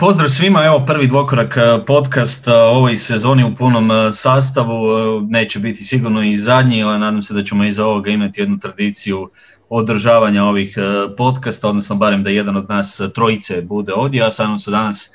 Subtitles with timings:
[0.00, 5.58] Pozdrav svima, evo prvi dvokorak e, podcast ovoj sezoni u punom e, sastavu, e, neće
[5.58, 9.30] biti sigurno i zadnji, ali nadam se da ćemo iza ovoga imati jednu tradiciju
[9.68, 10.76] održavanja ovih
[11.16, 15.10] podcasta, odnosno barem da jedan od nas trojice bude ovdje, a sa su danas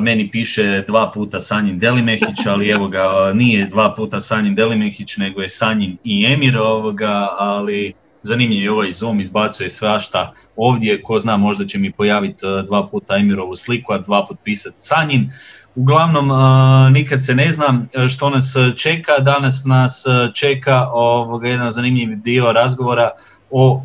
[0.00, 5.40] meni piše dva puta Sanjin Delimehić, ali evo ga, nije dva puta Sanjin Delimehić, nego
[5.40, 11.36] je Sanjin i Emir ovoga, ali zanimljiv je ovaj Zoom, izbacuje svašta ovdje, ko zna
[11.36, 15.32] možda će mi pojaviti e, dva puta Emirovu sliku, a dva put pisati Sanjin.
[15.74, 20.04] Uglavnom, e, nikad se ne znam e, što nas čeka, danas nas
[20.34, 23.10] čeka ovoga, jedan zanimljiv dio razgovora
[23.50, 23.82] o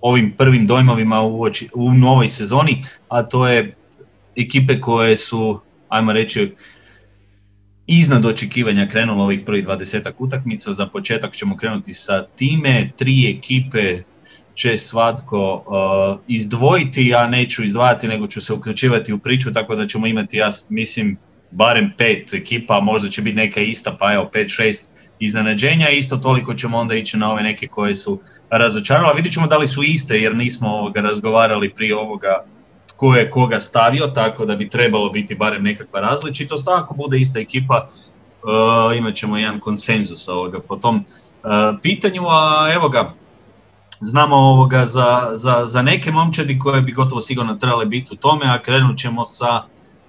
[0.00, 3.76] ovim prvim dojmovima u, u novoj sezoni, a to je
[4.36, 6.54] ekipe koje su, ajmo reći,
[7.86, 10.72] iznad očekivanja krenulo ovih prvih 20 utakmica.
[10.72, 12.90] Za početak ćemo krenuti sa time.
[12.96, 14.02] Tri ekipe
[14.54, 19.86] će svatko uh, izdvojiti, ja neću izdvajati nego ću se uključivati u priču, tako da
[19.86, 21.16] ćemo imati, ja mislim,
[21.50, 26.54] barem pet ekipa, možda će biti neka ista, pa evo pet, šest iznenađenja, isto toliko
[26.54, 29.14] ćemo onda ići na ove neke koje su razočarale.
[29.14, 32.44] Vidjet ćemo da li su iste jer nismo ovoga razgovarali prije ovoga
[32.96, 36.68] ko je koga stavio, tako da bi trebalo biti barem nekakva različitost.
[36.68, 41.50] Ako bude ista ekipa, uh, imat ćemo jedan konsenzus ovoga po tom uh,
[41.82, 43.14] pitanju, a evo ga,
[44.00, 48.46] znamo ovoga za, za, za neke momčadi koje bi gotovo sigurno trebale biti u tome,
[48.46, 49.62] a krenut ćemo sa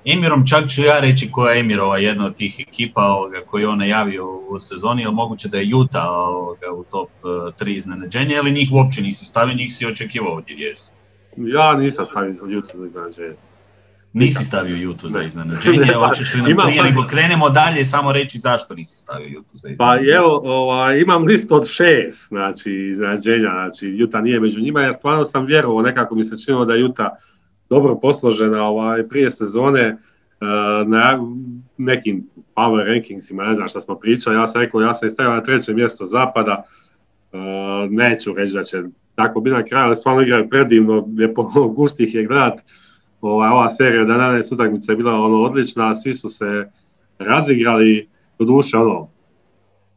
[0.06, 3.68] Emirom, čak ću ja reći koja je Emirova jedna od tih ekipa ovoga, koji je
[3.68, 8.40] on najavio u sezoni, ali moguće da je Juta ovoga, u top 3 uh, iznenađenja,
[8.40, 10.97] ali njih uopće nisi stavio, njih si očekivao ovdje jesu.
[11.38, 13.36] Ja nisam stavio YouTube za iznenađenje.
[14.14, 18.76] Nisi stavio YouTube za iznenađenje, hoćeš li nam prije nego krenemo dalje samo reći zašto
[18.76, 20.08] nisi stavio YouTube za pa iznenađenje?
[20.08, 24.96] Pa evo, ovaj, imam listu od šest znači, iznenađenja, znači Juta nije među njima jer
[24.96, 27.18] stvarno sam vjerovao, nekako mi se činilo da je Juta
[27.70, 31.20] dobro posložena ovaj, prije sezone uh, na
[31.78, 35.44] nekim power rankingsima, ne znam šta smo pričali, ja sam rekao, ja sam stavio na
[35.44, 36.64] treće mjesto zapada,
[37.32, 37.40] uh,
[37.92, 38.84] neću reći da će
[39.18, 41.44] tako bi na kraju, ali stvarno igraju predivno, lijepo
[41.78, 42.62] gustih je gledat.
[43.22, 46.70] Ova, ova serija 11 utakmica je bila ono odlična, svi su se
[47.20, 49.10] razigrali, do duše ono,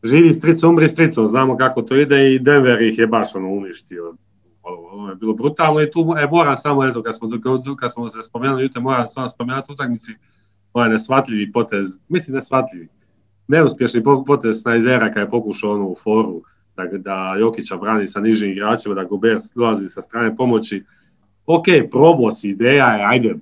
[0.04, 4.14] živi strica, umri stricom, znamo kako to ide i Denver ih je baš ono uništio.
[4.62, 7.28] Ovo je bilo brutalno i tu e, moram samo, eto, kad smo,
[7.80, 10.12] kad smo se spomenuli jutra, moram samo spomenuti utakmici,
[10.72, 12.88] ovaj nesvatljivi potez, mislim nesvatljivi,
[13.48, 16.42] neuspješni potez Snydera kad je pokušao onu foru,
[16.76, 20.84] da, da Jokića brani sa nižim igračima, da Gobert dolazi sa strane pomoći.
[21.46, 23.34] Ok, probao si, ideja je, ajde,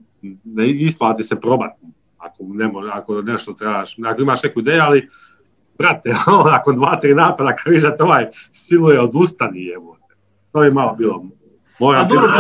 [0.45, 1.81] ne isplati se probati.
[2.19, 5.09] Ako, ne može, ako nešto trebaš, ako imaš neku ideju, ali
[5.79, 6.15] brate,
[6.53, 9.99] nakon dva, tri napada, kad vidiš ovaj siluje, odustani, evo.
[10.53, 11.25] To je malo bilo
[11.81, 12.33] a dobro,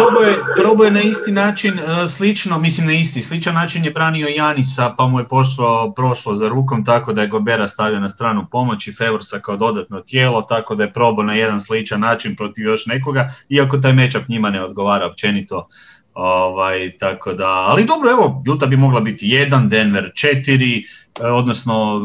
[0.56, 4.94] probao je, na isti način, e, slično, mislim na isti, sličan način je branio Janisa,
[4.98, 8.92] pa mu je pošlo, prošlo za rukom, tako da je Gobera stavio na stranu pomoći,
[8.92, 13.34] Fevorsa kao dodatno tijelo, tako da je probao na jedan sličan način protiv još nekoga,
[13.48, 15.68] iako taj mečap njima ne odgovara općenito.
[16.20, 20.84] Ovaj, tako da, ali dobro, evo, Juta bi mogla biti jedan, Denver četiri,
[21.20, 22.00] e, odnosno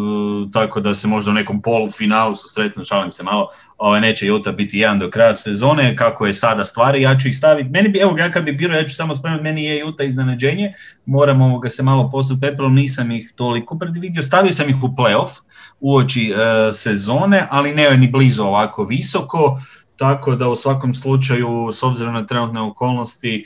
[0.48, 3.48] e, tako da se možda u nekom polufinalu susretnu, šalim se malo,
[3.78, 7.38] ovaj, neće Juta biti jedan do kraja sezone, kako je sada stvari, ja ću ih
[7.38, 10.04] staviti, meni bi, evo ja kad bi bilo, ja ću samo spomenuti, meni je Juta
[10.04, 10.74] iznenađenje,
[11.06, 15.42] moram ga se malo posut pepelom, nisam ih toliko predvidio, stavio sam ih u playoff
[15.80, 19.58] uoči e, sezone, ali ne ni blizu ovako visoko,
[19.98, 23.46] tako da u svakom slučaju, s obzirom na trenutne okolnosti,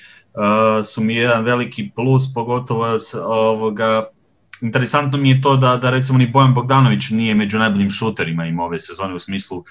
[0.84, 4.08] su mi jedan veliki plus, pogotovo ovoga,
[4.62, 8.60] interesantno mi je to da, da recimo ni Bojan Bogdanović nije među najboljim šuterima im
[8.60, 9.64] ove sezone u smislu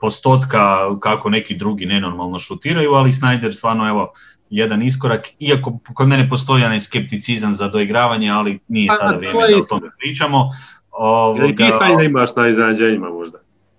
[0.00, 4.12] postotka kako neki drugi nenormalno šutiraju, ali Snyder stvarno evo
[4.50, 9.56] jedan iskorak, iako kod mene postoji onaj skepticizam za doigravanje, ali nije sada vrijeme da
[9.56, 10.48] o tome pričamo.
[10.90, 11.46] Ovoga...
[11.46, 13.38] I ti sad imaš na izrađenjima možda?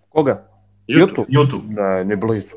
[0.09, 0.47] Koga?
[0.87, 1.25] YouTube?
[1.29, 1.63] YouTube.
[1.67, 2.53] Ne, ne blizu.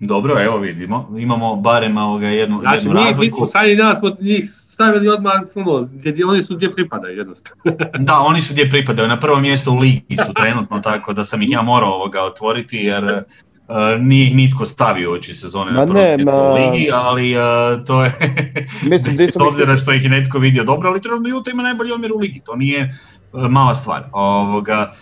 [0.00, 1.08] Dobro, evo vidimo.
[1.18, 3.14] Imamo barem ovoga jednu, znači, jednu razliku.
[3.14, 4.44] Znači, mi smo sad i danas smo njih
[4.74, 7.62] stavili odmah, ono, gdje, oni su gdje pripadaju jednostavno.
[8.08, 9.08] da, oni su gdje pripadaju.
[9.08, 12.76] Na prvo mjesto u ligi su trenutno, tako da sam ih ja morao ovoga otvoriti,
[12.76, 17.36] jer uh, nije ih nitko stavio oči sezone na prvo ne, mjesto u ligi, ali
[17.36, 18.12] uh, to je,
[18.90, 22.12] Mislim, s obzira što ih je netko vidio dobro, ali trenutno Juta ima najbolji omjer
[22.12, 22.94] u ligi, to nije
[23.32, 24.04] uh, mala stvar.
[24.12, 24.92] Ovoga,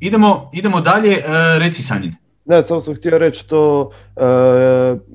[0.00, 1.22] idemo, idemo dalje,
[1.58, 2.25] reci Sanjin.
[2.46, 4.22] Ne, samo sam htio reći to, e,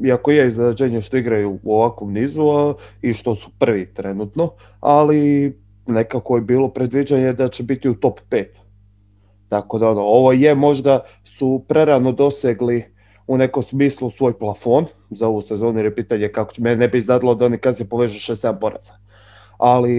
[0.07, 5.53] iako je iznenađenje što igraju u ovakvom nizu a, i što su prvi trenutno, ali
[5.87, 8.45] nekako je bilo predviđanje da će biti u top 5.
[9.49, 12.85] Tako da ono, ovo je možda su prerano dosegli
[13.27, 16.87] u nekom smislu svoj plafon za ovu sezonu jer je pitanje kako će, mene ne
[16.87, 19.00] bi izdadilo da oni kad se povežu 6-7 poraza.
[19.61, 19.93] Ali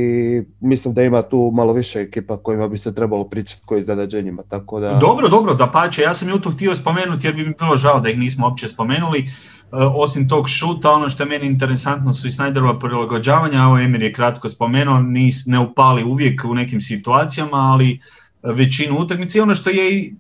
[0.60, 4.80] mislim da ima tu malo više ekipa kojima bi se trebalo pričati koji iznenađenjima, tako
[4.80, 4.94] da...
[4.94, 8.00] Dobro, dobro, da pače, ja sam ju to htio spomenuti jer bi mi bilo žao
[8.00, 9.20] da ih nismo uopće spomenuli.
[9.20, 9.26] E,
[9.72, 14.12] osim tog šuta, ono što je meni interesantno su i Snyderova prilagođavanja, ovo Emir je
[14.12, 18.00] kratko spomenuo, nis, ne upali uvijek u nekim situacijama, ali
[18.42, 20.12] većinu utakmice i ono što je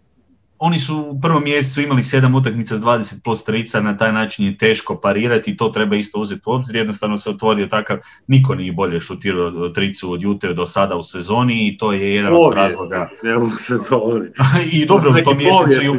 [0.64, 4.46] oni su u prvom mjesecu imali sedam utakmica s 20 plus trica, na taj način
[4.46, 6.76] je teško parirati i to treba isto uzeti u obzir.
[6.76, 11.68] Jednostavno se otvorio takav, niko nije bolje šutirao tricu od Jute do sada u sezoni
[11.68, 13.08] i to je jedan od razloga.
[13.42, 14.28] u sezoni.
[14.72, 15.94] I dobro u tom mjesecu i u,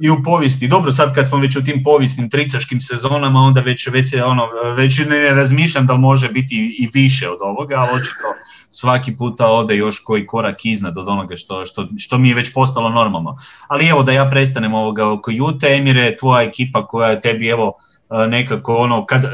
[0.00, 0.68] i u povijesti.
[0.68, 4.98] Dobro sad kad smo već u tim povijesnim tricaškim sezonama, onda već, već, ono, već
[4.98, 8.28] ne razmišljam da li može biti i više od ovoga, ali očito
[8.72, 12.52] svaki puta ode još koji korak iznad od onoga što, što, što mi je već
[12.54, 13.36] postalo normalno.
[13.68, 17.72] Ali evo da ja prestanem ovoga oko Jute, Emire, tvoja ekipa koja je tebi evo
[18.10, 19.28] e, nekako ono, kad, e,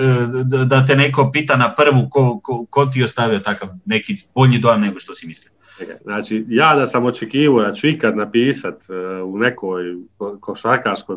[0.64, 4.80] da te neko pita na prvu ko, ko, ko ti ostavio takav neki bolji dojam
[4.80, 5.52] nego što si mislio.
[6.02, 9.82] Znači, ja da sam očekivao da ću ikad napisat e, u nekoj
[10.40, 11.16] košarkaškoj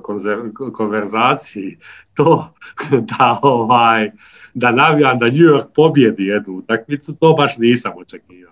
[0.73, 1.77] konverzaciji
[2.13, 2.53] to
[3.17, 4.11] da ovaj
[4.53, 8.50] da navijam da New York pobjedi jednu utakmicu, to baš nisam očekivao.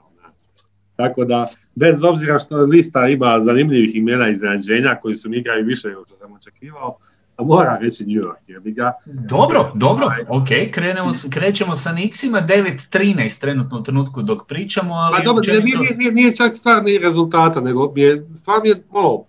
[1.00, 5.88] Tako da, bez obzira što lista ima zanimljivih imena iznenađenja koji su mi igraju više
[5.88, 6.98] nego što sam očekivao,
[7.38, 8.42] a mora reći New York.
[8.48, 8.94] Jer bi ga...
[9.06, 15.16] Dobro, dobro, ok, krenemo, krećemo sa Nixima, 9-13 trenutno u trenutku dok pričamo, ali...
[15.18, 18.84] A dobro, nije, nije, nije, čak stvar ni rezultata, nego mi je, stvar mi je,
[18.92, 19.25] o,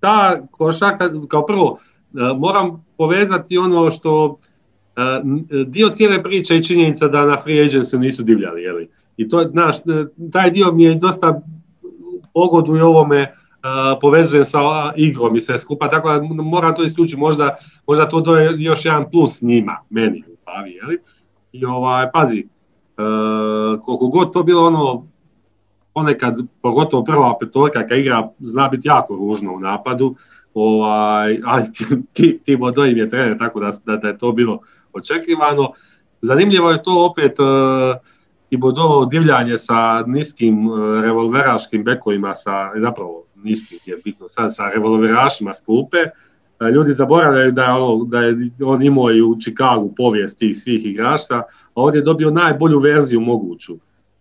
[0.00, 4.38] ta košaka, kao prvo, e, moram povezati ono što
[5.66, 8.88] dio cijele priče je činjenica da na free agency nisu divljali, jeli?
[9.18, 9.76] I to, znaš,
[10.32, 11.40] taj dio mi je dosta
[12.34, 13.32] pogoduje ovome,
[14.00, 14.58] povezujem sa
[14.96, 17.56] igrom i sve skupa, tako da moram to isključiti, možda,
[17.86, 20.98] možda to je još jedan plus njima, meni u glavi, jeli?
[21.52, 22.46] I ovaj, pazi,
[23.84, 25.06] koliko god to bilo ono,
[25.94, 30.14] ponekad, pogotovo prva petorka kad igra zna biti jako ružno u napadu,
[30.54, 31.64] ovaj, ali
[32.14, 32.52] ti, ti
[32.90, 34.60] im je trener, tako da, da, da je to bilo
[34.92, 35.72] očekivano.
[36.22, 37.46] Zanimljivo je to opet uh,
[38.50, 44.68] i bodovo divljanje sa niskim uh, revolveraškim bekovima, sa, zapravo niskim je bitno sad, sa
[44.68, 45.96] revolverašima s klupe.
[46.60, 47.72] Uh, ljudi zaboravljaju da je,
[48.06, 48.34] da je
[48.64, 53.20] on imao i u Chicagu povijest tih svih igrača, a ovdje je dobio najbolju verziju
[53.20, 53.76] moguću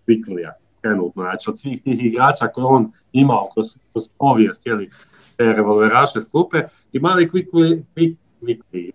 [0.07, 1.24] Viklija trenutno.
[1.24, 4.89] Znači od svih tih igrača koje on imao kroz, kroz povijest, jeli,
[5.38, 8.91] te revolveraše s klupe, i mali Quickly, Quickly,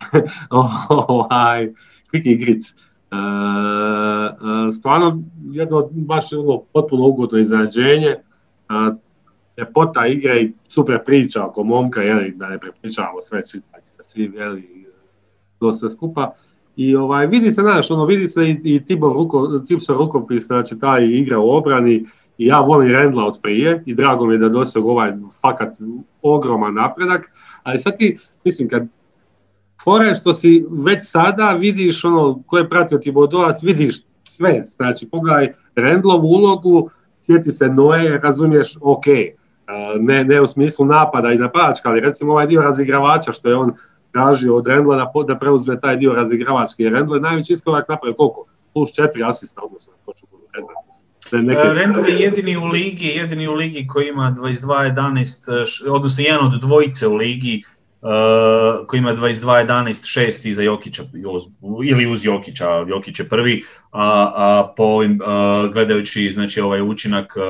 [1.08, 1.72] ovaj,
[2.12, 2.70] Quicky Gric.
[2.70, 2.91] E, e,
[4.72, 8.08] stvarno jedno baš ono potpuno ugodno iznenađenje.
[8.08, 8.18] E,
[9.58, 14.86] ljepota igre i super priča oko momka, jeli, da ne prepričavamo sve čitati, svi jeli,
[15.58, 16.34] to sve skupa.
[16.76, 20.78] I ovaj, vidi se, znaš, ono, vidi se i, i Tibor Ruko, Tipsor rukopis, znači
[20.78, 22.04] taj igra u obrani,
[22.38, 25.76] i ja volim Rendla od prije i drago mi je da doseg ovaj fakat
[26.22, 27.30] ogroman napredak,
[27.62, 28.88] ali sad ti, mislim, kad
[29.84, 35.52] fore što si već sada vidiš ono ko je pratio Tibodoa, vidiš sve, znači pogledaj
[35.76, 36.90] Rendlovu ulogu,
[37.20, 39.04] sjeti se Noe, razumiješ, ok,
[40.00, 43.72] ne, ne u smislu napada i napadačka, ali recimo ovaj dio razigravača što je on
[44.12, 48.16] tražio od Rendla da, da preuzme taj dio razigravački, jer Rendla je najveći iskorak napravio
[48.16, 48.46] koliko?
[48.74, 50.92] Plus četiri asista, odnosno, točno ne znam.
[51.76, 57.08] Rendel je jedini u ligi, jedini u ligi koji ima 22-11, odnosno jedan od dvojice
[57.08, 57.62] u ligi
[58.02, 61.02] uh, koji ima 22-11, 6 iza Jokića
[61.84, 67.36] ili uz Jokića, Jokić je prvi, a, a po ovim, uh, gledajući znači, ovaj učinak
[67.36, 67.42] uh,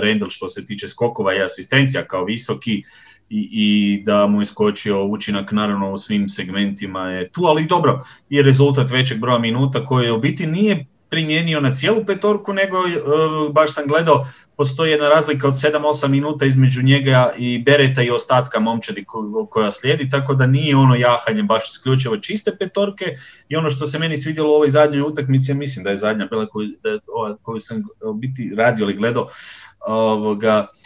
[0.00, 2.82] Rendel što se tiče skokova i asistencija kao visoki,
[3.30, 8.00] i, i da mu je skočio učinak naravno u svim segmentima je tu, ali dobro,
[8.30, 13.52] je rezultat većeg broja minuta koji u biti nije primijenio na cijelu petorku, nego uh,
[13.52, 18.60] baš sam gledao, postoji jedna razlika od 7-8 minuta između njega i Bereta i ostatka
[18.60, 19.04] momčadi
[19.50, 23.04] koja slijedi, tako da nije ono jahanje baš isključivo čiste petorke.
[23.48, 26.46] I ono što se meni svidjelo u ovoj zadnjoj utakmici, mislim da je zadnja bila
[26.46, 26.68] koju,
[27.42, 27.82] koju sam
[28.14, 29.28] biti radio ili gledao,
[29.80, 30.66] ovoga,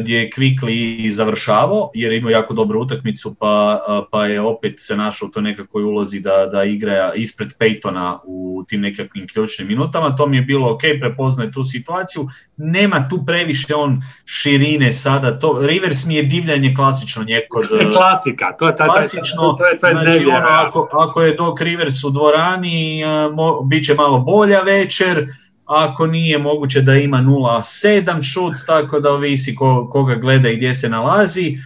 [0.00, 3.80] gdje je Quickly završavao jer je imao jako dobru utakmicu pa,
[4.10, 8.64] pa je opet se našao u toj nekakvoj ulozi da, da igra ispred Peytona u
[8.68, 10.16] tim nekakvim ključnim minutama.
[10.16, 12.28] To mi je bilo ok, prepoznaje tu situaciju.
[12.56, 15.38] Nema tu previše on širine sada.
[15.38, 17.64] To, Rivers mi je divljanje klasično njekod...
[17.96, 22.04] Klasika, to je taj, klasično, to je taj znači, ono, ako, ako je Doc Rivers
[22.04, 23.02] u dvorani,
[23.34, 25.26] mo, bit će malo bolja večer,
[25.66, 30.74] ako nije moguće da ima 0,7 šut, tako da ovisi ko, koga gleda i gdje
[30.74, 31.56] se nalazi.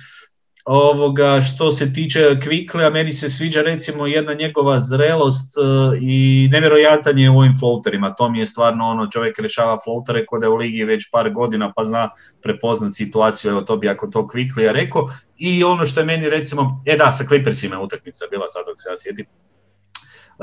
[0.64, 5.61] Ovoga, što se tiče Kviklea, meni se sviđa recimo jedna njegova zrelost e,
[6.00, 8.14] i nevjerojatan je u ovim floaterima.
[8.14, 11.73] To mi je stvarno ono, čovjek rješava floatere kod je u ligi već par godina
[11.76, 12.11] pa zna
[12.42, 15.09] prepoznat situaciju, evo to bi ako to Kviklija rekao.
[15.38, 18.76] I ono što je meni recimo, e da, sa Clippersima je utakmica bila sad dok
[18.78, 19.26] se ja sjetim.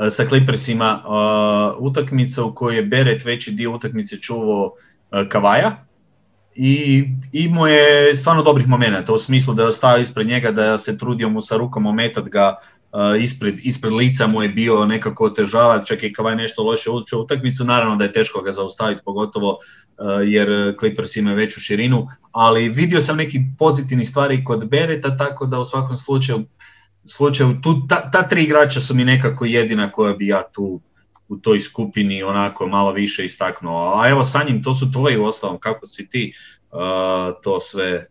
[0.06, 5.84] E, sa Clippersima uh, utakmica u kojoj je Beret veći dio utakmice čuvao uh, Kavaja,
[6.54, 10.98] i imao je stvarno dobrih momenata u smislu da je ostao ispred njega, da se
[10.98, 12.56] trudio mu sa rukom ometat ga
[13.20, 17.64] ispred, ispred lica mu je bio nekako otežava, čak i je nešto loše učio utakmicu,
[17.64, 19.58] naravno da je teško ga zaustaviti, pogotovo
[20.26, 25.58] jer Clippers ima veću širinu, ali vidio sam neki pozitivni stvari kod Bereta, tako da
[25.58, 26.44] u svakom slučaju,
[27.08, 30.80] slučaju tu, ta, ta tri igrača su mi nekako jedina koja bi ja tu
[31.28, 33.92] u toj skupini onako malo više istaknuo.
[33.94, 36.32] A evo Sanjim, to su tvoji ostalom, kako si ti
[36.72, 36.78] uh,
[37.42, 38.06] to sve,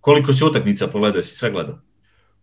[0.00, 1.78] koliko si utakmica pogledao, si sve gledao?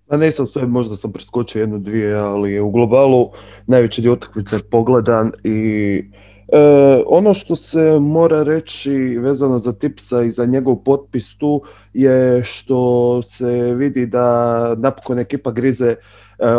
[0.08, 3.32] Pa nisam sve, možda sam preskočio jednu, dvije, ali u globalu
[3.68, 6.04] najveći dio utakmice je pogledan i
[6.52, 11.62] E, ono što se mora reći vezano za Tipsa i za njegov potpis tu
[11.94, 15.96] je što se vidi da napokon ekipa grize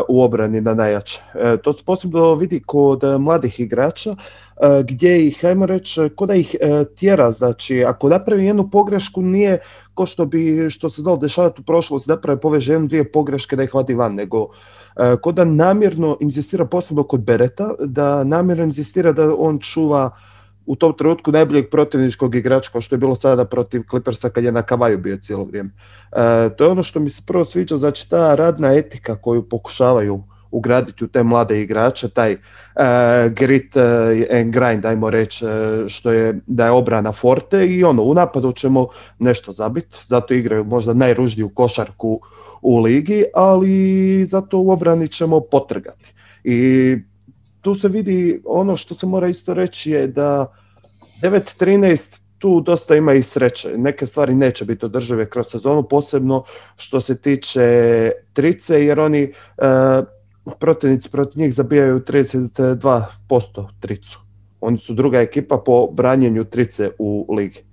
[0.08, 1.20] u obrani na najjače.
[1.34, 4.16] E, to se posebno vidi kod mladih igrača e,
[4.82, 9.58] gdje ih, ajmo reći, kod da ih e, tjera, znači ako napravi jednu pogrešku nije
[9.94, 13.62] ko što bi, što se znalo dešavati u prošlosti, naprave poveže jednu, dvije pogreške da
[13.62, 14.49] ih vadi van, nego
[15.20, 20.11] kod da namjerno inzistira posebno kod Bereta, da namjerno inzistira da on čuva
[20.66, 24.52] u tom trenutku najboljeg protivničkog igrača kao što je bilo sada protiv Clippersa kad je
[24.52, 25.70] na kavaju bio cijelo vrijeme.
[26.12, 30.22] E, to je ono što mi se prvo sviđa, znači ta radna etika koju pokušavaju
[30.52, 32.40] ugraditi u te mlade igrače, taj uh,
[33.32, 33.82] grit uh,
[34.40, 35.50] and grind, ajmo reći, uh,
[35.88, 38.87] što je da je obrana forte i ono, u napadu ćemo
[39.18, 42.20] nešto zabiti, zato igraju možda najružniju košarku
[42.62, 46.12] u ligi, ali zato u obrani ćemo potrgati.
[46.45, 46.97] I
[47.61, 50.52] tu se vidi ono što se mora isto reći je da
[51.23, 53.69] 9-13 tu dosta ima i sreće.
[53.76, 56.45] Neke stvari neće biti održive kroz sezonu, posebno
[56.76, 59.33] što se tiče trice, jer oni e,
[60.59, 64.19] protivnici protiv njih zabijaju 32% tricu.
[64.61, 67.64] Oni su druga ekipa po branjenju trice u ligi.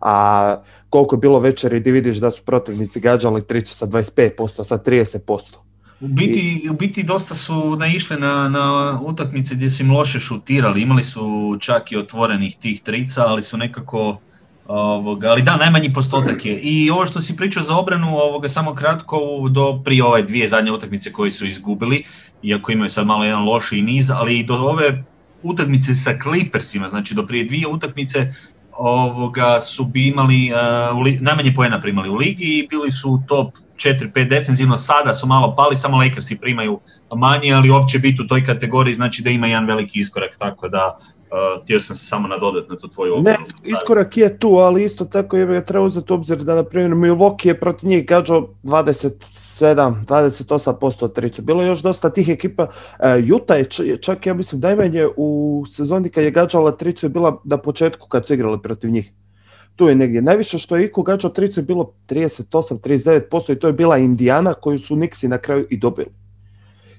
[0.00, 0.56] A
[0.90, 5.56] koliko je bilo večeri gdje vidiš da su protivnici gađali tricu sa 25%, sa 30%.
[6.00, 10.82] U biti, u biti dosta su naišli na, na utakmice gdje su im loše šutirali,
[10.82, 14.18] imali su čak i otvorenih tih trica, ali su nekako
[14.68, 16.58] Ovoga, ali da, najmanji postotak je.
[16.58, 19.18] I ovo što si pričao za obranu, ovoga, samo kratko,
[19.50, 22.04] do prije ove dvije zadnje utakmice koje su izgubili,
[22.42, 25.04] iako imaju sad malo jedan loši niz, ali do ove
[25.42, 28.32] utakmice sa Clippersima, znači do prije dvije utakmice
[28.78, 34.28] ovoga su bi imali uh, najmanje poena primali u ligi i bili su top 4-5
[34.28, 36.80] defensivno, sada su malo pali, samo Lakersi primaju
[37.16, 40.98] manje, ali uopće biti u toj kategoriji znači da ima jedan veliki iskorak, tako da
[41.30, 43.38] uh, htio sam se samo nadodati na tu tvoju obranu.
[43.38, 47.48] Ne, iskorak je tu, ali isto tako je treba uzeti obzir da na primjer Milwaukee
[47.48, 51.42] je protiv njih gađao 27, 28% trica.
[51.42, 52.62] Bilo je još dosta tih ekipa.
[52.62, 57.40] Uh, Utah je čak ja mislim najmanje u sezoni kad je gađala tricu je bila
[57.44, 59.12] na početku kad su igrali protiv njih
[59.76, 60.22] tu je negdje.
[60.22, 64.78] Najviše što je Iko gađao tricu je bilo 38-39% i to je bila Indijana koju
[64.78, 66.25] su Nixi na kraju i dobili.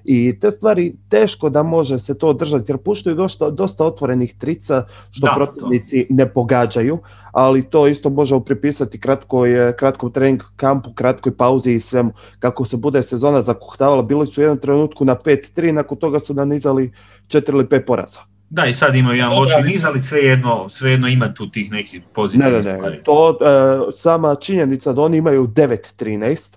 [0.10, 4.86] I te stvari teško da može se to održati jer puštaju dosta, dosta otvorenih trica
[5.12, 6.14] što da, protivnici to.
[6.14, 7.00] ne pogađaju,
[7.32, 12.12] ali to isto možemo pripisati kratkoj, kratkom trening kampu, kratkoj pauzi i svemu.
[12.40, 16.34] Kako se bude sezona zakuhtavala, bili su u jednom trenutku na 5-3, nakon toga su
[16.34, 16.92] nanizali
[17.28, 18.20] 4 ili 5 poraza.
[18.50, 22.54] Da, i sad imaju jedan loši niz, ali svejedno, svejedno ima tu tih nekih pozitivnih
[22.54, 22.78] ne, ne, ne.
[22.78, 23.04] stvari.
[23.04, 26.57] To, uh, sama činjenica da oni imaju 9-13,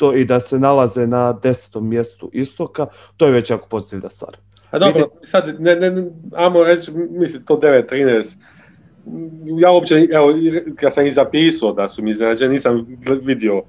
[0.00, 4.36] to i da se nalaze na desetom mjestu istoka, to je već jako pozitivna stvar.
[4.70, 8.36] A dobro, sad, ne, ne, amo reći, mislim, to 9-13,
[9.60, 10.34] ja uopće, evo,
[10.76, 13.62] kad sam ih zapisao da su mi iznenađeni, nisam vidio,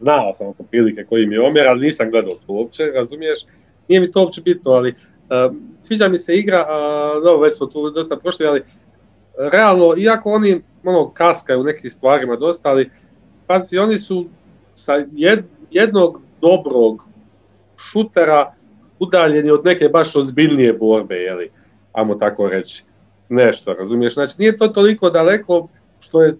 [0.00, 3.38] znao sam oko prilike koji mi je omjer, ali nisam gledao to uopće, razumiješ?
[3.88, 7.66] Nije mi to uopće bitno, ali uh, sviđa mi se igra, a dobro, već smo
[7.66, 8.62] tu dosta prošli, ali
[9.52, 12.90] realno, iako oni ono, kaskaju u nekim stvarima dosta, ali
[13.46, 14.26] pazi, oni su
[14.74, 15.44] sa jed,
[15.76, 17.06] jednog dobrog
[17.76, 18.52] šutera
[18.98, 21.50] udaljeni od neke baš ozbiljnije borbe, jeli,
[21.92, 22.84] ajmo tako reći,
[23.28, 24.14] nešto, razumiješ?
[24.14, 25.68] Znači, nije to toliko daleko
[26.00, 26.32] što je,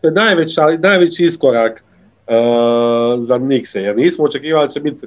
[0.00, 1.84] to je najveća, najveći iskorak
[2.26, 2.34] uh,
[3.24, 5.06] za Nikse, jer nismo očekivali da će biti,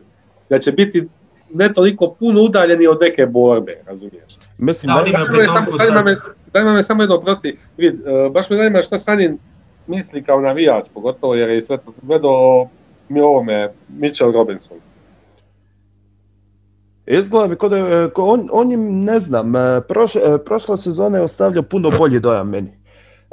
[0.50, 1.08] da će biti
[1.54, 4.38] ne toliko puno udaljeni od neke borbe, razumiješ?
[4.58, 6.16] Mislim, da, da, me, samo, zanima, me,
[6.54, 9.38] zanima me samo jedno, prosti, vid, uh, baš me zanima šta Sanin
[9.88, 12.70] misli kao navijač, pogotovo jer je sve to gledao
[13.10, 14.78] mi ovome Mitchell Robinson.
[17.06, 17.74] Izgleda mi kod
[18.16, 19.54] on, on im, ne znam,
[20.46, 22.80] prošla sezona je ostavljao puno bolji dojam meni.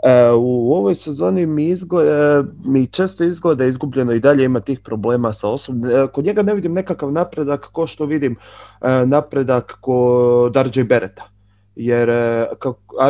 [0.03, 5.33] E, u ovoj sezoni mi, izgleda, mi često izgleda izgubljeno i dalje ima tih problema
[5.33, 5.91] sa osobom.
[5.91, 8.37] E, kod njega ne vidim nekakav napredak ko što vidim
[8.83, 11.31] e, napredak kod RJ Bereta.
[11.75, 12.09] Jer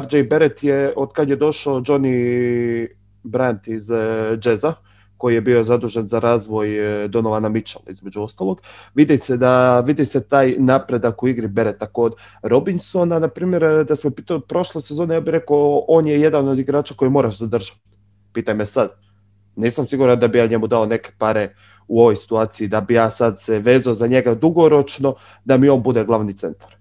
[0.02, 2.88] RJ Beret je, od kad je došao Johnny
[3.22, 3.90] Brandt iz
[4.44, 4.74] Jazza,
[5.16, 8.60] koji je bio zadužen za razvoj e, Donovana Mitchella između ostalog.
[8.94, 13.84] Vidi se da vidi se taj napredak u igri Bereta kod Robinsona, na primjer e,
[13.84, 17.38] da smo pitali prošle sezone, ja bih rekao on je jedan od igrača koji moraš
[17.38, 17.80] zadržati.
[18.32, 18.90] Pitaj me sad.
[19.56, 21.54] Nisam siguran da bi ja njemu dao neke pare
[21.88, 25.82] u ovoj situaciji, da bi ja sad se vezao za njega dugoročno, da mi on
[25.82, 26.76] bude glavni centar.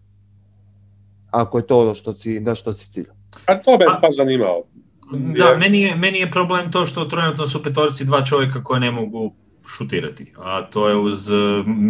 [1.32, 3.14] Ako je to ono što si, na što si cilja.
[3.46, 4.64] A to me pa zanimao.
[5.12, 8.92] Da, meni je, meni je problem to što trenutno su petorci dva čovjeka koje ne
[8.92, 9.34] mogu
[9.78, 11.36] šutirati, a to je uz eh,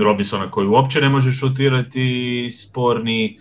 [0.04, 3.40] Robinsona koji uopće ne može šutirati sporni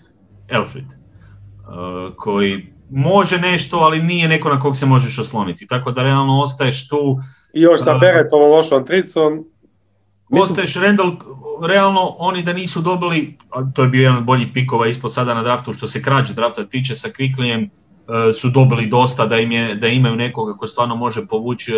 [0.49, 6.02] Elfrid, uh, koji može nešto, ali nije neko na kog se možeš osloniti, tako da
[6.02, 7.21] realno ostaješ tu...
[7.54, 9.45] I još sa uh, Beretovom lošom tricom.
[10.31, 11.16] Ostaješ Randall,
[11.66, 15.35] realno oni da nisu dobili, a to je bio jedan od boljih pikova ispod sada
[15.35, 17.83] na draftu, što se krađe drafta tiče sa Quicklyjem, E,
[18.34, 21.76] su dobili dosta da, im je, da imaju nekoga ko stvarno može povući e,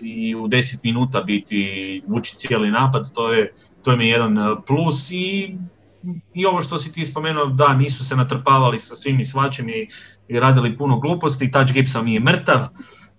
[0.00, 5.10] i u 10 minuta biti vući cijeli napad, to je, to je jedan e, plus
[5.10, 5.56] i,
[6.34, 9.88] i ovo što si ti spomenuo, da, nisu se natrpavali sa svim i svačim i,
[10.28, 12.66] i radili puno gluposti, Touch Gibson nije mrtav,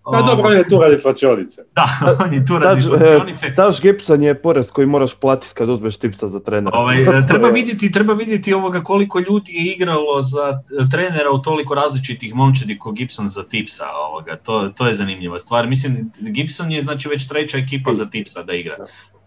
[0.09, 1.61] da, dobro, on je tu radi fačionice.
[1.75, 1.87] Da,
[2.25, 3.55] on je tu radi fačionice.
[3.55, 6.77] Taš Gibson je porez koji moraš platiti kad uzmeš tipsa za trenera.
[6.77, 11.41] Ovaj, e, treba, vidjeti, treba vidjeti ovoga koliko ljudi je igralo za e, trenera u
[11.41, 13.85] toliko različitih momčadi ko Gibson za tipsa.
[14.09, 14.35] Ovoga.
[14.35, 15.67] To, to je zanimljiva stvar.
[15.67, 18.75] Mislim, Gibson je znači već treća ekipa za tipsa da igra.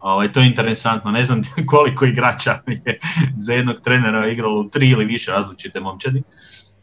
[0.01, 1.11] Ovaj, to je interesantno.
[1.11, 2.99] Ne znam koliko igrača je
[3.37, 6.23] za jednog trenera igralo u tri ili više različite momčadi.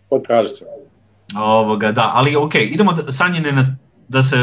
[0.09, 0.65] Potražit ću
[1.35, 3.77] Ovoga, da, ali ok, idemo da, sanjene na,
[4.11, 4.37] da se,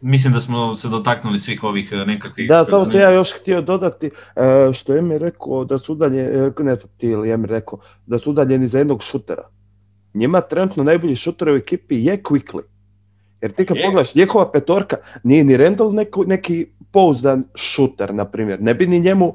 [0.00, 2.48] mislim da smo se dotaknuli svih ovih e, nekakvih...
[2.48, 4.06] Da, samo sam ja još htio dodati
[4.36, 7.46] e, što je mi rekao da su udaljeni, e, ne znam ti ili je mi
[7.46, 9.48] rekao, da su udaljeni za jednog šutera.
[10.14, 12.62] Njima trenutno najbolji šuter u ekipi je Quickly.
[13.40, 18.62] Jer ti kad pogledaš, njihova petorka nije ni Randall neko, neki pouzdan šuter, na primjer.
[18.62, 19.34] Ne bi ni njemu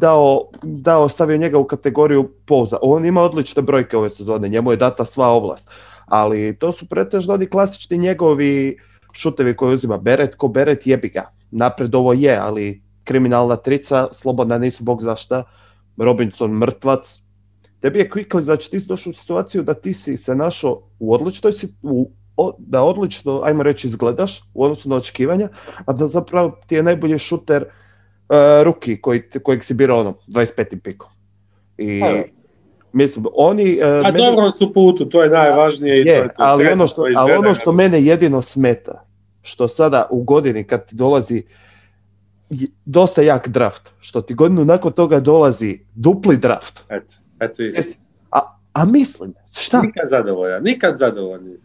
[0.00, 2.78] dao, dao, stavio njega u kategoriju pouza.
[2.82, 5.70] On ima odlične brojke ove sezone, njemu je data sva ovlast
[6.08, 8.78] ali to su pretežno oni klasični njegovi
[9.12, 11.30] šutevi koje uzima Beret, ko Beret jebi ga.
[11.50, 15.44] Napred ovo je, ali kriminalna trica, slobodna nisu bog za šta,
[15.96, 17.22] Robinson mrtvac.
[17.80, 21.14] Tebi je Quickly, znači ti si došao u situaciju da ti si se našao u
[21.14, 22.10] odličnoj u,
[22.58, 25.48] da odlično, ajmo reći, izgledaš u odnosu na očekivanja,
[25.86, 30.80] a da zapravo ti je najbolji šuter uh, ruki koji, kojeg si birao ono, 25.
[30.80, 31.10] pikom.
[31.78, 32.02] I
[32.92, 33.80] Mislim, oni...
[33.82, 35.98] Uh, A dobro su putu, to je najvažnije.
[35.98, 39.04] Je, to je to ali, ono što, ali ono što mene jedino smeta,
[39.42, 41.42] što sada u godini kad ti dolazi
[42.84, 46.80] dosta jak draft, što ti godinu nakon toga dolazi dupli draft.
[46.88, 47.62] Eto, eto
[48.30, 49.80] a, a mislim, šta?
[49.82, 51.56] Nikad zadovoljan, nikad zadovoljan.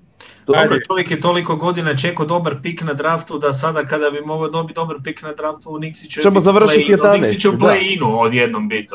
[0.48, 4.50] Dobro, čovjek je toliko godina čekao dobar pik na draftu da sada kada bi mogao
[4.50, 5.80] dobiti dobar pik na draftu u
[6.10, 8.94] će Ćemo završiti play, Nixi će u play-inu odjednom biti.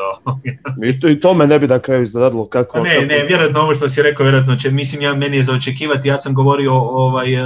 [0.89, 2.79] I, to, I to me ne bi na kraju iznadilo kako...
[2.79, 3.05] Ne, kako...
[3.05, 6.17] ne, vjerojatno ovo što si rekao, vjerojatno će, mislim, ja, meni je za očekivati, ja
[6.17, 7.41] sam govorio ovaj, uh,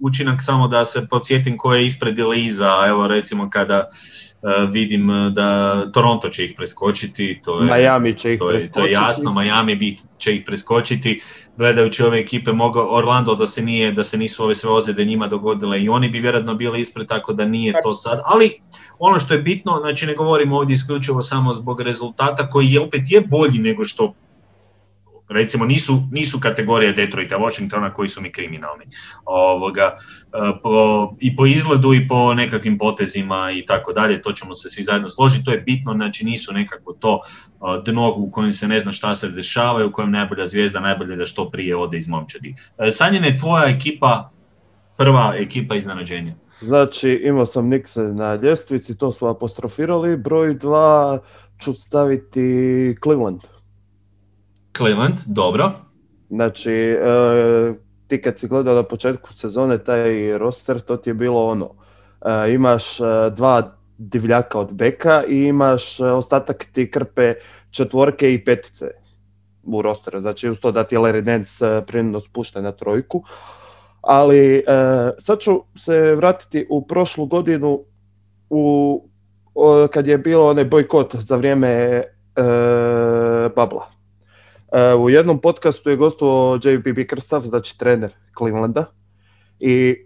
[0.00, 3.88] učinak samo da se podsjetim ko je ispred ili iza, evo recimo kada
[4.42, 8.86] Uh, vidim da Toronto će ih preskočiti, to je, Miami će ih to je, to
[8.86, 11.20] je jasno, Miami će ih preskočiti,
[11.58, 15.26] gledajući ove ekipe mogao Orlando da se nije da se nisu ove sve ozljede njima
[15.26, 18.20] dogodile i oni bi vjerojatno bili ispred tako da nije to sad.
[18.24, 18.60] Ali
[18.98, 23.02] ono što je bitno znači ne govorimo ovdje isključivo samo zbog rezultata koji je opet
[23.10, 24.14] je bolji nego što
[25.28, 28.84] recimo nisu, nisu kategorije Detroita, Washingtona koji su mi kriminalni.
[29.24, 34.54] Ovoga, e, po, I po izgledu i po nekakvim potezima i tako dalje, to ćemo
[34.54, 38.52] se svi zajedno složiti, to je bitno, znači nisu nekako to e, dno u kojem
[38.52, 41.76] se ne zna šta se dešava i u kojem najbolja zvijezda najbolje da što prije
[41.76, 42.54] ode iz momčadi.
[42.78, 44.30] E, Sanjene je tvoja ekipa,
[44.96, 46.34] prva ekipa iznenađenja.
[46.60, 50.16] Znači, imao sam Nixe na ljestvici, to smo apostrofirali.
[50.16, 51.18] Broj dva
[51.58, 53.57] ću staviti Cleveland.
[54.76, 55.72] Cleveland, dobro.
[56.30, 57.74] Znači, e,
[58.06, 61.70] ti kad si gledao na početku sezone taj roster, to ti je bilo ono,
[62.24, 63.04] e, imaš e,
[63.36, 67.34] dva divljaka od beka i imaš ostatak ti krpe
[67.70, 68.90] četvorke i petice
[69.62, 70.20] u rosteru.
[70.20, 73.22] Znači, uz to da ti je Larry Nance prijedno spušten na trojku.
[74.00, 74.64] Ali
[75.18, 77.80] sad ću se vratiti u prošlu godinu
[78.50, 79.02] u,
[79.90, 82.04] kad je bilo onaj bojkot za vrijeme e,
[83.56, 83.97] Babla.
[84.72, 88.84] E, u jednom podcastu je gostovao JB Bickerstaff, znači trener Clevelanda.
[89.60, 89.96] I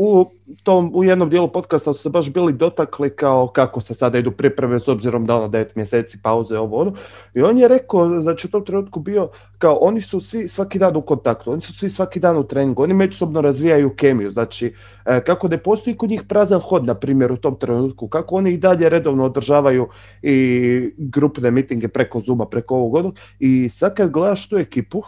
[0.00, 0.30] u,
[0.62, 4.30] tom, u jednom dijelu podcasta su se baš bili dotakli kao kako se sada idu
[4.30, 6.92] pripreme s obzirom da ono 9 mjeseci pauze ovo ono.
[7.34, 10.96] I on je rekao, znači u tom trenutku bio kao oni su svi svaki dan
[10.96, 14.74] u kontaktu, oni su svi svaki dan u treningu, oni međusobno razvijaju kemiju, znači
[15.06, 18.52] e, kako ne postoji kod njih prazan hod, na primjer, u tom trenutku, kako oni
[18.52, 19.88] i dalje redovno održavaju
[20.22, 23.16] i grupne mitinge preko Zuma, preko ovog onog.
[23.38, 25.02] I sad kad gledaš tu ekipu,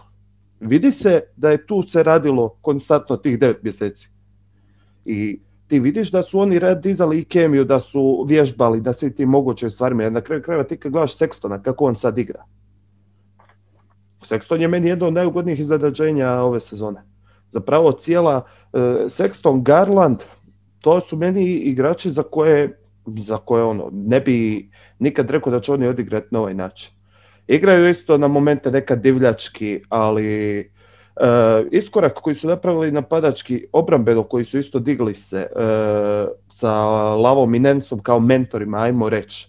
[0.61, 4.20] vidi se da je tu se radilo konstantno tih 9 mjeseci.
[5.11, 9.27] I ti vidiš da su oni dizali i kemiju, da su vježbali, da svi ti
[9.27, 10.03] moguće stvarima.
[10.03, 12.45] Jer na kraju krajeva ti kad gledaš Sextona, kako on sad igra.
[14.23, 17.03] Sexton je meni jedno od najugodnijih iznenađenja ove sezone.
[17.51, 20.19] Zapravo cijela uh, Sexton, Garland,
[20.81, 25.73] to su meni igrači za koje, za koje ono, ne bi nikad rekao da će
[25.73, 26.93] oni odigrati na ovaj način.
[27.47, 30.71] Igraju isto na momente nekad divljački, ali
[31.71, 36.75] iskorak koji su napravili napadački obrambeno, koji su isto digli se uh, sa
[37.15, 39.49] Lavom i Nensom kao mentorima, ajmo reći,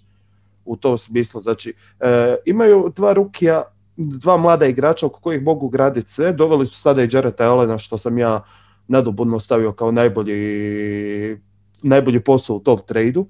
[0.65, 1.41] u tom smislu.
[1.41, 2.07] Znači, uh,
[2.45, 3.63] imaju dva rukija,
[3.97, 6.33] dva mlada igrača oko kojih mogu graditi sve.
[6.33, 8.43] Doveli su sada i Jareta Elena, što sam ja
[8.87, 11.37] nadobudno stavio kao najbolji,
[11.83, 13.21] najbolji posao u tom tradu.
[13.21, 13.29] Uh,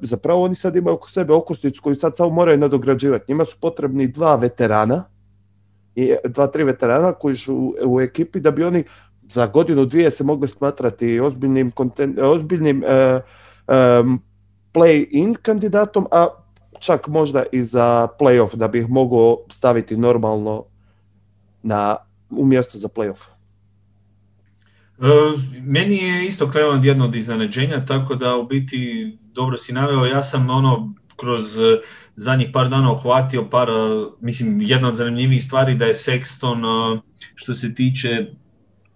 [0.00, 3.24] zapravo oni sad imaju oko sebe okosnicu koju sad samo moraju nadograđivati.
[3.28, 5.04] Njima su potrebni dva veterana,
[5.98, 8.84] i dva, tri veterana koji su u ekipi da bi oni
[9.22, 13.20] za godinu dvije se mogli smatrati ozbiljnim, kontent, ozbiljnim uh,
[13.68, 14.22] um,
[14.72, 16.28] play-in kandidatom, a
[16.80, 20.64] čak možda i za play-off, da bi mogao staviti normalno
[21.62, 21.96] na,
[22.30, 23.20] u mjesto za play-off.
[24.98, 30.06] Uh, meni je isto Cleveland jedno od iznenađenja, tako da u biti dobro si naveo,
[30.06, 31.80] ja sam ono kroz eh,
[32.16, 33.74] zadnjih par dana uhvatio par, eh,
[34.20, 37.00] mislim, jedna od zanimljivih stvari da je Sexton eh,
[37.34, 38.26] što se tiče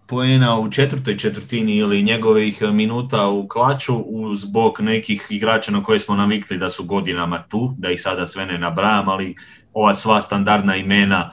[0.07, 4.05] poena u četvrtoj četvrtini ili njegovih minuta u klaču
[4.35, 8.47] zbog nekih igrača na koje smo navikli da su godinama tu, da ih sada sve
[8.47, 9.35] ne nabrajam, ali
[9.73, 11.31] ova sva standardna imena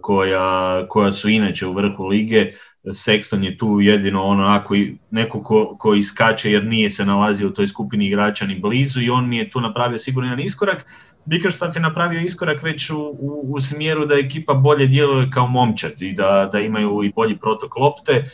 [0.00, 2.52] koja, koja su inače u vrhu lige,
[2.84, 4.74] Sexton je tu jedino onako
[5.10, 9.10] neko ko, ko iskače jer nije se nalazio u toj skupini igrača ni blizu i
[9.10, 10.86] on mi je tu napravio sigurno jedan iskorak.
[11.24, 16.02] Bickerstaff je napravio iskorak već u, u, u smjeru da ekipa bolje djeluje kao momčad
[16.02, 18.12] i da, da imaju i bolji protok lopte.
[18.12, 18.24] E,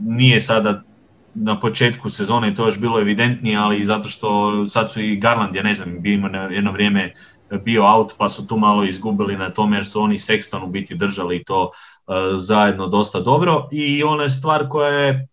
[0.00, 0.82] nije sada
[1.34, 5.62] na početku sezone to još bilo evidentnije, ali zato što sad su i Garland, ja
[5.62, 7.12] ne znam, bio ima jedno vrijeme
[7.58, 10.94] bio out pa su tu malo izgubili na tome jer su oni Sexton u biti
[10.94, 13.68] držali to uh, zajedno dosta dobro.
[13.72, 15.28] I ona je stvar koja je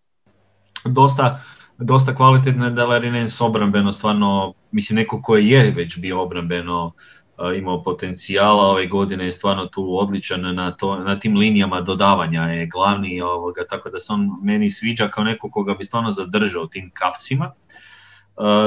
[0.84, 1.40] dosta,
[1.78, 7.82] dosta kvalitetna da Larinens obrambeno stvarno, mislim neko koji je već bio obrambeno uh, imao
[7.82, 13.20] potencijala, ove godine je stvarno tu odličan na, to, na tim linijama dodavanja je glavni,
[13.20, 17.52] ovoga, tako da se on meni sviđa kao neko koga bi stvarno zadržao tim kafcima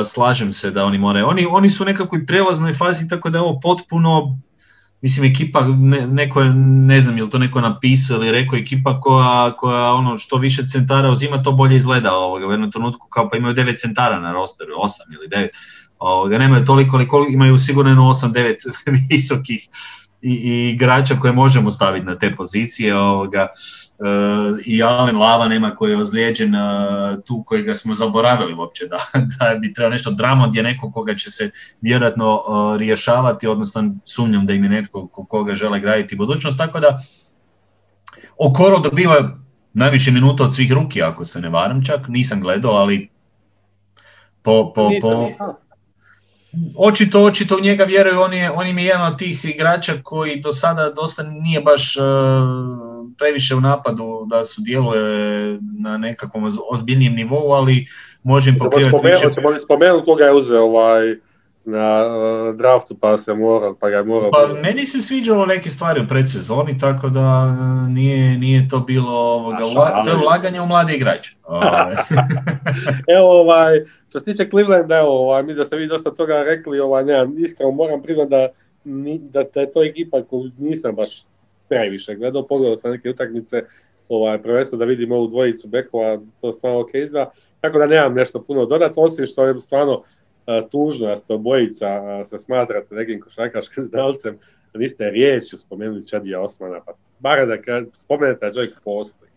[0.06, 1.28] slažem se da oni moraju.
[1.28, 4.38] Oni, oni su u nekakvoj prelaznoj fazi, tako da je ovo potpuno,
[5.01, 9.56] mislim, ekipa, ne, neko ne znam, je li to neko napisao ili rekao, ekipa koja,
[9.58, 13.38] koja ono, što više centara uzima, to bolje izgleda ovoga, u jednom trenutku, kao pa
[13.38, 15.51] imaju devet centara na rosteru, osam ili devet,
[15.99, 18.54] ovoga, nemaju toliko, ali koliko, imaju sigurno 8-9
[19.10, 19.67] visokih
[20.21, 23.85] i, i igrača koje možemo staviti na te pozicije, ovoga, Uh,
[24.65, 28.99] i Alen Lava nema koji je ozlijeđen uh, tu kojega smo zaboravili uopće da,
[29.39, 34.45] da bi trebao nešto drama gdje neko koga će se vjerojatno uh, rješavati, odnosno sumnjam
[34.45, 36.99] da im je netko koga žele graditi budućnost, tako da
[38.38, 39.38] Okoro dobiva
[39.73, 43.10] najviše minuta od svih ruki, ako se ne varam čak, nisam gledao, ali
[44.41, 45.29] po, po, po,
[46.77, 50.41] očito, očito u njega vjeruju, on, je, on im je jedan od tih igrača koji
[50.41, 52.03] do sada dosta nije baš uh,
[53.17, 57.86] previše u napadu da su djeluje na nekakvom ozbiljnijem nivou, ali
[58.23, 59.34] može im pokrivati više.
[59.34, 61.15] Ćemo li spomenuti koga je uzeo ovaj
[61.65, 64.30] na uh, draftu pa se mora, pa ga mora...
[64.32, 69.12] Pa meni se sviđalo neke stvari u predsezoni, tako da uh, nije, nije to bilo
[69.12, 71.36] ovoga, Aša, to je ulaganje u mlade igrače.
[71.43, 71.95] Ovaj.
[73.17, 76.80] evo ovaj, što se tiče Clevelanda, evo, ovaj, mi da ste vi dosta toga rekli,
[76.80, 78.47] ovaj, ne, iskreno moram priznati da,
[79.19, 81.23] da, da je to ekipa koju nisam baš
[81.69, 83.63] previše gledao, pogledao sam neke utakmice,
[84.10, 88.43] ovaj, prvenstveno da vidim ovu dvojicu bekova, to stvarno ok izgleda, tako da nemam nešto
[88.43, 93.21] puno dodati, osim što je stvarno uh, tužno da ste obojica uh, se smatrate nekim
[93.21, 94.36] košarkaškim znalcem,
[94.73, 99.35] niste riječju spomenuli Čadija Osmana, pa bar da spomenete da čovjek postoji.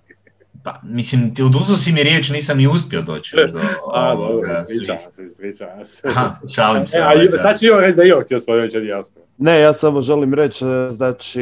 [0.65, 3.59] Pa, mislim, ti oduzeo si mi riječ, nisam ni uspio doći još do
[3.95, 6.09] A, ovoga dobro, ispričavam se, ispričavam se.
[6.09, 6.99] Aha, šalim se.
[6.99, 7.39] E, a da.
[7.39, 9.23] sad ću Ivo reći da je Ivo htio spomenuti Jedi Jasper.
[9.39, 11.41] Ne, ja samo želim reći, e, znači,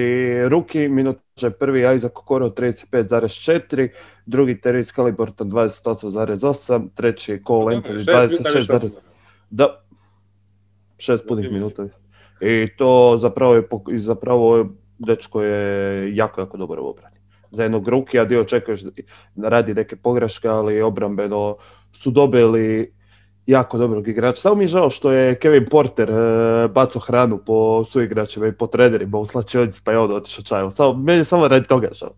[0.48, 3.88] ruki, minutaže prvi Isaac Okoro 35,4,
[4.26, 8.90] drugi Terry Caliburton 28,8, treći Cole Anthony Šest minuta više 26,1.
[9.50, 9.82] Da,
[10.98, 11.84] šest punih minuta.
[12.40, 14.64] I to zapravo je, zapravo je-
[14.98, 17.15] dečko je jako, jako dobar u obrani.
[17.56, 18.80] Za jednog rukija dio očekuješ
[19.34, 21.56] da radi neke pogreške, ali obrambeno
[21.92, 22.92] su dobili
[23.46, 24.40] jako dobrog igrača.
[24.40, 28.66] Samo mi je žao što je Kevin Porter e, bacao hranu po suigračima i po
[28.66, 30.70] trenerima u slačionici, pa je on otišao čaju.
[30.70, 32.12] Samo, meni samo radi toga žao.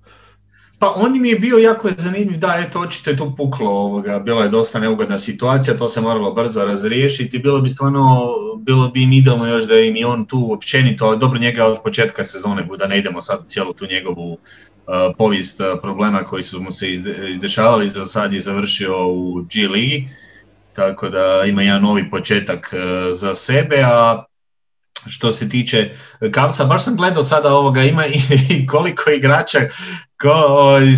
[0.79, 4.43] Pa on mi je bio jako zanimljiv, da, eto, očito je tu puklo, ovoga, bila
[4.43, 9.13] je dosta neugodna situacija, to se moralo brzo razriješiti, bilo bi stvarno, bilo bi im
[9.13, 12.87] idealno još da im i on tu općenito, ali dobro njega od početka sezone, da
[12.87, 14.39] ne idemo sad cijelu tu njegovu
[15.19, 19.69] povijest uh, problema koji su mu se izde- izdešavali, za sad je završio u G
[19.69, 20.09] ligi,
[20.73, 22.81] tako da ima jedan novi početak uh,
[23.17, 24.25] za sebe, a
[25.07, 25.91] što se tiče
[26.33, 29.59] Kavsa, baš sam gledao sada ovoga, ima i, koliko igrača
[30.23, 30.33] ko,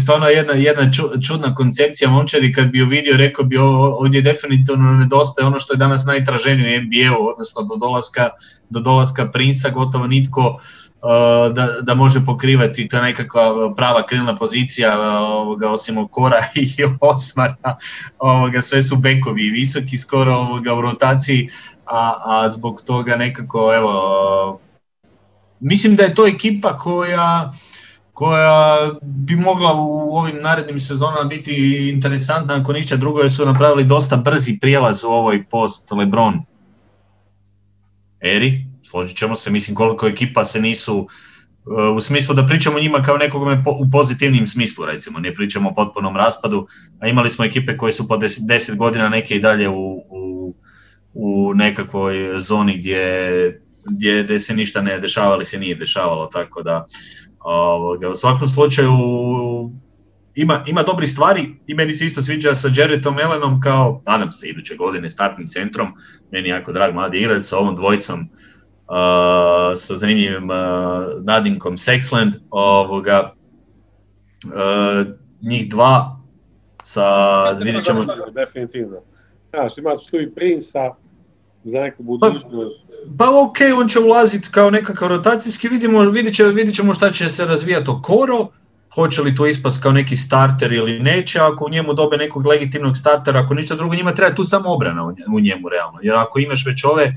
[0.03, 4.93] stvarno jedna, jedna ču- čudna koncepcija momčadi, kad bi ju vidio rekao bi ovdje definitivno
[4.93, 8.29] nedostaje ono što je danas najtraženije u NBA-u, odnosno do dolaska,
[8.71, 10.61] do dolaska Prinsa gotovo nitko
[11.55, 17.77] da, da može pokrivati ta nekakva prava krilna pozicija ovoga, osim Okora i Osmara,
[18.19, 21.49] ovoga, sve su bekovi visoki skoro ovoga, u rotaciji,
[21.87, 24.61] a, a zbog toga nekako evo,
[25.61, 27.53] mislim da je to ekipa koja
[28.13, 33.85] koja bi mogla u ovim narednim sezonama biti interesantna ako ništa drugo jer su napravili
[33.85, 36.43] dosta brzi prijelaz u ovoj post Lebron
[38.21, 43.03] eri, složit ćemo se, mislim koliko ekipa se nisu uh, u smislu da pričamo njima
[43.03, 46.67] kao nekome u pozitivnim smislu recimo, ne pričamo o potpunom raspadu,
[47.01, 50.55] a imali smo ekipe koje su po 10, 10 godina neke i dalje u, u,
[51.15, 56.63] u nekakvoj zoni gdje, gdje, gdje se ništa ne dešava ali se nije dešavalo, tako
[56.63, 56.87] da
[57.41, 58.93] Ovoga, u svakom slučaju
[60.35, 64.49] ima, ima dobri stvari i meni se isto sviđa sa Jaredom Elenom kao, nadam se,
[64.49, 65.89] iduće godine startnim centrom,
[66.31, 68.29] meni jako drag mladi igrač sa ovom dvojicom,
[69.77, 70.57] sa zanimljivim uh,
[71.25, 73.33] nadimkom Sexland, ovoga,
[74.45, 75.07] uh,
[75.43, 76.21] njih dva
[76.83, 78.97] sa, vidjet ćemo, Definitivno.
[79.51, 80.95] Znaš, imaš tu i Prinsa
[81.65, 82.85] za neku budućnost.
[83.19, 87.29] Pa ok, on će ulaziti kao nekakav rotacijski, vidimo, vidit, će, vidit ćemo šta će
[87.29, 88.49] se razvijati Okoro,
[88.95, 92.97] hoće li to ispast kao neki starter ili neće, ako u njemu dobe nekog legitimnog
[92.97, 96.17] startera, ako ništa drugo, njima treba tu samo obrana u nje- u njemu realno, jer
[96.17, 97.15] ako imaš već ove,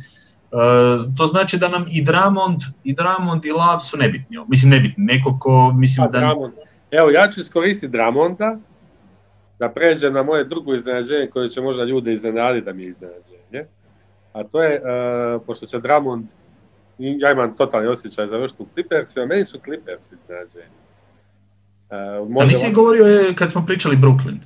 [1.18, 5.38] to znači da nam i Dramond, i Dramond i Lav su nebitni, mislim nebitni, neko
[5.40, 6.20] ko, mislim Pa, da...
[6.20, 6.54] Dramond.
[6.92, 8.58] Evo, ja ću iskoristiti Dramonda
[9.60, 13.66] da pređem na moje drugo iznenađenje koje će možda ljude iznenaditi da mi je iznenađenje.
[14.34, 14.80] A to je, e,
[15.46, 16.26] pošto će Dramond,
[16.98, 20.66] ja imam totalni osjećaj završiti u Clippersima, meni su Clippers iznenađenje.
[21.90, 24.38] E, Da možda nisi vam- govorio e, kad smo pričali Brooklyn,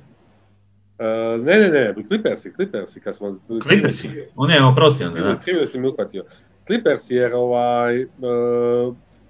[0.98, 3.38] e, ne, ne, ne, Clippersi, Clippersi, kad smo...
[3.62, 5.38] Clippersi, o ne, oprosti onda, da.
[5.38, 6.24] Krivo si mi uhvatio.
[6.66, 8.06] Clippers jer ovaj, e,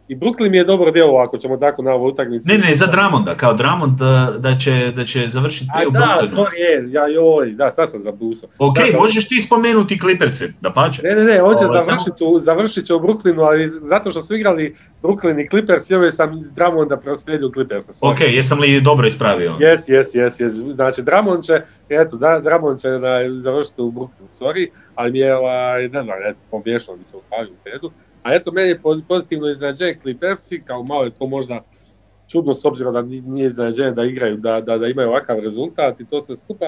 [0.08, 2.48] i Brooklyn mi je dobro djelovao ako ćemo tako na ovoj utakmici.
[2.48, 5.98] Ne, ne, za Dramonda, kao Dramond da, da će, da će završiti prije u da,
[5.98, 6.36] Brooklynu.
[6.36, 8.48] sorry, je, ja joj, da, sad sam zabusao.
[8.58, 8.98] Ok, Da, da.
[8.98, 11.02] možeš ti spomenuti Clipperse, da pače.
[11.02, 14.22] Ne, ne, ne, on će Ovaj, završiti, u, završit će u Brooklynu, ali zato što
[14.22, 17.92] su igrali Brooklyn i Clippers, i ove sam Dramond da proslijedio Clippersa.
[17.92, 18.12] sorry.
[18.12, 19.56] Ok, jesam li dobro ispravio?
[19.60, 20.72] Yes, yes, yes, yes.
[20.74, 21.52] Znači, Dramond će,
[21.88, 26.16] eto, da, Dramond će na, završiti u Brooklynu, sorry, ali mi je, ovaj, ne znam,
[26.26, 27.22] eto, pomiješalo mi se u u
[27.64, 27.90] redu.
[28.22, 31.60] A eto, meni je poz- pozitivno iznenađenje Clippersi, kao malo je to možda
[32.28, 36.00] čudno s obzirom da ni- nije iznenađenje da igraju, da, da, da imaju ovakav rezultat
[36.00, 36.64] i to sve skupa.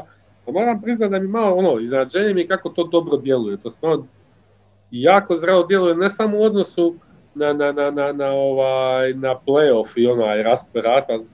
[0.47, 3.57] A moram priznati da mi malo ono, iznenađenje mi kako to dobro djeluje.
[3.57, 4.07] To stvarno
[4.91, 6.95] jako zdravo djeluje, ne samo u odnosu
[7.35, 10.85] na, na, na, na, na, ovaj, na playoff i onaj raspad,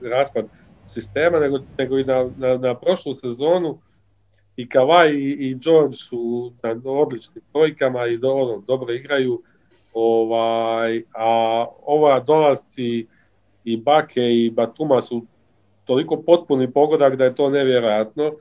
[0.01, 0.45] raspad,
[0.85, 3.79] sistema, nego, nego i na, na, na prošlu sezonu
[4.55, 9.41] i Kawhi i, i George su na odličnim brojkama i do, ono, dobro igraju.
[9.99, 13.07] Ovaj, a ova dolasci
[13.63, 15.25] i Bake i Batuma su
[15.85, 18.31] toliko potpuni pogodak da je to nevjerojatno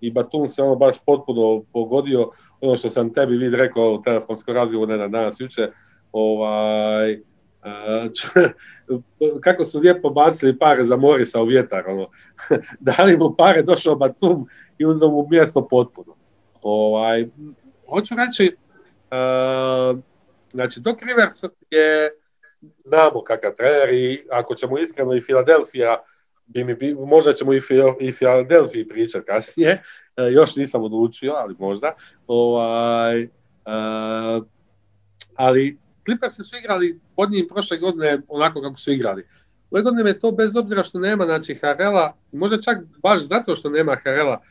[0.00, 4.54] i Batum se ono baš potpuno pogodio ono što sam tebi vid rekao u telefonskom
[4.54, 5.70] razgovoru ne na danas juče
[6.12, 7.20] ovaj,
[8.14, 8.50] č-
[9.44, 12.08] kako su lijepo bacili pare za Morisa u vjetar ono.
[12.96, 14.46] dali mu pare, došao Batum
[14.78, 16.14] i uzeo mu mjesto potpuno
[16.62, 17.28] ovaj,
[17.88, 18.56] hoću reći
[19.10, 19.94] a,
[20.52, 22.10] znači Doc Rivers je
[22.84, 26.02] znamo kakav trener i ako ćemo iskreno i Filadelfija
[26.46, 27.60] bi mi, bi, možda ćemo i,
[28.00, 29.82] i Philadelphia pričati kasnije,
[30.16, 31.94] e, još nisam odlučio, ali možda.
[32.26, 34.44] Ovaj, uh,
[35.34, 39.26] ali Clippersi su igrali pod njim prošle godine onako kako su igrali.
[39.70, 43.70] Ove godine je to bez obzira što nema znači, Harela, možda čak baš zato što
[43.70, 44.42] nema Harela,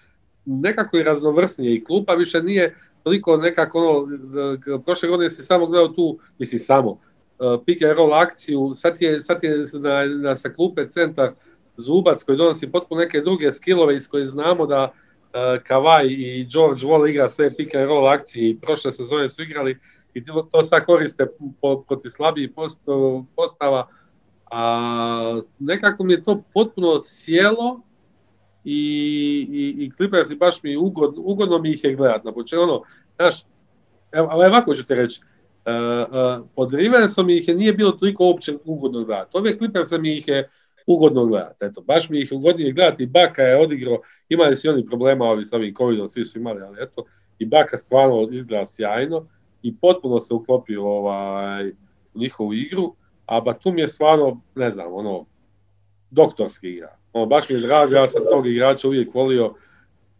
[0.45, 5.87] nekako i raznovrsnije i klupa više nije toliko nekako ono, prošle godine si samo gledao
[5.87, 10.49] tu, mislim samo, uh, pick and roll akciju, sad je, sad je na, na, sa
[10.49, 11.31] klupe centar
[11.77, 16.81] Zubac koji donosi potpuno neke druge skillove iz koje znamo da uh, Kavaj i George
[16.81, 19.79] Wall igra te pick and roll akcije i prošle sezone su igrali
[20.13, 21.27] i to, to sad koriste
[21.61, 22.81] po, protiv slabijih post,
[23.35, 23.87] postava,
[24.51, 27.81] a nekako mi je to potpuno sjelo
[28.63, 28.77] i,
[29.51, 32.81] i, i Clippers baš mi ugodno, ugodno mi ih je gledat na početku, ono,
[33.15, 33.43] znaš,
[34.11, 35.21] evo, ali ovako ću ti reći,
[35.65, 39.37] uh, uh, pod Riversom ih je nije bilo toliko uopće ugodno gledati.
[39.37, 40.49] Ove Clippersa mi ih je
[40.87, 41.65] ugodno gledati.
[41.65, 43.05] Eto, baš mi ih ugodnije gledati.
[43.05, 46.77] Baka je odigrao, imali su oni problema ovi s ovim covidom, svi su imali, ali
[46.81, 47.05] eto,
[47.39, 49.27] i Baka stvarno izgleda sjajno
[49.61, 51.69] i potpuno se uklopio ovaj,
[52.13, 52.95] u njihovu igru,
[53.25, 55.25] a Batum je stvarno, ne znam, ono,
[56.09, 56.97] doktorski igra.
[57.13, 59.53] Ono, baš mi je drago, ja sam tog igrača uvijek volio,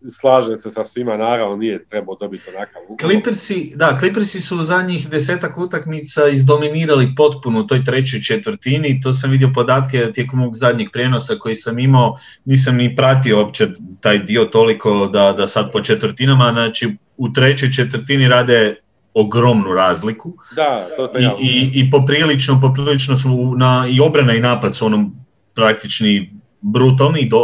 [0.10, 5.10] slažem se sa svima, naravno nije trebao dobiti onakav Clippersi, da, Clippersi su u zadnjih
[5.10, 10.88] desetak utakmica izdominirali potpuno u toj trećoj četvrtini, to sam vidio podatke tijekom mog zadnjeg
[10.94, 13.68] prijenosa koji sam imao, nisam ni pratio uopće
[14.02, 18.76] taj dio toliko da, da sad po četvrtinama, znači u trećoj četvrtini rade
[19.14, 20.34] ogromnu razliku.
[20.56, 25.16] Da, to I, i, i poprilično, poprilično su na, i obrana i napad su onom
[25.54, 27.40] praktični brutalni do,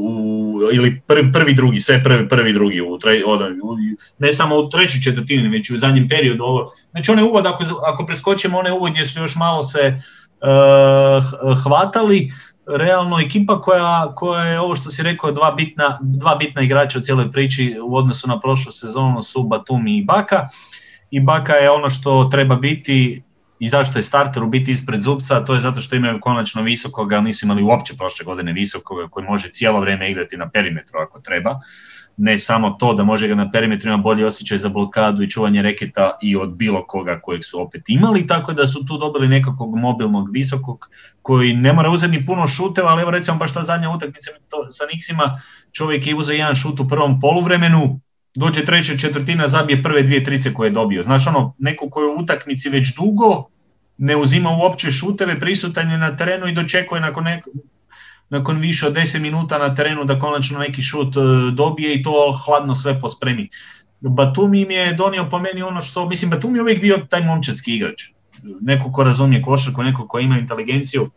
[0.00, 3.76] u, ili prvi, prvi drugi, sve prvi, prvi drugi u, tre, u,
[4.18, 6.68] ne samo u trećoj četvrtini, već u zadnjem periodu ovo.
[6.90, 9.98] Znači onaj uvod, ako, ako preskočimo onaj uvod gdje su još malo se
[10.40, 12.30] uh, hvatali,
[12.66, 17.02] realno ekipa koja, koja je ovo što si rekao dva bitna, dva bitna igrača u
[17.02, 20.46] cijeloj priči u odnosu na prošlu sezonu su Batumi i Baka
[21.10, 23.22] i Baka je ono što treba biti
[23.64, 27.16] i zašto je starter u biti ispred Zubca, to je zato što imaju konačno visokoga,
[27.16, 31.20] ali nisu imali uopće prošle godine visokoga koji može cijelo vrijeme igrati na perimetru ako
[31.20, 31.60] treba.
[32.16, 35.62] Ne samo to da može ga na perimetru ima bolji osjećaj za blokadu i čuvanje
[35.62, 39.76] reketa i od bilo koga kojeg su opet imali, tako da su tu dobili nekakvog
[39.76, 40.88] mobilnog visokog
[41.22, 44.30] koji ne mora uzeti ni puno šuteva, ali evo recimo baš ta zadnja utakmica
[44.70, 45.38] sa Nixima,
[45.72, 48.00] čovjek je uzeo jedan šut u prvom poluvremenu,
[48.34, 51.02] dođe treća četvrtina, zabije prve dvije trice koje je dobio.
[51.02, 53.53] Znaš ono, neko koji je u utakmici već dugo,
[53.98, 57.50] ne uzima uopće šuteve, prisutan je na terenu i dočekuje nakon, neko,
[58.28, 61.20] nakon više od 10 minuta na terenu da konačno neki šut e,
[61.52, 63.48] dobije i to hladno sve pospremi.
[64.00, 67.76] Batumi im je donio po meni ono što, mislim Batumi je uvijek bio taj momčadski
[67.76, 68.02] igrač.
[68.60, 71.10] Neko ko razumije košarku, neko ko ima inteligenciju,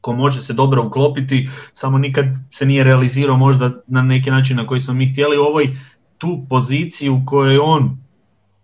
[0.00, 4.66] ko može se dobro uklopiti, samo nikad se nije realizirao možda na neki način na
[4.66, 5.76] koji smo mi htjeli u ovoj
[6.18, 7.98] tu poziciju u kojoj on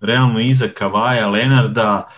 [0.00, 2.09] realno iza Kavaja, Lenarda,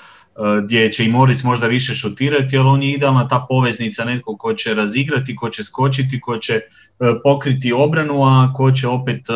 [0.65, 4.55] gdje će i Moris možda više šutirati, ali on je idealna ta poveznica, netko ko
[4.55, 6.63] će razigrati, ko će skočiti, ko će e,
[7.25, 9.33] pokriti obranu, a ko će opet e,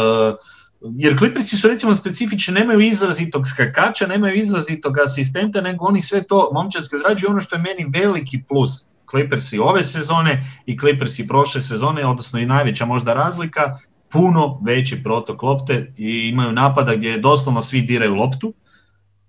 [0.97, 6.51] jer Clippersi su recimo specifični, nemaju izrazitog skakača, nemaju izrazitog asistenta, nego oni sve to
[6.53, 7.31] momčarski odrađuju.
[7.31, 8.71] Ono što je meni veliki plus
[9.11, 13.79] Clippersi ove sezone i Clippersi prošle sezone, odnosno i najveća možda razlika,
[14.13, 18.55] puno veći protok lopte i imaju napada gdje doslovno svi diraju loptu,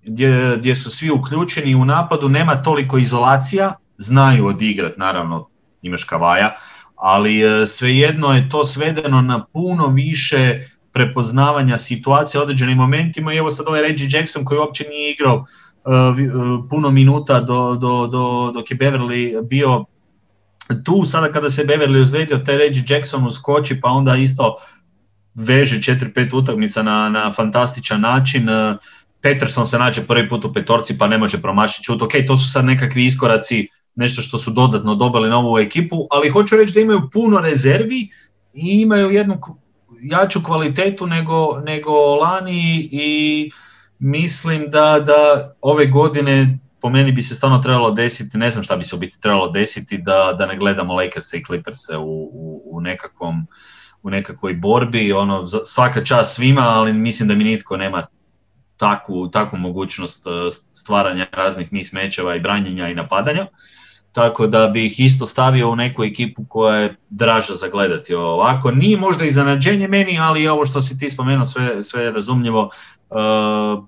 [0.06, 5.50] gdje, gdje su svi uključeni u napadu, nema toliko izolacija, znaju odigrat, naravno
[5.82, 6.54] imaš kavaja,
[6.96, 10.60] ali e, svejedno je to svedeno na puno više
[10.94, 15.36] prepoznavanja situacije u određenim momentima i evo sad ovaj Reggie Jackson koji uopće nije igrao
[15.36, 19.86] uh, puno minuta do, do, do, dok je Beverly bio
[20.84, 24.56] tu sada kada se Beverly ozlijedio, taj Reggie Jackson uskoči pa onda isto
[25.36, 28.50] veže 4-5 utakmica na, na fantastičan način.
[28.50, 28.78] E,
[29.24, 32.02] Peterson se nađe prvi put u petorci pa ne može promašiti šut.
[32.02, 36.30] Ok, to su sad nekakvi iskoraci, nešto što su dodatno dobili na ovu ekipu, ali
[36.30, 38.10] hoću reći da imaju puno rezervi
[38.54, 39.40] i imaju jednu
[40.02, 43.50] jaču kvalitetu nego, nego lani i
[44.00, 48.76] mislim da, da ove godine po meni bi se stvarno trebalo desiti, ne znam šta
[48.76, 52.62] bi se u biti trebalo desiti, da, da ne gledamo Lakers i Clippers u, u,
[52.66, 53.48] u, nekakvom,
[54.04, 58.08] u nekakvoj borbi, ono, svaka čast svima, ali mislim da mi nitko nema
[58.84, 60.30] takvu, takvu mogućnost e,
[60.74, 63.48] stvaranja raznih mis mečeva i branjenja i napadanja.
[64.12, 68.72] Tako da bih isto stavio u neku ekipu koja je draža za gledati ovako.
[68.72, 72.70] Nije možda iznenađenje meni, ali ovo što si ti spomenuo sve, sve razumljivo.
[73.10, 73.86] Uh,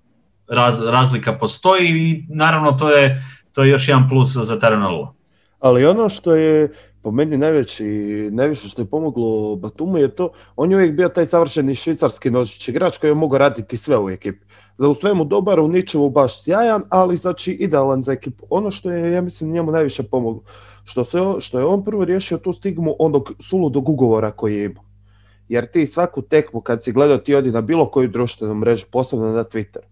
[0.48, 3.24] raz, razlika postoji i naravno to je,
[3.54, 5.14] to je još jedan plus za Terranalua.
[5.60, 7.84] Ali ono što je po meni najveći,
[8.32, 12.68] najviše što je pomoglo Batumu je to, on je uvijek bio taj savršeni švicarski nožić
[12.68, 14.45] igrač koji je mogao raditi sve u ekipi.
[14.78, 18.46] Za u svemu dobar, u ničemu baš sjajan, ali znači idealan za ekipu.
[18.50, 20.42] Ono što je, ja mislim, njemu najviše pomoglo,
[20.84, 24.84] što, se, što je on prvo riješio tu stigmu onog suludog ugovora koji je imao.
[25.48, 29.32] Jer ti svaku tekmu kad si gledao ti odi na bilo koju društvenu mrežu, posebno
[29.32, 29.84] na Twitter,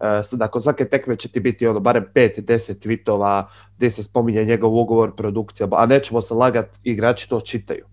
[0.00, 3.44] Uh, nakon svake tekme će ti biti ono barem 5-10 tweetova
[3.76, 7.84] gdje se spominje njegov ugovor, produkcija, a nećemo se lagati, igrači to čitaju.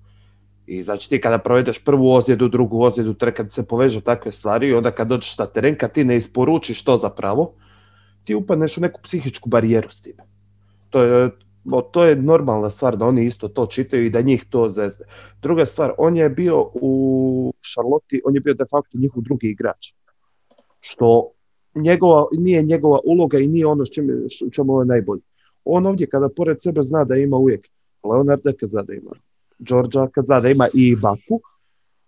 [0.71, 4.73] I znači ti kada provedeš prvu ozljedu, drugu ozljedu, kad se povežu takve stvari i
[4.73, 7.53] onda kad dođeš na teren, kad ti ne isporučiš to zapravo,
[8.23, 10.23] ti upadneš u neku psihičku barijeru s time.
[10.89, 11.29] To je,
[11.91, 15.05] to je normalna stvar da oni isto to čitaju i da njih to zezde.
[15.41, 19.91] Druga stvar, on je bio u Charlotte, on je bio de facto njihov drugi igrač.
[20.79, 21.31] Što
[21.75, 25.21] njegova, nije njegova uloga i nije ono što čemu je najbolji.
[25.65, 27.67] On ovdje kada pored sebe zna da ima uvijek
[28.03, 29.11] Leonarda kad zna da ima
[29.61, 31.41] Đorđa kad zna ima i Baku,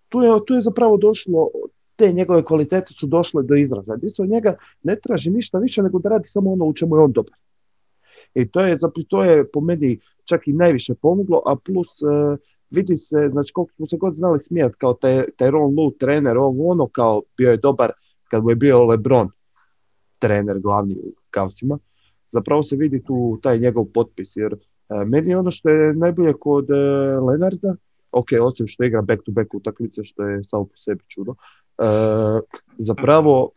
[0.09, 1.49] tu je, tu je zapravo došlo,
[1.95, 3.97] te njegove kvalitete su došle do izražaja.
[3.97, 6.95] Gdje se od njega ne traži ništa više nego da radi samo ono u čemu
[6.95, 7.33] je on dobar.
[8.33, 8.77] I to je,
[9.09, 12.37] to je po meni čak i najviše pomoglo, a plus uh,
[12.69, 16.37] vidi se, znači koliko smo se god znali smijati kao taj, taj Ron Lu trener,
[16.37, 17.91] ovo ono kao bio je dobar
[18.23, 19.29] kad mu je bio Lebron
[20.19, 21.79] trener glavni u Kavsima,
[22.31, 24.55] zapravo se vidi tu taj njegov potpis, jer
[25.05, 27.75] meni je ono što je najbolje kod uh, Lenarda,
[28.11, 32.41] ok, osim što igra back to back utakmice, što je samo po sebi čudo, uh,
[32.77, 33.51] zapravo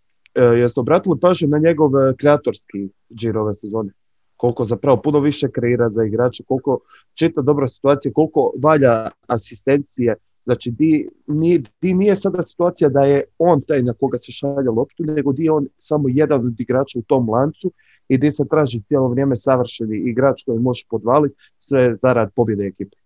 [0.56, 3.92] jeste obratili pažnju na njegov kreatorski džir ove sezone?
[4.36, 6.78] koliko zapravo puno više kreira za igrače, koliko
[7.14, 10.14] čita dobra situacija, koliko valja asistencije.
[10.44, 14.70] Znači, di, nije, di nije sada situacija da je on taj na koga se šalje
[14.70, 17.72] loptu, nego di je on samo jedan od igrača u tom lancu
[18.08, 22.96] i di se traži cijelo vrijeme savršeni igrač koji može podvaliti sve zarad pobjede ekipe.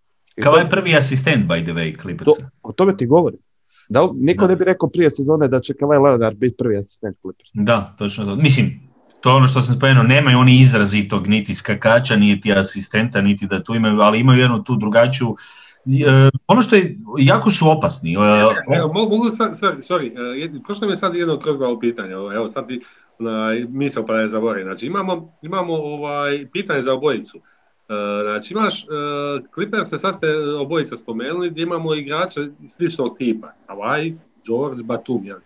[0.43, 2.49] Kao je prvi asistent, by the way, Clippersa.
[2.63, 3.39] o tome ti govorim.
[3.89, 7.61] Da, niko ne bi rekao prije sezone da će Kawhi Leonard biti prvi asistent Clippersa.
[7.61, 8.35] Da, točno to.
[8.35, 8.91] Mislim,
[9.21, 13.63] to je ono što sam spomenuo, nemaju oni izrazitog niti skakača, niti asistenta, niti da
[13.63, 15.35] tu imaju, ali imaju jednu tu drugačiju
[15.85, 18.13] e, ono što je, jako su opasni.
[18.13, 22.51] E, evo, mogu, sorry, sorry, e, prošlo mi je sad jedno kroz glavo pitanje, evo
[22.51, 22.81] sad ti
[23.69, 24.65] misao pa ne zaboravim.
[24.65, 27.39] Znači imamo, imamo ovaj, pitanje za obojicu.
[28.23, 28.85] Znači imaš,
[29.53, 30.27] Clippers se sad ste
[30.59, 34.15] obojica spomenuli, gdje imamo igrače sličnog tipa, Hawaii,
[34.45, 35.39] George, Batum, jel?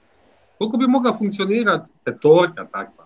[0.57, 3.05] Koliko bi mogla funkcionirati petorka takva?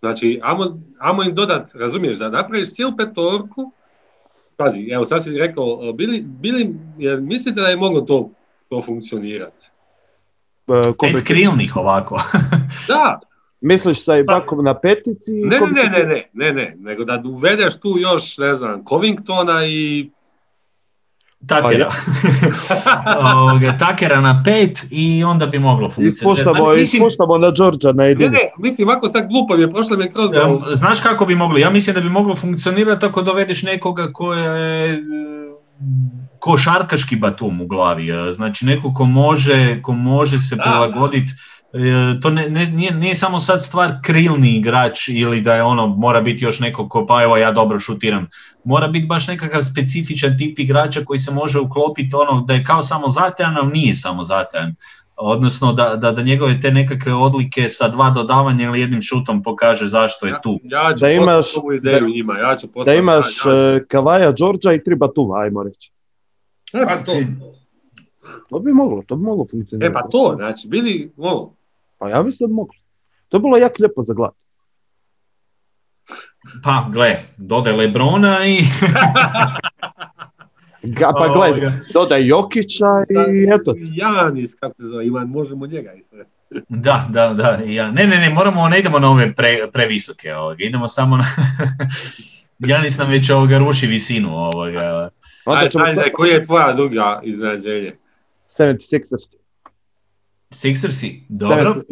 [0.00, 3.72] Znači, amo, amo im dodat, razumiješ, da napraviš cijelu petorku,
[4.56, 8.30] pazi, evo sad si rekao, bili, bili, jer mislite da je moglo to,
[8.68, 9.70] to funkcionirati?
[10.66, 12.20] Uh, Pet krilnih ovako.
[12.88, 13.20] da.
[13.60, 15.32] Misliš sa Ibakom na petici?
[15.32, 20.10] Ne, ne, ne, ne, ne, ne, nego da uvedeš tu još, ne znam, Covingtona i
[21.46, 21.90] Takera.
[23.36, 26.82] Ovoga, takera na pet i onda bi moglo funkcionirati.
[26.82, 28.30] Ispuštamo, na Đorđa na jedinu.
[28.30, 30.30] Ne, ne, mislim, ovako sad glupo mi je, prošlo mi je kroz...
[30.72, 31.58] Znaš kako bi moglo?
[31.58, 35.02] Ja mislim da bi moglo funkcionirati ako dovedeš nekoga ko je
[36.38, 38.12] košarkaški batum u glavi.
[38.30, 41.57] Znači neko ko može, ko može se prilagoditi E,
[42.22, 46.20] to ne, ne, nije, nije samo sad stvar krilni igrač ili da je ono mora
[46.20, 48.26] biti još neko ko pa evo ja dobro šutiram.
[48.64, 52.82] Mora biti baš nekakav specifičan tip igrača koji se može uklopiti ono da je kao
[52.82, 54.74] samo zatajan, ali nije samo zatajan.
[55.16, 59.86] Odnosno da, da, da njegove te nekakve odlike sa dva dodavanja ili jednim šutom pokaže
[59.86, 60.60] zašto je tu.
[60.62, 61.46] Ja, ću da imaš,
[61.78, 65.92] ideju njima, ja ću da imaš ja, Kavaja, Đorđa i tri Batuma, ajmo reći.
[66.72, 67.12] E, pa to.
[68.48, 69.90] To bi moglo, to bi moglo funkcionirati.
[69.90, 71.12] E pa to, znači, bili,
[71.98, 72.74] pa ja mislim da mogu.
[73.28, 74.38] To je bilo jako lijepo za gledati.
[76.64, 78.58] Pa, gle, dodaj Lebrona i...
[80.82, 83.74] Ga, pa gle, dodaj Jokića i eto.
[83.76, 86.24] Janis, kako se zove, Ivan, možemo njega i sve.
[86.68, 87.58] Da, da, da.
[87.66, 87.90] Ja.
[87.90, 90.64] Ne, ne, ne, moramo, ne idemo na ove pre, previsoke, ovoga.
[90.64, 91.24] idemo samo na...
[92.68, 95.10] Janis nam već ovoga ruši visinu ovoga.
[95.44, 97.96] Ajde, ajde, koji je tvoja druga iznenađenje?
[98.58, 99.38] 76ers.
[100.50, 101.82] Sixersi, dobro.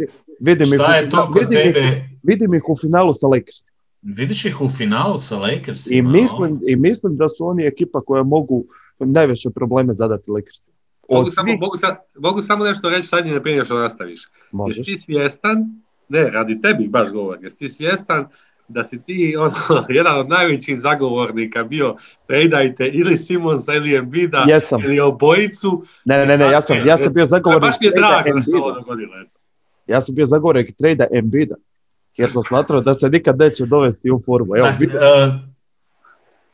[0.40, 1.80] Vidim Šta je to kod vidim tebe?
[1.80, 3.56] Ih, vidim ih u finalu sa Lakers.
[4.02, 5.90] Vidiš ih u finalu sa Lakers?
[5.90, 8.64] I mislim, I mislim da su oni ekipa koja mogu
[8.98, 10.66] najveće probleme zadati Lakers.
[11.10, 14.28] Mogu samo, mogu, sa, mogu samo nešto reći sad ne prije što nastaviš.
[14.52, 14.78] Možeš.
[14.78, 18.26] Jesi ti svjestan, ne, radi tebi baš govor, jesi ti svjestan
[18.68, 19.52] da si ti ono,
[19.88, 21.94] jedan od najvećih zagovornika bio
[22.26, 24.84] predajte ili Simonsa ili Embida Jesam.
[24.84, 25.84] ili obojicu.
[26.04, 28.56] Ne, ne, ne, ja sam, ja sam bio zagovornik Baš mi je drago da se
[28.56, 29.12] ovo dogodilo.
[29.86, 31.54] Ja sam bio zagovornik trejda Embida,
[32.16, 34.56] jer sam smatrao da se nikad neće dovesti u formu.
[34.56, 34.68] Evo,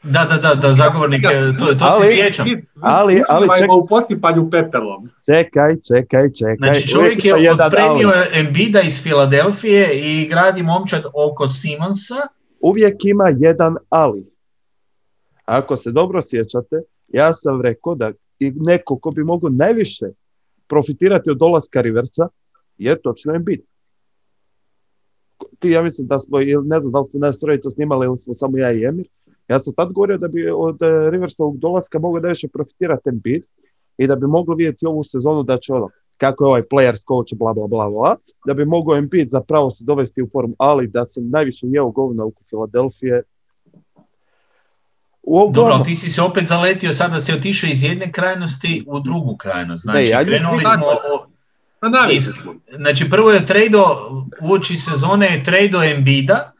[0.02, 2.46] Da, da, da, da, zagovornik, je- to, to Ali- se sjećam.
[2.80, 5.08] Ali- ali ček- u posipanju pepelom.
[5.26, 6.56] Čekaj, čekaj, čekaj.
[6.56, 8.04] Znači čovjek je ali.
[8.32, 12.14] Embida iz Filadelfije i gradi momčad oko Simonsa.
[12.60, 14.32] Uvijek ima jedan ali.
[15.44, 16.76] Ako se dobro sjećate,
[17.08, 20.06] ja sam rekao da i neko ko bi mogao najviše
[20.66, 22.28] profitirati od dolaska Riversa
[22.78, 23.60] je točno Embiid.
[25.58, 28.18] Ti, ja mislim da smo, ili ne znam da li smo nas trojica snimali ili
[28.18, 29.06] smo samo ja i Emir,
[29.48, 33.42] ja sam tad govorio da bi od eh, Riversovog dolaska mogao najviše profitirati Embiid
[33.98, 37.34] i da bi mogli vidjeti ovu sezonu da će ono, kako je ovaj players coach,
[37.34, 38.16] bla, bla, bla, bla,
[38.46, 42.24] da bi mogao Embiid zapravo se dovesti u formu, ali da sam najviše jeo govna
[42.24, 43.22] oko Filadelfije.
[45.22, 48.84] U Dobro, uglavnom, ali ti si se opet zaletio sada si otišao iz jedne krajnosti
[48.86, 49.82] u drugu krajnost.
[49.82, 50.86] Znači, Ne, ja krenuli smo...
[50.86, 51.26] o-
[51.80, 51.88] Pa.
[52.76, 53.84] Znači, prvo je trado,
[54.42, 56.51] uoči sezone je trado Embida,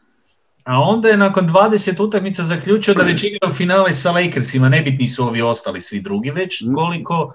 [0.63, 5.07] a onda je nakon 20 utakmica zaključio da već igra u finale sa Lakersima, nebitni
[5.07, 6.73] su ovi ostali svi drugi već, Mm.
[6.73, 7.33] koliko,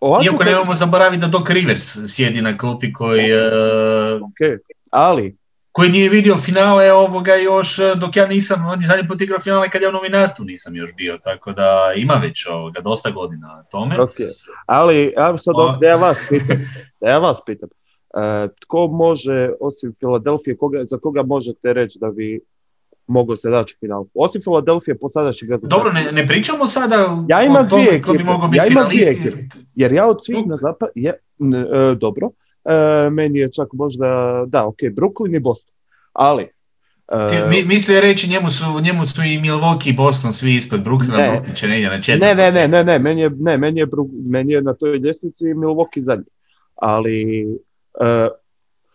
[0.00, 3.50] ovako iako kad- nemamo zaboraviti da Doc Rivers sjedi na klupi koji, e,
[4.14, 5.36] ok, ali
[5.72, 9.40] koji nije vidio finale ovoga još e, dok ja nisam, on je zadnji put igrao
[9.40, 13.46] finale kad ja u novinarstvu nisam još bio, tako da ima već ovoga, dosta godina
[13.46, 14.00] na tome.
[14.00, 14.10] Ok,
[14.66, 16.56] ali ja sad da ja vas pitam,
[17.00, 17.68] da ja vas pitam,
[18.60, 22.40] tko može, osim Filadelfije, koga, za koga možete reći da bi
[23.06, 24.06] mogao se naći u finalu?
[24.14, 25.66] Osim Filadelfije po rezultata.
[25.66, 28.66] Dobro, ne, ne pričamo sada Ja imam o tome dvije ko bi mogao biti ja
[28.70, 29.38] imam dvije ekipe.
[29.74, 32.30] Jer ja od svih na zapad, je, e, dobro,
[32.64, 35.74] e, meni je čak možda, da, ok, Brooklyn i Boston,
[36.12, 36.42] ali...
[37.12, 40.80] e, Ti, mi, mislio reći njemu su, njemu su i Milwaukee i Boston svi ispod
[40.80, 41.30] Brooklyna, Ne.
[41.30, 42.36] Brooklyn će negdje na četvrtom.
[42.36, 43.86] Ne, ne, ne, ne, ne, meni je, ne, meni je,
[44.26, 46.24] meni je na toj ljestvici Milwaukee zadnji.
[46.74, 47.67] Ali e,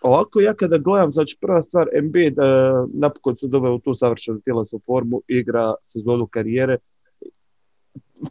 [0.01, 2.43] ovako ja kada gledam, znači prva stvar, Embiid e,
[2.93, 6.77] napokon se doveo u tu savršenu tjelesnu formu, igra sezonu karijere.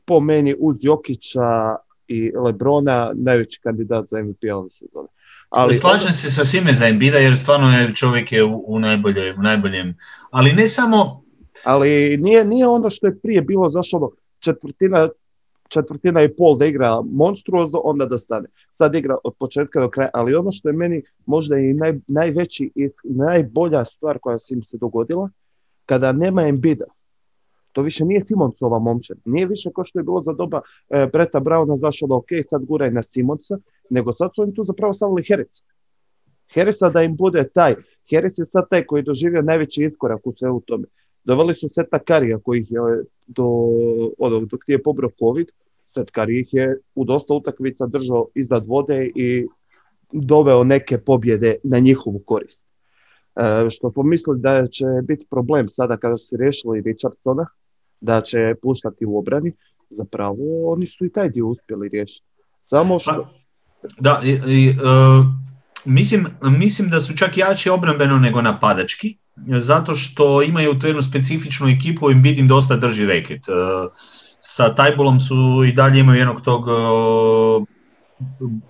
[0.05, 1.77] Po meni uz Jokića
[2.09, 5.09] i Lebrona najveći kandidat za MVP ove sezone.
[5.49, 9.39] Ali Slažem se sa svime za Embida jer stvarno je čovjek je u, u, najboljem,
[9.39, 9.95] u najboljem.
[10.31, 11.25] Ali ne samo,
[11.64, 15.09] ali nije, nije ono što je prije bilo, zašto ono, četvrtina,
[15.73, 18.49] četvrtina i pol da igra monstruozno, onda da stane.
[18.70, 22.70] Sad igra od početka do kraja, ali ono što je meni možda i naj, najveći,
[22.75, 25.31] i najbolja stvar koja se im se dogodila,
[25.87, 26.85] kada nema Embida,
[27.73, 30.61] to više nije Simonsova momčad, nije više kao što je bilo za doba
[30.91, 33.59] e, Breta Brauna, znaš ono, ok, sad guraj na Simonsa,
[33.91, 35.62] nego sad su oni tu zapravo stavili Harrisa.
[36.55, 37.75] Harrisa da im bude taj.
[38.11, 40.85] Harris je sad taj koji je doživio najveći iskorak u svemu tome.
[41.25, 42.81] Doveli su Seta Karija koji ih je
[43.27, 43.47] do,
[44.18, 45.47] ono, dok je pobrao COVID,
[45.95, 49.47] Set Kari ih je u dosta utakmica držao iznad vode i
[50.12, 52.66] doveo neke pobjede na njihovu korist.
[53.37, 57.47] E, što pomisli da će biti problem sada kada su riješili Richardsona,
[58.01, 59.53] da će puštati u obrani,
[59.91, 62.27] zapravo oni su i taj dio uspjeli riješiti.
[62.61, 63.12] Samo što...
[63.12, 64.75] Pa, da, i, i, e,
[65.85, 66.27] mislim,
[66.59, 72.11] mislim da su čak jači obrambeno nego napadački, zato što imaju tu jednu specifičnu ekipu
[72.11, 73.49] i Embiid im dosta drži reket.
[73.49, 73.53] E,
[74.41, 76.72] sa Tajbolom su i dalje imaju jednog tog e,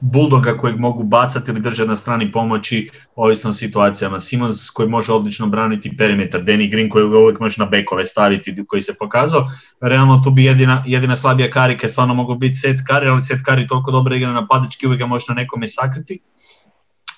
[0.00, 4.18] buldoga kojeg mogu bacati ili držati na strani pomoći, ovisno o situacijama.
[4.18, 8.64] Simons koji može odlično braniti perimetar, Danny Green koji ga uvijek može na bekove staviti,
[8.66, 9.46] koji se pokazao.
[9.80, 13.66] Realno tu bi jedina, jedina slabija karika stvarno mogao biti set kari, ali set kari
[13.66, 16.20] toliko dobro igra napadački, uvijek ga može na nekome sakriti.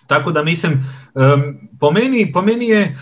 [0.07, 0.73] Tako da mislim,
[1.15, 1.43] um,
[1.81, 2.97] po, meni, po meni je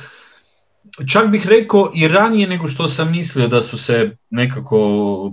[1.08, 4.78] čak bih rekao i ranije nego što sam mislio da su se nekako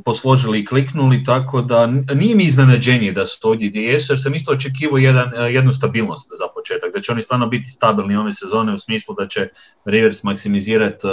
[0.06, 4.36] posložili i kliknuli, tako da nije mi iznenađenje da su ovdje gdje jesu, jer sam
[4.36, 8.74] isto očekivao jedan, jednu stabilnost za početak, da će oni stvarno biti stabilni ove sezone
[8.74, 9.47] u smislu da će
[9.86, 11.12] Rivers maksimizirati uh,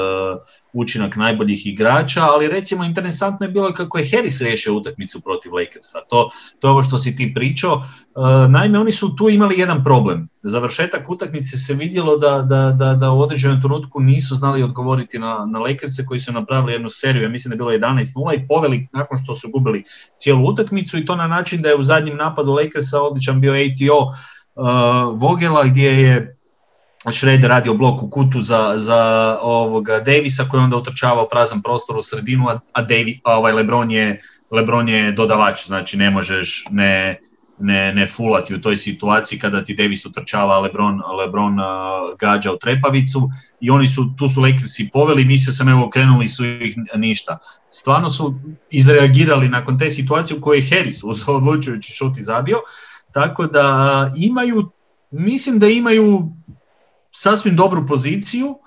[0.73, 5.99] učinak najboljih igrača, ali recimo interesantno je bilo kako je Harris riješio utakmicu protiv Lakersa,
[6.11, 6.29] to,
[6.61, 10.29] to je ovo što si ti pričao, uh, naime oni su tu imali jedan problem,
[10.43, 15.47] završetak utakmice se vidjelo da, da, da, da u određenom trenutku nisu znali odgovoriti na,
[15.51, 18.89] na Lakerse koji su napravili jednu seriju, ja mislim da je bilo 11-0 i poveli
[18.93, 19.85] nakon što su gubili
[20.17, 23.99] cijelu utakmicu i to na način da je u zadnjem napadu Lakersa odličan bio ATO
[23.99, 26.37] uh, Vogela gdje je
[27.13, 32.03] Schroeder radio blok u kutu za, za ovoga Davisa koji onda utrčavao prazan prostor u
[32.03, 34.21] sredinu, a, a Davi, a ovaj Lebron je,
[34.51, 37.21] Lebron je dodavač, znači ne možeš ne,
[37.59, 41.67] ne, ne fulati u toj situaciji kada ti Davis utrčava, Lebron, Lebron uh,
[42.19, 43.31] gađa u trepavicu
[43.61, 47.39] i oni su, tu su Lakersi poveli, mislio sam evo krenuli su ih ništa.
[47.71, 48.35] Stvarno su
[48.71, 52.59] izreagirali nakon te situacije u kojoj je Harris odlučujući šut i zabio,
[53.13, 54.71] tako da imaju,
[55.11, 56.33] mislim da imaju
[57.11, 58.59] sasvim dobru poziciju,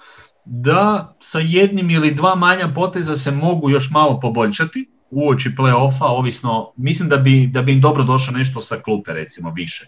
[0.46, 6.72] da sa jednim ili dva manja poteza se mogu još malo poboljšati uoči play-offa, ovisno,
[6.78, 9.86] mislim da bi, da bi im dobro došlo nešto sa klupe recimo više.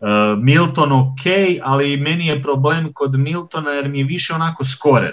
[0.00, 0.08] Uh,
[0.42, 1.20] Milton ok,
[1.62, 5.12] ali meni je problem kod Miltona jer mi je više onako skorer.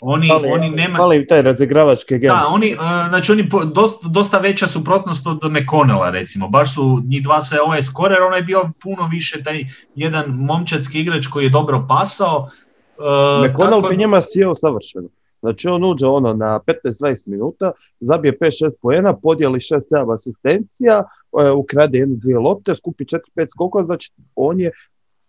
[0.00, 0.96] Oni, Fali, oni nema...
[0.96, 2.28] fali im taj razigravački gen.
[2.28, 7.22] Da, oni, uh, znači oni dosta, dosta veća suprotnost od McConnella recimo, baš su njih
[7.22, 9.64] dva se ovaj skorer, onaj je bio puno više taj
[9.94, 12.38] jedan momčadski igrač koji je dobro pasao.
[12.38, 15.08] Uh, McConnell tako- bi njima sjeo savršeno.
[15.40, 21.04] Znači on uđe ono na 15-20 minuta, zabije 5-6 poena, podijeli 6-7 asistencija,
[21.40, 24.70] e, ukrade jednu, dvije lopte, skupi 4-5 skokova, znači on je,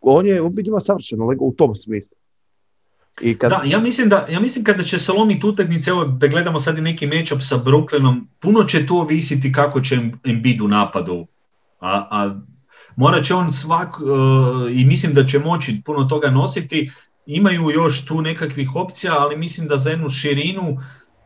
[0.01, 2.17] on je, njima savršeno legao u tom smislu.
[3.21, 6.27] I kad, Da, ja mislim da ja mislim kada će se lomiti utakmice, evo da
[6.27, 10.67] gledamo sad i neki matchup sa Brooklynom, puno će tu ovisiti kako će Embiid u
[10.67, 11.27] napadu.
[11.79, 12.39] A, a
[12.95, 16.91] morat će on svak e, i mislim da će moći puno toga nositi.
[17.25, 20.77] Imaju još tu nekakvih opcija, ali mislim da za jednu širinu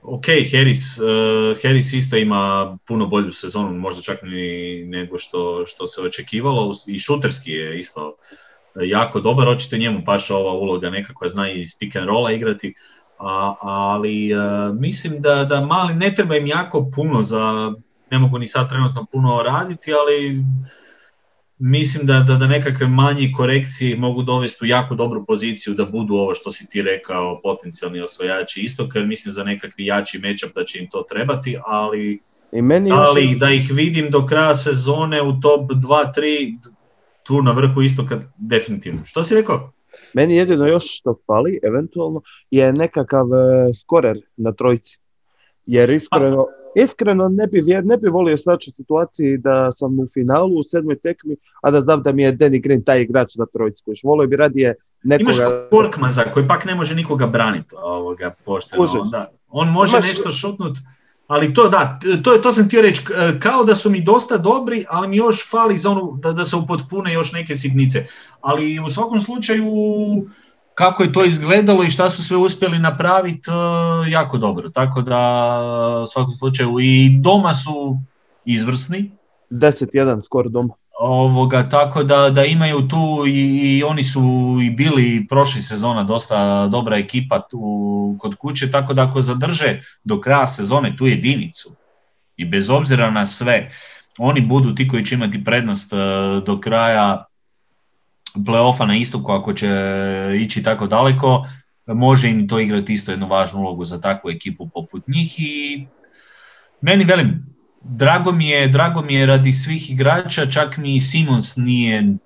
[0.08, 5.88] Ok, Harris, e, Harris isto ima puno bolju sezonu, možda čak ni nego što, što
[5.88, 6.72] se očekivalo.
[6.88, 8.16] I šuterski je isto
[8.76, 12.74] jako dobar, očito njemu paša ova uloga nekako zna iz pick and rolla igrati,
[13.20, 14.36] a, ali e,
[14.80, 17.74] mislim da, da mali ne treba im jako puno za,
[18.12, 20.44] ne mogu ni sad trenutno puno raditi, ali
[21.60, 26.16] mislim da, da, da nekakve manje korekcije mogu dovesti u jako dobru poziciju da budu
[26.16, 30.64] ovo što si ti rekao potencijalni osvajači istoka, jer mislim za nekakvi jači matchup da
[30.64, 32.20] će im to trebati, ali
[32.52, 36.58] I meni još ali da ih vidim do kraja sezone u top 2-3
[37.24, 39.06] tu na vrhu istoka definitivno.
[39.06, 39.72] Što si rekao?
[40.14, 45.00] Meni jedino još što fali, eventualno, je nekakav e, skorer na trojici.
[45.66, 50.08] Jer iskreno, iskreno ne bi, vjer- ne bi volio staći u situaciji da sam u
[50.14, 53.46] finalu u sedmoj tekmi, a da znam da mi je Danny Green taj igrač na.
[53.86, 54.04] Kojiš.
[54.04, 55.68] Volio bi radije Imaš nekoga...
[55.72, 58.84] Korkmaza koji pak ne može nikoga braniti ovoga pošteno.
[58.84, 59.00] Može.
[59.12, 59.32] Da.
[59.50, 60.78] On može Imaš- nešto šutnut,
[61.28, 63.02] ali to da, to, to sam htio reći,
[63.40, 66.56] kao da su mi dosta dobri, ali mi još fali za onu, da, da se
[66.56, 68.06] upotpune još neke sitnice.
[68.42, 69.66] Ali u svakom slučaju,
[70.76, 74.70] kako je to izgledalo i šta su sve uspjeli napraviti, e, jako dobro.
[74.70, 75.22] Tako da,
[76.04, 77.98] u svakom slučaju, i doma su
[78.46, 79.12] izvrsni,
[79.50, 80.74] 10-1 skor doma.
[81.00, 83.32] Ovoga, tako da, da imaju tu i,
[83.78, 84.22] i oni su
[84.64, 87.60] i bili prošli sezona dosta dobra ekipa tu
[88.20, 91.70] kod kuće, tako da ako zadrže do kraja sezone tu jedinicu
[92.38, 93.70] i bez obzira na sve,
[94.18, 95.98] oni budu ti koji će imati prednost e,
[96.46, 97.26] do kraja
[98.40, 99.70] play-offa na istoku ako će
[100.40, 101.46] ići tako daleko,
[101.88, 105.88] može im to igrati isto jednu važnu ulogu za takvu ekipu poput njih i
[106.82, 107.46] meni velim,
[107.82, 112.18] drago mi je, drago mi je radi svih igrača, čak mi Simons nije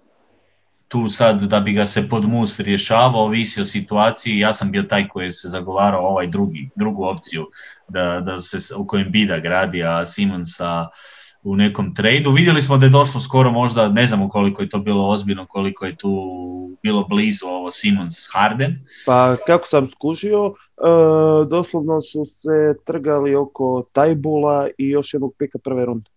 [0.88, 4.84] tu sad da bi ga se pod mus rješavao, ovisi o situaciji, ja sam bio
[4.84, 7.48] taj koji se zagovarao ovaj drugi, drugu opciju
[7.88, 10.88] da, da se u kojem Bida gradi, a Simonsa
[11.44, 12.32] u nekom tradu.
[12.32, 15.86] Vidjeli smo da je došlo skoro možda, ne znam koliko je to bilo ozbiljno, koliko
[15.86, 16.12] je tu
[16.84, 18.76] bilo blizu ovo Simons Harden.
[19.06, 20.56] Pa kako sam skužio, e,
[21.50, 26.10] doslovno su se trgali oko Tajbula i još jednog pika prve runde.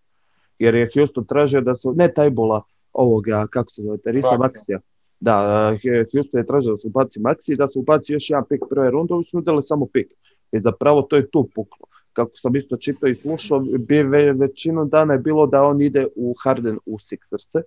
[0.59, 2.61] Jer je Houston tražio da se, ne Tajbula,
[2.93, 4.79] ovoga, kako se zove, Terisa Maxija.
[5.19, 8.43] Da, e, Houston je tražio da se ubaci Maxi i da se ubaci još jedan
[8.49, 10.07] pik prve runde, ovi su nudili samo pik.
[10.51, 11.87] I zapravo to je tu puklo.
[12.13, 16.07] Kako sam isto čitao i slušao, bi ve- većinu dana je bilo da on ide
[16.15, 17.61] u Harden u Sixerse.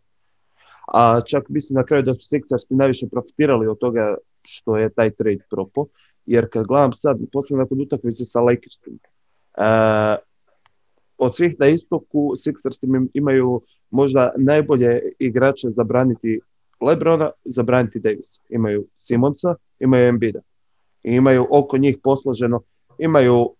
[0.94, 5.10] A čak mislim na kraju da su Sixersi najviše profitirali od toga što je taj
[5.10, 5.86] trade propo.
[6.26, 8.98] Jer kad gledam sad, posebno nakon utakmice sa Lakersima,
[9.58, 10.16] e,
[11.18, 16.40] od svih na istoku Sixersi im- imaju možda najbolje igrače zabraniti
[16.80, 18.40] Lebrona, zabraniti Davisa.
[18.48, 20.40] Imaju Simonsa, imaju Embida.
[21.02, 22.60] I imaju oko njih posloženo,
[22.98, 23.54] imaju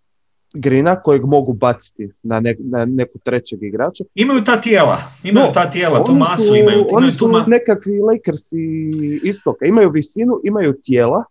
[0.54, 4.04] Grina kojeg mogu baciti na, ne, na neku trećeg igrača.
[4.14, 6.78] Imaju ta tijela, imaju No, ta tijela, tu Oni masu su- imaju.
[6.80, 8.90] Oni imaju tu su ma- nekakvi Lakersi
[9.22, 9.66] istoka.
[9.66, 11.24] Imaju visinu, imaju tijela,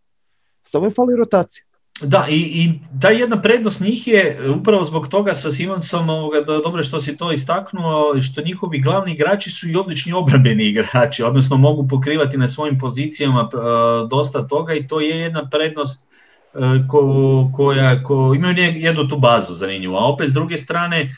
[0.65, 1.65] samo im fali rotacija.
[2.01, 6.57] Da, i, i ta jedna prednost njih je upravo zbog toga sa Simonsom, ovoga, da,
[6.57, 11.57] dobro što si to istaknuo, što njihovi glavni igrači su i odlični obrambeni igrači, odnosno
[11.57, 13.57] mogu pokrivati na svojim pozicijama e,
[14.09, 16.09] dosta toga i to je jedna prednost
[16.87, 21.11] ko, koja, ko, imaju jednu tu bazu zanimljivu, a opet s druge strane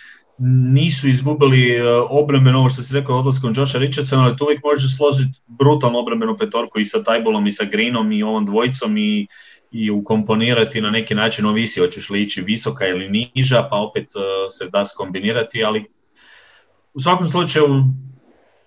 [0.73, 4.97] nisu izgubili e, obrambeno, ovo što si rekao, odlaskom Josha Richardsona, ali tu uvijek možeš
[4.97, 9.27] složiti brutalnu obrambenu petorku i sa Tajbolom i sa Greenom i ovom dvojicom i
[9.71, 14.21] i ukomponirati na neki način ovisi hoćeš li ići visoka ili niža, pa opet uh,
[14.49, 15.85] se da skombinirati, ali
[16.93, 17.83] u svakom slučaju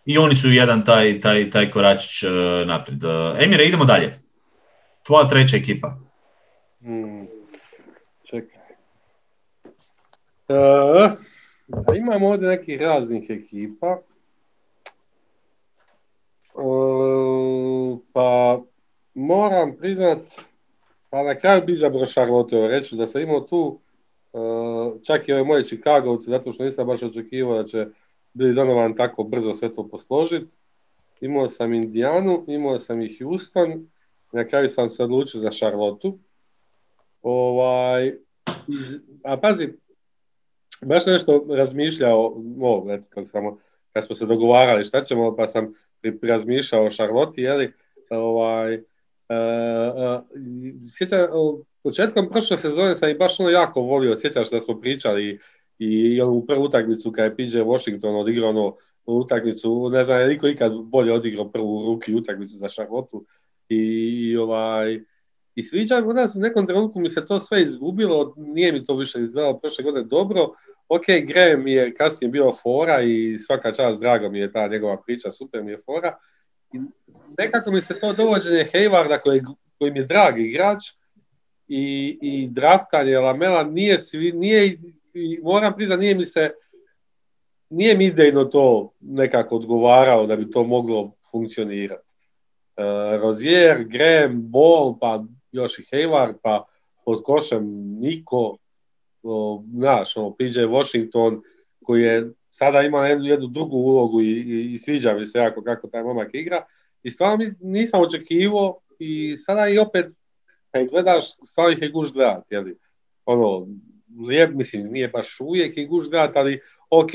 [0.04, 2.22] i oni su jedan taj, taj, taj koračić
[2.66, 3.04] naprijed.
[3.38, 4.18] Emire, idemo dalje.
[5.06, 5.98] Tvoja treća ekipa.
[6.80, 7.26] Hmm.
[8.22, 8.60] Čekaj.
[10.48, 11.12] Uh,
[11.96, 13.98] imamo ovdje nekih raznih ekipa.
[16.54, 18.60] Uh, pa
[19.14, 20.18] moram priznat,
[21.10, 23.80] pa na kraju bi izabrao Charlotte, reći da sam imao tu
[24.32, 27.86] uh, čak i ove moje Chicagovci, zato što nisam baš očekivao da će
[28.34, 30.56] Billy Donovan tako brzo sve to posložiti.
[31.20, 33.86] Imao sam Indijanu, imao sam i Houston,
[34.32, 36.12] na kraju sam se odlučio za Charlotte.
[37.22, 38.14] Ovaj,
[39.24, 39.68] a pazi,
[40.84, 43.58] baš nešto razmišljao, o, kako samo,
[43.92, 45.74] kad smo se dogovarali šta ćemo, pa sam
[46.22, 47.72] razmišljao o Charlotte, jeli,
[48.10, 48.82] ovaj, uh,
[49.96, 51.26] uh, sjećam,
[51.82, 55.38] početkom prošle sezone sam i baš ono jako volio, sjećaš da smo pričali i,
[55.78, 60.48] i onu prvu utakmicu kad je PJ Washington odigrao ono utakmicu, ne znam, je niko
[60.48, 63.16] ikad bolje odigrao prvu ruki utakmicu za Charlotte
[63.68, 65.00] i, i ovaj,
[65.54, 68.96] i sviđa mi nas u nekom trenutku mi se to sve izgubilo, nije mi to
[68.96, 70.48] više izgledalo prošle godine dobro.
[70.88, 75.30] Ok, Graham je kasnije bio fora i svaka čast, drago mi je ta njegova priča,
[75.30, 76.18] super mi je fora.
[76.72, 76.78] I
[77.38, 79.42] nekako mi se to dovođenje Haywarda koji,
[79.78, 80.78] koji mi je drag igrač
[81.68, 84.78] i, i draftanje Lamela nije, svi, nije
[85.14, 86.50] i moram priznati, nije mi se
[87.70, 92.14] nije mi idejno to nekako odgovarao da bi to moglo funkcionirati.
[92.76, 96.64] Uh, Rozier, Graham, Ball, pa još i Hayward, pa
[97.04, 97.64] pod košem
[98.00, 98.56] Niko,
[99.72, 101.42] znaš, ono, PJ Washington,
[101.84, 105.62] koji je sada ima jednu, jednu drugu ulogu i, i, i, sviđa mi se jako
[105.62, 106.64] kako taj momak igra.
[107.02, 110.06] I stvarno nisam očekivao i sada i opet,
[110.70, 112.76] kad gledaš, stvarno ih je guš gledat, jeli?
[113.24, 113.66] Ono,
[114.28, 117.12] lijep, mislim, nije baš uvijek i guš gledat, ali ok,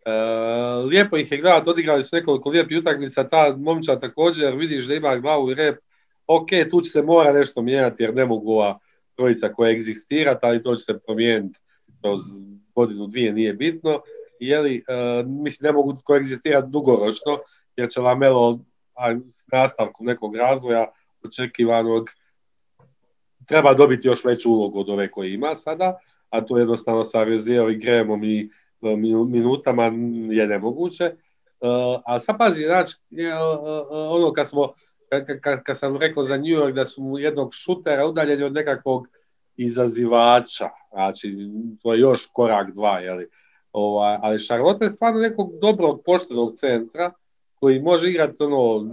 [0.00, 4.94] Uh, lijepo ih je gledat, odigrali su nekoliko lijepih utakmica, ta momča također, vidiš da
[4.94, 5.78] ima glavu i rep,
[6.36, 8.78] ok, tu će se mora nešto mijenjati jer ne mogu ova
[9.16, 11.60] trojica koja egzistira, ali to će se promijeniti
[12.00, 12.20] kroz
[12.74, 14.00] godinu, dvije, nije bitno.
[14.40, 17.38] Jeli, uh, mislim, ne mogu koegzistirati dugoročno,
[17.76, 18.58] jer će Lamelo
[19.30, 20.86] s nastavkom nekog razvoja
[21.24, 22.10] očekivanog
[23.46, 25.98] treba dobiti još veću ulogu od ove koje ima sada,
[26.30, 28.50] a to jednostavno sa Rezijom i Gremom i
[29.28, 29.84] minutama
[30.30, 31.04] je nemoguće.
[31.60, 32.96] Uh, a sad pazi, znači,
[33.90, 34.72] ono kad smo
[35.10, 39.08] kad, kad sam rekao za New York da su jednog šutera udaljeni od nekakvog
[39.56, 41.36] izazivača, znači
[41.82, 43.28] to je još korak dva, jeli.
[43.72, 47.12] Ovaj, ali Charlotte je stvarno nekog dobrog poštenog centra
[47.54, 48.90] koji može igrati ono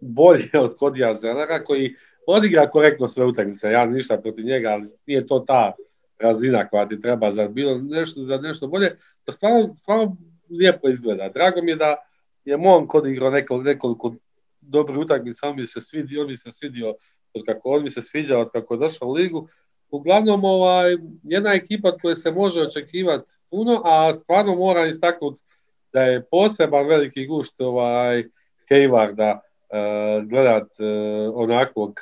[0.00, 1.94] bolje od Kodija Zelera, koji
[2.26, 3.70] odigra korektno sve utakmice.
[3.70, 5.72] Ja ništa protiv njega, ali nije to ta
[6.18, 8.96] razina koja ti treba za bilo nešto, za nešto bolje.
[9.24, 10.16] To stvarno, stvarno
[10.50, 11.28] lijepo izgleda.
[11.28, 11.96] Drago mi je da
[12.44, 14.14] je Monk odigrao nekoliko, nekoliko
[14.62, 16.94] dobri utakmica, on mi se svidio, on mi se svidio
[17.34, 19.48] od kako on mi se sviđa od kako je došao u ligu.
[19.90, 25.42] Uglavnom, ovaj, jedna ekipa od se može očekivati puno, a stvarno moram istaknuti
[25.92, 28.24] da je poseban veliki gušt ovaj,
[28.70, 32.00] Haywarda uh, gledat uh, onakvog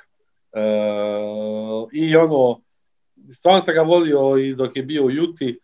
[0.53, 2.61] uh, i ono,
[3.33, 5.59] stvarno sam ga volio i dok je bio u Juti,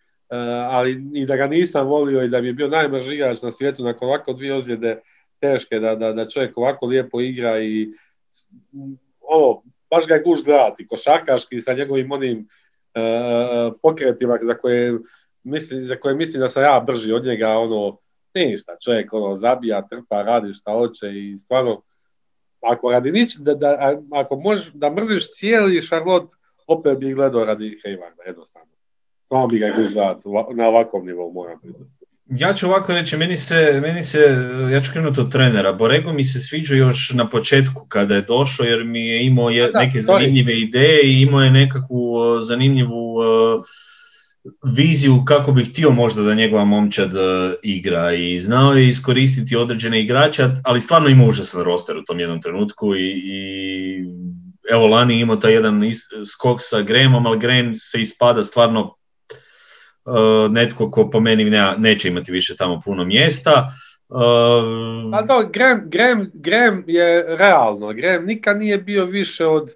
[0.69, 4.09] ali i da ga nisam volio i da bi je bio najmrži na svijetu nakon
[4.09, 5.01] ovako dvije ozljede
[5.41, 7.89] teške, da, da, da čovjek ovako lijepo igra i
[9.20, 14.99] ovo, baš ga je guš gledati, košarkaški sa njegovim onim uh, pokretima za koje,
[15.43, 17.99] mislim, za koje mislim da sam ja brži od njega, ono,
[18.34, 21.82] ništa, čovjek ono, zabija, trpa, radi šta hoće i stvarno,
[22.61, 27.80] ako radi nič, da, da, ako možeš da mrziš cijeli Charlotte, opet bih gledao radi
[27.84, 28.72] Haywarda, jednostavno.
[29.24, 31.96] Stvarno bi ga guš gledati na ovakvom nivou, moram priznati.
[32.29, 34.18] Ja ću ovako reći, meni se, meni se
[34.72, 38.66] ja ću krenuti od trenera, Borego mi se sviđa još na početku kada je došao
[38.66, 43.64] jer mi je imao je, da, neke zanimljive ideje i imao je nekakvu zanimljivu uh,
[44.77, 47.20] viziju kako bi htio možda da njegova momčad uh,
[47.62, 48.12] igra.
[48.12, 52.95] I znao je iskoristiti određene igrače, ali stvarno ima užasan roster u tom jednom trenutku
[52.95, 53.45] i, i
[54.72, 55.83] evo lani imao taj jedan
[56.35, 59.06] skok sa Grahamom, ali Graham se ispada stvarno uh,
[60.51, 63.73] netko ko po meni ne, neće imati više tamo puno mjesta.
[64.09, 64.19] Uh,
[65.15, 69.71] Ali to, Graham, Graham, Graham je realno, Graham nikad nije bio više od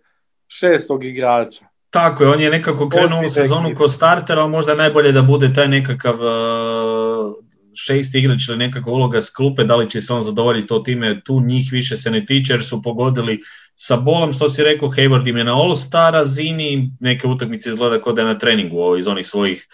[0.49, 1.64] šestog igrača.
[1.91, 5.53] Tako je, on je nekako krenuo u sezonu ko starter, ali možda najbolje da bude
[5.55, 7.35] taj nekakav uh,
[7.74, 11.20] šesti igrač ili nekakva uloga s klupe, da li će se on zadovoljiti to time,
[11.24, 13.41] tu njih više se ne tiče jer su pogodili
[13.74, 18.12] sa bolom, što si rekao, Hayward im je na all-star razini, neke utakmice izgleda kao
[18.12, 19.66] da je na treningu iz onih svojih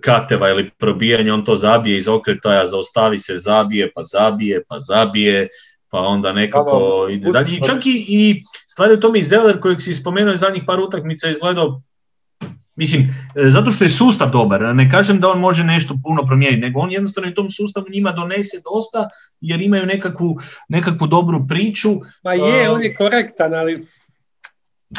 [0.00, 5.48] kateva ili probijanja, on to zabije iz okretaja, zaustavi se, zabije, pa zabije, pa zabije
[5.90, 7.56] pa onda nekako ide dalje.
[7.56, 11.28] I čak i, i stvari u tome i Zeller kojeg si spomenuo zadnjih par utakmica
[11.28, 11.82] izgledao
[12.76, 13.02] Mislim,
[13.36, 16.80] e, zato što je sustav dobar, ne kažem da on može nešto puno promijeniti, nego
[16.80, 19.08] on jednostavno u tom sustavu njima donese dosta
[19.40, 21.90] jer imaju nekakvu, nekakvu dobru priču.
[22.24, 23.86] Ma je, on je korektan, ali...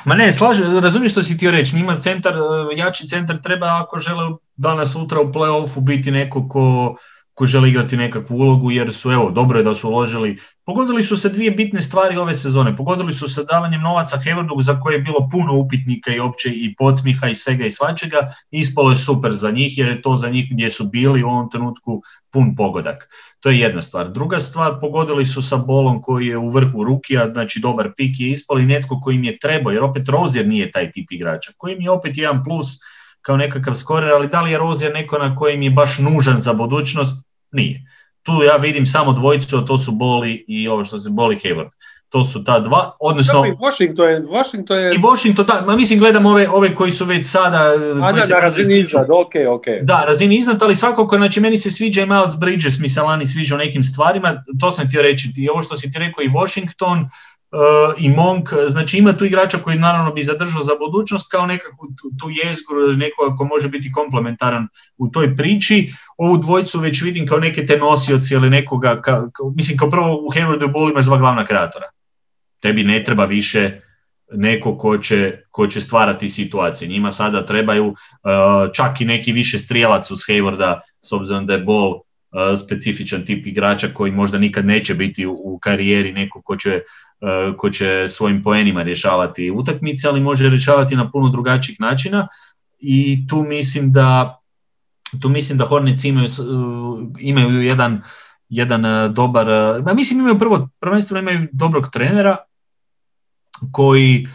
[0.06, 2.40] Ma ne, slaže, razumiješ što si htio reći, njima centar, e,
[2.76, 4.24] jači centar treba ako žele
[4.56, 6.96] danas sutra u play-offu biti neko ko,
[7.38, 10.38] koji žele igrati nekakvu ulogu jer su, evo, dobro je da su uložili.
[10.66, 12.76] Pogodili su se dvije bitne stvari ove sezone.
[12.76, 16.76] Pogodili su se davanjem novaca Haywardog za koje je bilo puno upitnika i opće i
[16.76, 18.28] podsmiha i svega i svačega.
[18.52, 21.50] Ispalo je super za njih jer je to za njih gdje su bili u ovom
[21.50, 23.10] trenutku pun pogodak.
[23.40, 24.12] To je jedna stvar.
[24.12, 28.30] Druga stvar, pogodili su sa bolom koji je u vrhu rukija, znači dobar pik je
[28.30, 31.82] ispali netko koji im je trebao, jer opet Rozier nije taj tip igrača, koji im
[31.82, 32.68] je opet jedan plus
[33.28, 36.54] kao nekakav skorer, ali da li je Rozier neko na kojem je baš nužan za
[36.54, 37.26] budućnost?
[37.52, 37.82] Nije.
[38.24, 41.70] Tu ja vidim samo dvojicu, a to su Boli i ovo što se Boli Hayward.
[42.10, 43.46] To su ta dva, odnosno...
[43.46, 44.20] I Washington je...
[44.20, 44.96] Washington je...
[44.96, 47.58] I Washington, da, ma mislim gledam ove, ove koji su već sada...
[48.04, 49.66] A da, da, razini iznad, ok, ok.
[49.82, 53.26] Da, razini iznad, ali svakako, znači meni se sviđa i Miles Bridges, mi se lani
[53.26, 56.30] sviđa u nekim stvarima, to sam htio reći, i ovo što si ti rekao i
[56.30, 57.10] Washington,
[57.98, 61.88] i Monk, znači ima tu igrača koji naravno bi zadržao za budućnost kao nekakvu
[62.20, 64.68] tu, jezgru nekoga ko može biti komplementaran
[64.98, 65.94] u toj priči.
[66.18, 69.22] Ovu dvojicu već vidim kao neke te nosioci ili nekoga, ka,
[69.56, 71.86] mislim kao prvo u Haywardu Bull imaš dva glavna kreatora.
[72.60, 73.80] Tebi ne treba više
[74.32, 76.88] neko ko će, ko će stvarati situacije.
[76.88, 77.96] Njima sada trebaju uh,
[78.74, 82.02] čak i neki više strijelac uz Haywarda s obzirom da je uh,
[82.66, 87.07] specifičan tip igrača koji možda nikad neće biti u, u karijeri neko ko će E,
[87.58, 92.28] ko će svojim poenima rješavati utakmice, ali može rješavati na puno drugačijih načina.
[92.80, 94.40] I tu mislim da
[95.22, 96.32] tu mislim da Hornets imaju, e,
[97.20, 98.02] imaju jedan,
[98.50, 99.48] jedan e, dobar,
[99.86, 102.38] ma mislim imaju prvo, prvenstveno imaju dobrog trenera
[103.72, 104.28] koji,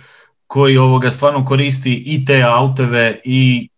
[0.46, 3.68] koji ovoga stvarno koristi i te auteve i,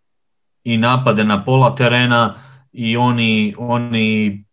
[0.65, 2.35] i napade na pola terena
[2.73, 4.44] i oni, oni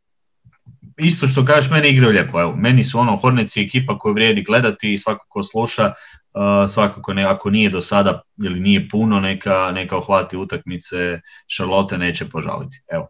[0.97, 2.41] isto što kažeš, meni igraju lijepo.
[2.41, 7.13] Evo, meni su ono Horneci ekipa koju vrijedi gledati i svako ko sluša, uh, svakako
[7.13, 11.19] ne, ako nije do sada ili nije puno, neka, neka uhvati utakmice
[11.55, 12.81] Charlotte neće požaliti.
[12.91, 13.07] Evo,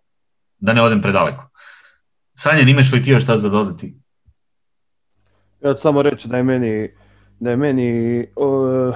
[0.57, 1.49] da ne odem predaleko.
[2.33, 3.95] Sanja, imaš li ti još šta za dodati?
[5.63, 6.89] Ja ću samo reći da je meni,
[7.39, 8.95] da je meni uh,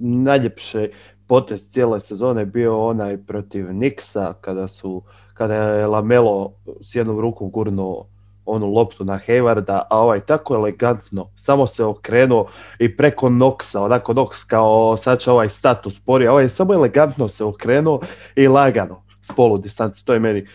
[0.00, 0.88] najljepše
[1.26, 5.02] potez cijele sezone bio onaj protiv Nixa kada su
[5.34, 8.06] kada je Lamelo s jednom rukom gurnuo
[8.46, 12.46] onu loptu na Haywarda, a ovaj tako elegantno, samo se okrenuo
[12.78, 17.28] i preko Noxa, onako Nox kao sad će ovaj status spori, a ovaj samo elegantno
[17.28, 18.00] se okrenuo
[18.36, 20.46] i lagano s polu distanci, to je meni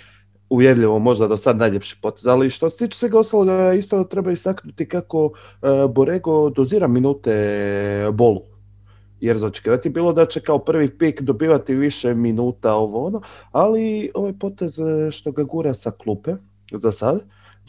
[0.50, 4.90] uvjerljivo možda do sad najljepši potez, ali što se tiče svega ostaloga isto treba istaknuti
[4.90, 5.32] kako uh,
[5.92, 8.42] Borego dozira minute bolu.
[9.20, 13.22] Jer za očekivati bilo da će kao prvi pik dobivati više minuta ovo ono,
[13.52, 16.36] ali ovaj potez e, što ga gura sa klupe
[16.72, 17.20] za sad,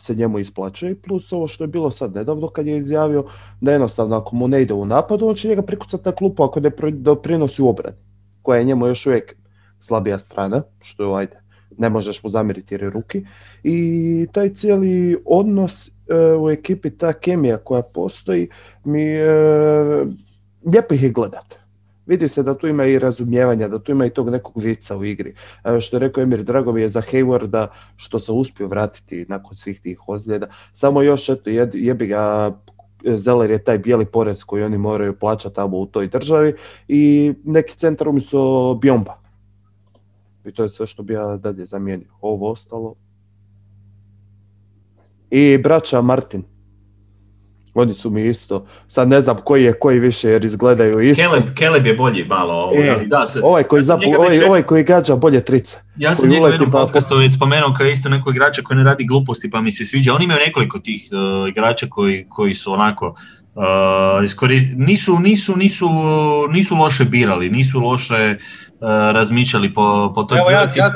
[0.01, 3.25] se njemu isplaćuje, plus ovo što je bilo sad nedavno kad je izjavio
[3.61, 6.61] da jednostavno ako mu ne ide u napadu, on će njega prikucati na klupu ako
[6.61, 7.97] ne doprinosi u obrani,
[8.43, 9.37] koja je njemu još uvijek
[9.81, 11.41] slabija strana, što je ajde,
[11.79, 13.25] ne možeš mu zamjeriti jer je ruki.
[13.63, 15.91] I taj cijeli odnos e,
[16.41, 18.49] u ekipi, ta kemija koja postoji,
[18.85, 19.25] mi e,
[20.73, 21.60] lijepo ih je gledati
[22.11, 25.05] vidi se da tu ima i razumijevanja, da tu ima i tog nekog vica u
[25.05, 25.35] igri.
[25.65, 29.57] E, što je rekao Emir, drago mi je za Haywarda što se uspio vratiti nakon
[29.57, 30.47] svih tih ozljeda.
[30.75, 32.53] Samo još, eto, jebi ga,
[33.05, 36.55] Zeller je taj bijeli porez koji oni moraju plaćati tamo u toj državi
[36.89, 39.21] i neki centar umjesto Bjomba.
[40.45, 42.11] I to je sve što bi ja dalje zamijenio.
[42.21, 42.95] Ovo ostalo.
[45.31, 46.45] I braća Martin.
[47.75, 51.23] Oni su mi isto, sad ne znam koji je koji više jer izgledaju isto.
[51.23, 52.55] Caleb, Caleb je bolji malo.
[52.55, 54.43] Ovo, e, da, se, ovaj, koji ja zapu, ovaj, već...
[54.47, 55.77] ovaj koji gađa bolje trice.
[55.97, 59.05] Ja sam njega u jednom podcastu već spomenuo kao isto nekog igrača koji ne radi
[59.05, 60.15] gluposti pa mi se sviđa.
[60.15, 63.15] Oni imaju nekoliko tih uh, igrača koji, koji su onako
[63.55, 64.61] uh, iskori...
[64.77, 65.89] nisu, nisu, nisu,
[66.51, 70.93] nisu loše birali, nisu loše uh, razmišljali po, po toj Evo, ja, ja,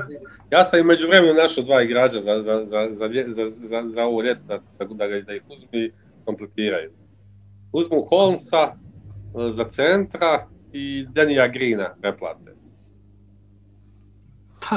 [0.50, 4.02] ja sam i među vremenu našao dva igrača za, za, za, za, za, za, za
[4.02, 5.90] ovo ljeto da, da, da, da ih uzmi
[6.24, 6.90] komplikiraju.
[7.72, 12.54] Uzmu Holmesa e, za centra i Denija Greena preplate.
[14.68, 14.76] Pa,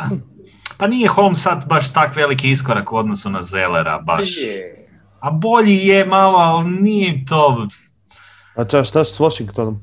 [0.79, 4.37] pa nije Holmes sad baš tak veliki iskorak u odnosu na Zelera, baš.
[4.37, 4.87] Je.
[5.19, 7.67] A bolji je malo, ali nije to...
[8.55, 9.75] A ča, šta s Washingtonom?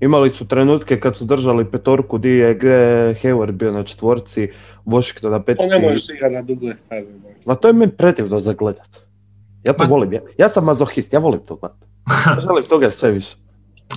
[0.00, 2.58] Imali su trenutke kad su držali petorku di je
[3.22, 4.48] Hayward bio na četvorci,
[4.84, 5.68] Washington na petici.
[5.68, 7.12] To ne možeš igrati na dugle staze.
[7.46, 9.01] Ma to je meni predivno za gledat.
[9.64, 11.86] Ja to volim, ja, ja sam mazohist, ja volim to gledati.
[12.40, 13.36] želim toga sve više.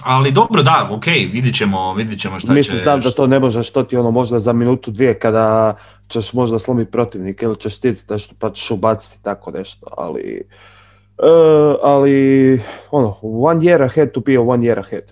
[0.03, 3.70] Ali dobro, da, ok, vidit ćemo, vidit ćemo šta Mislim, znam da to ne možeš,
[3.70, 5.76] što ti ono možda za minutu dvije kada
[6.07, 10.41] ćeš možda slomiti protivnika ili ćeš stizati nešto pa ćeš ubaciti tako nešto, ali...
[11.18, 12.61] Uh, ali,
[12.91, 15.11] ono, one year ahead to be a one year ahead.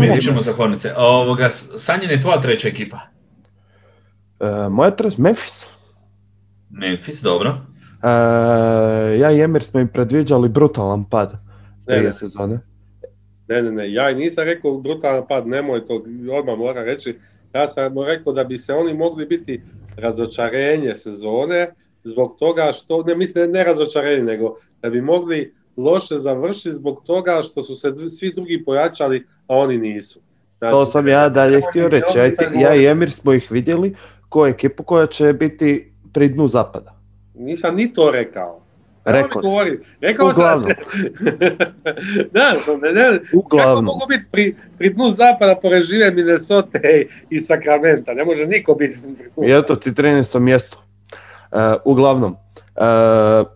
[0.00, 0.94] Vidjet ćemo za Hornice.
[0.96, 2.98] Ovoga, Sanjin je tvoja treća ekipa?
[4.40, 5.66] Uh, moja treća, Memphis.
[6.70, 7.58] Memphis, dobro.
[8.02, 11.32] Uh, ja i Emir smo im predviđali brutalan pad
[11.86, 12.60] prije ne, sezone.
[13.48, 17.18] Ne, ne, ne, ja i nisam rekao brutalan pad, nemoj to, odmah moram reći.
[17.54, 19.62] Ja sam rekao da bi se oni mogli biti
[19.96, 21.72] razočarenje sezone,
[22.04, 27.40] zbog toga što, ne mislim ne razočarenje, nego da bi mogli loše završiti zbog toga
[27.42, 30.20] što su se svi drugi pojačali, a oni nisu.
[30.58, 32.18] Znači, to sam ja dalje htio reći,
[32.54, 33.94] ja i Emir smo ih vidjeli
[34.28, 36.95] ko je ekipu koja će biti pri dnu zapada.
[37.38, 38.66] Nisam ni to rekao.
[39.06, 39.52] Rekao sam.
[40.00, 40.40] Rekao sam
[42.32, 43.20] da, ne, ne,
[43.50, 45.82] kako mogu biti pri, pri dnu zapada pored
[46.14, 46.78] Minnesota
[47.30, 48.98] i Sakramenta, ne može niko biti
[49.46, 50.38] I eto ti 13.
[50.38, 50.82] mjesto.
[51.52, 53.46] Uh, uglavnom, uh,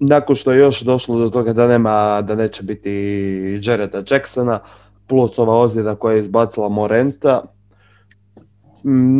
[0.00, 2.90] nakon što je još došlo do toga da nema, da neće biti
[3.62, 4.60] Jareda Jacksona,
[5.06, 7.42] plus ova ozljeda koja je izbacila Morenta,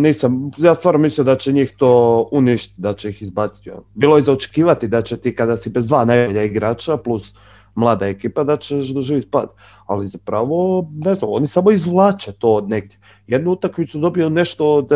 [0.01, 3.71] nisam, ja stvarno mislio da će njih to uništiti, da će ih izbaciti.
[3.95, 7.35] Bilo je za očekivati da će ti kada si bez dva najbolja igrača plus
[7.75, 9.49] mlada ekipa da ćeš doživjeti pad.
[9.87, 12.99] Ali zapravo, ne znam, oni samo izvlače to od negdje.
[13.27, 14.89] Jednu utakmicu dobio nešto od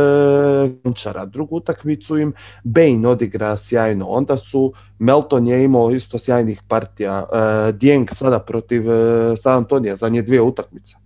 [0.82, 2.32] Končara, drugu utakmicu im
[2.64, 8.88] Bane odigra sjajno, onda su, Melton je imao isto sjajnih partija, uh, Dieng sada protiv
[8.88, 8.94] uh,
[9.38, 11.01] San Antonija, zadnje dvije utakmice.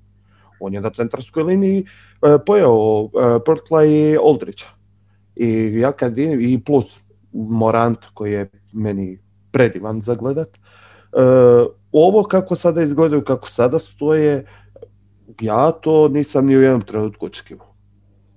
[0.60, 3.10] On je na centarskoj liniji uh, pojeo uh,
[3.46, 4.66] Pertla i Oldrića.
[5.36, 6.96] I ja kad i plus
[7.32, 9.18] Morant koji je meni
[9.52, 10.48] predivan za gledat.
[10.48, 14.46] Uh, ovo kako sada izgledaju, kako sada stoje,
[15.40, 17.74] ja to nisam ni u jednom trenutku očekivao.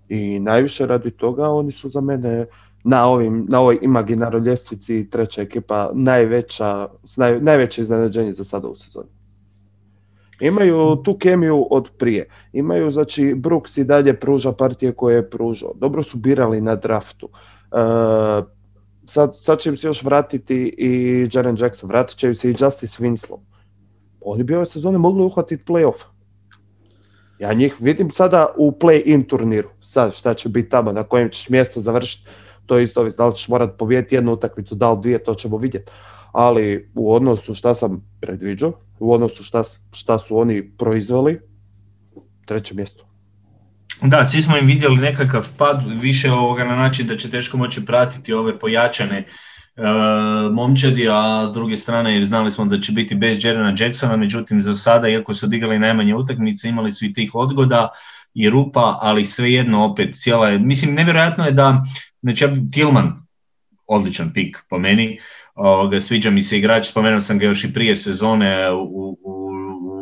[0.10, 2.46] I najviše radi toga oni su za mene
[2.84, 8.76] na, ovim, na ovoj imaginarnoj ljestvici treća ekipa najveća, naj, najveće iznenađenje za sada u
[8.76, 9.10] sezoni.
[10.40, 12.30] Imaju tu kemiju od prije.
[12.54, 15.74] Imaju, znači, Brooks i dalje pruža partije koje je pružao.
[15.76, 17.30] Dobro su birali na draftu.
[17.72, 18.46] Uh,
[19.06, 22.56] sad, sad će im se još vratiti i Jaren Jackson, vratit će im se i
[22.60, 23.40] Justice Winslow.
[24.22, 26.04] Oni bi ove sezone mogli uhvatiti playoff.
[27.40, 29.70] Ja njih vidim sada u play-in turniru.
[29.82, 32.30] Sad šta će biti tamo, na kojem ćeš mjesto završiti,
[32.66, 35.58] to je isto da li ćeš morat pobijeti jednu utakmicu, da li dvije, to ćemo
[35.58, 35.92] vidjeti.
[36.32, 41.40] Ali u odnosu šta sam predviđao, u odnosu šta, šta su oni proizveli,
[42.46, 43.10] treće mjesto.
[44.02, 47.86] Da, svi smo im vidjeli nekakav pad više ovoga na način da će teško moći
[47.86, 49.24] pratiti ove pojačane
[49.76, 54.62] uh, momčadi, a s druge strane znali smo da će biti bez Jerena Jacksona, međutim
[54.62, 57.90] za sada, iako su odigrali najmanje utakmice, imali su i tih odgoda
[58.34, 61.84] i rupa, ali svejedno opet cijela je, mislim nevjerojatno je da,
[62.22, 63.14] znači Tilman,
[63.88, 65.20] odličan pik po meni,
[65.60, 69.50] ovoga, sviđa mi se igrač, spomenuo sam ga još i prije sezone u, u,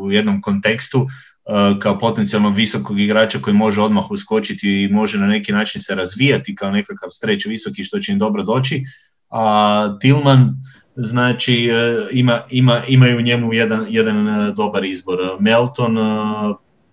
[0.01, 1.07] u jednom kontekstu,
[1.49, 5.95] Eh, kao potencijalno visokog igrača koji može odmah uskočiti i može na neki način se
[5.95, 8.83] razvijati kao nekakav streć visoki što će im dobro doći.
[9.29, 10.55] A Tilman
[10.95, 15.19] znači eh, ima, ima, imaju u njemu jedan, jedan dobar izbor.
[15.39, 15.97] Melton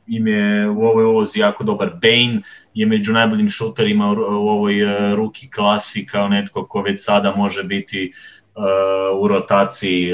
[0.06, 1.90] im je u ovoj ulozi jako dobar.
[2.02, 2.40] Bane
[2.74, 4.74] je među najboljim šuterima u ovoj
[5.14, 8.12] ruki klasi kao netko ko već sada može biti
[9.20, 10.10] u rotaciji.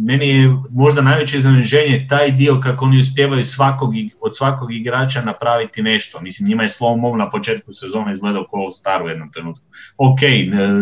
[0.00, 5.82] Meni je možda najveće iznenađenje taj dio kako oni uspijevaju svakog, od svakog igrača napraviti
[5.82, 6.20] nešto.
[6.20, 9.64] Mislim, njima je slow na početku sezone izgledao kao Star u jednom trenutku.
[9.96, 10.20] Ok,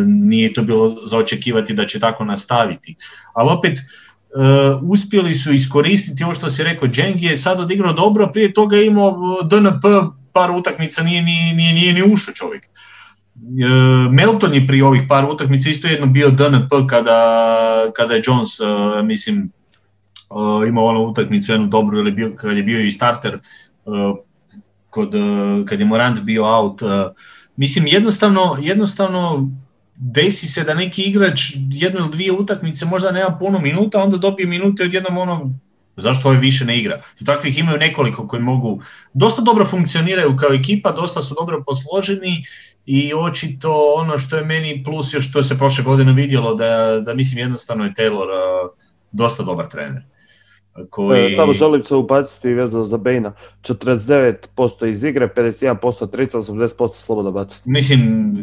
[0.07, 2.95] nije to bilo za očekivati da će tako nastaviti.
[3.35, 3.78] Ali opet,
[4.35, 8.76] Uh, uspjeli su iskoristiti ovo što si rekao, Dženg je sad odigrao dobro, prije toga
[8.76, 9.85] imao DNP
[10.33, 12.62] par utakmica, nije, nije, nije, nije ni ušao čovjek.
[13.43, 17.18] E, Melton je prije ovih par utakmica isto jedno bio DNP kada,
[17.97, 19.53] kada je Jones, e, mislim,
[20.30, 23.38] e, imao onu utakmicu jednu dobru ili bio, kad je bio i starter
[24.90, 25.14] kod,
[25.66, 26.82] kad je Morant bio out.
[27.57, 29.51] Mislim, jednostavno, jednostavno
[29.97, 31.40] desi se da neki igrač
[31.70, 35.53] jednu ili dvije utakmice možda nema puno minuta, onda dobije minute odjednom ono
[35.97, 37.03] Zašto ovaj više ne igra?
[37.20, 38.82] I takvih imaju nekoliko koji mogu,
[39.14, 42.45] dosta dobro funkcioniraju kao ekipa, dosta su dobro posloženi
[42.87, 47.14] i očito ono što je meni plus još što se prošle godine vidjelo da, da
[47.14, 48.70] mislim jednostavno je Taylor uh,
[49.12, 50.03] dosta dobar trener.
[50.91, 51.33] koji...
[51.33, 53.33] E, Samo želim se ubaciti vezano za Bejna.
[53.62, 57.57] 49% iz igre, 51% trica, 80% slobodno baca.
[57.64, 58.35] Mislim,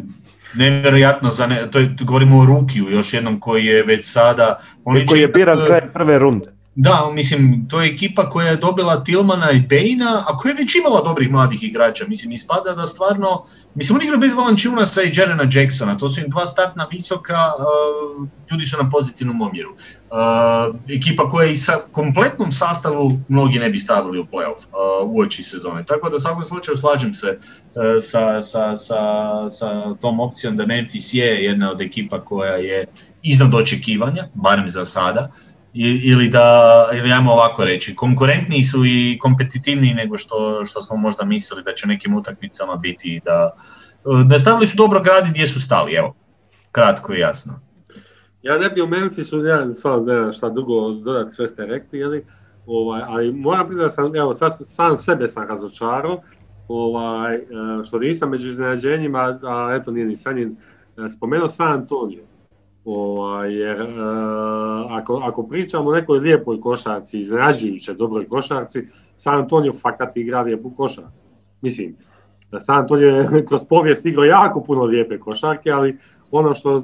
[0.54, 4.60] nevjerojatno, za ne, to je, govorimo o Rukiju, još jednom koji je već sada...
[4.84, 6.59] On koji je biran kraj prve runde.
[6.74, 10.74] Da, mislim, to je ekipa koja je dobila Tilmana i Bejna, a koja je već
[10.74, 12.04] imala dobrih mladih igrača.
[12.08, 13.44] Mislim, ispada da stvarno,
[13.74, 18.28] mislim, oni igraju bez Valančunasa i Jerena Jacksona, to su im dva startna visoka, uh,
[18.50, 19.70] ljudi su na pozitivnom omjeru.
[19.70, 25.20] Uh, ekipa koja i sa kompletnom sastavu mnogi ne bi stavili u playoff uh, u
[25.20, 25.84] oči sezone.
[25.84, 29.00] Tako da u svakom slučaju slažem se uh, sa, sa, sa,
[29.48, 32.86] sa tom opcijom da Memphis je jedna od ekipa koja je
[33.22, 35.30] iznad očekivanja, barem za sada.
[35.74, 41.24] Ili da, ili ajmo ovako reći, konkurentniji su i kompetitivniji nego što, što smo možda
[41.24, 43.50] mislili da će nekim utakmicama biti i da
[44.28, 46.14] nastavili su dobro gradi gdje su stali, evo,
[46.72, 47.60] kratko i jasno.
[48.42, 51.98] Ja ne bi u Memphisu, ja stvarno ne znam šta drugo dodati, sve ste rekli,
[51.98, 52.26] jeli?
[52.66, 56.22] Ovaj, ali moram priznati da sam, evo, sad sam sebe sam razočarao,
[56.68, 57.40] ovaj, e,
[57.84, 60.56] što nisam među iznenađenjima, a eto nije ni Sanjin,
[60.98, 62.29] e, spomenuo San Antonio.
[62.92, 63.86] Ovaj, jer e,
[64.90, 68.86] ako, ako pričamo o nekoj lijepoj košarci, iznenađujuće dobroj košarci,
[69.16, 71.10] San Antonio fakat igra lijepu košarku.
[71.60, 71.96] Mislim,
[72.50, 75.98] da San Antonio je kroz povijest igrao jako puno lijepe košarke, ali
[76.30, 76.82] ono što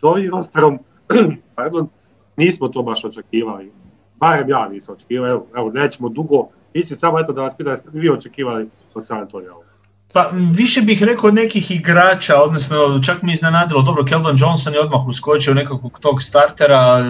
[0.00, 0.78] s ovim rosterom,
[1.56, 1.88] pardon,
[2.36, 3.72] nismo to baš očekivali.
[4.16, 8.10] Barem ja nisam očekivao, evo, evo nećemo dugo ići, samo eto da vas pitam, vi
[8.10, 9.65] očekivali od San Antonija ovo?
[10.12, 15.06] Pa više bih rekao nekih igrača, odnosno čak mi iznenadilo, dobro, Keldon Johnson je odmah
[15.06, 17.04] uskočio nekakvog tog startera e,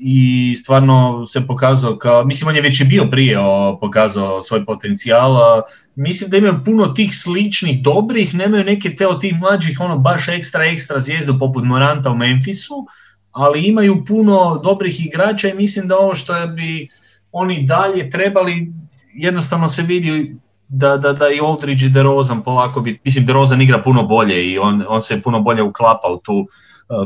[0.00, 3.36] i stvarno se pokazao kao, mislim on je već i bio prije
[3.80, 5.62] pokazao svoj potencijal,
[5.94, 10.28] mislim da imaju puno tih sličnih dobrih, nemaju neke te od tih mlađih ono baš
[10.28, 12.86] ekstra ekstra zvijezdu poput Moranta u Memphisu,
[13.32, 16.88] ali imaju puno dobrih igrača i mislim da ovo što bi
[17.32, 18.72] oni dalje trebali,
[19.14, 20.36] jednostavno se vidi
[20.68, 24.58] da, da, da i Aldridge i DeRozan polako bi, mislim DeRozan igra puno bolje i
[24.58, 26.46] on, on se puno bolje uklapa u tu uh,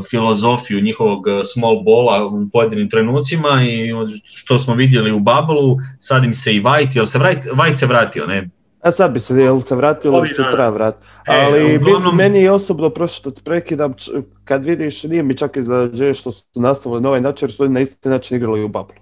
[0.09, 3.91] filozofiju njihovog uh, small bola u pojedinim trenucima i
[4.25, 7.85] što smo vidjeli u Bubble-u, sad im se i White, jel se White, White se
[7.85, 8.49] vratio, ne?
[8.81, 11.05] A sad bi se, jel se vratio ili treba vratiti.
[11.27, 14.11] E, Ali uglavnom- mislim, meni je osobno prošlo što te prekidam, č-
[14.43, 17.73] kad vidiš, nije mi čak izrađenje što su nastavili na ovaj način, jer su oni
[17.73, 18.95] na isti način igrali u Bablu.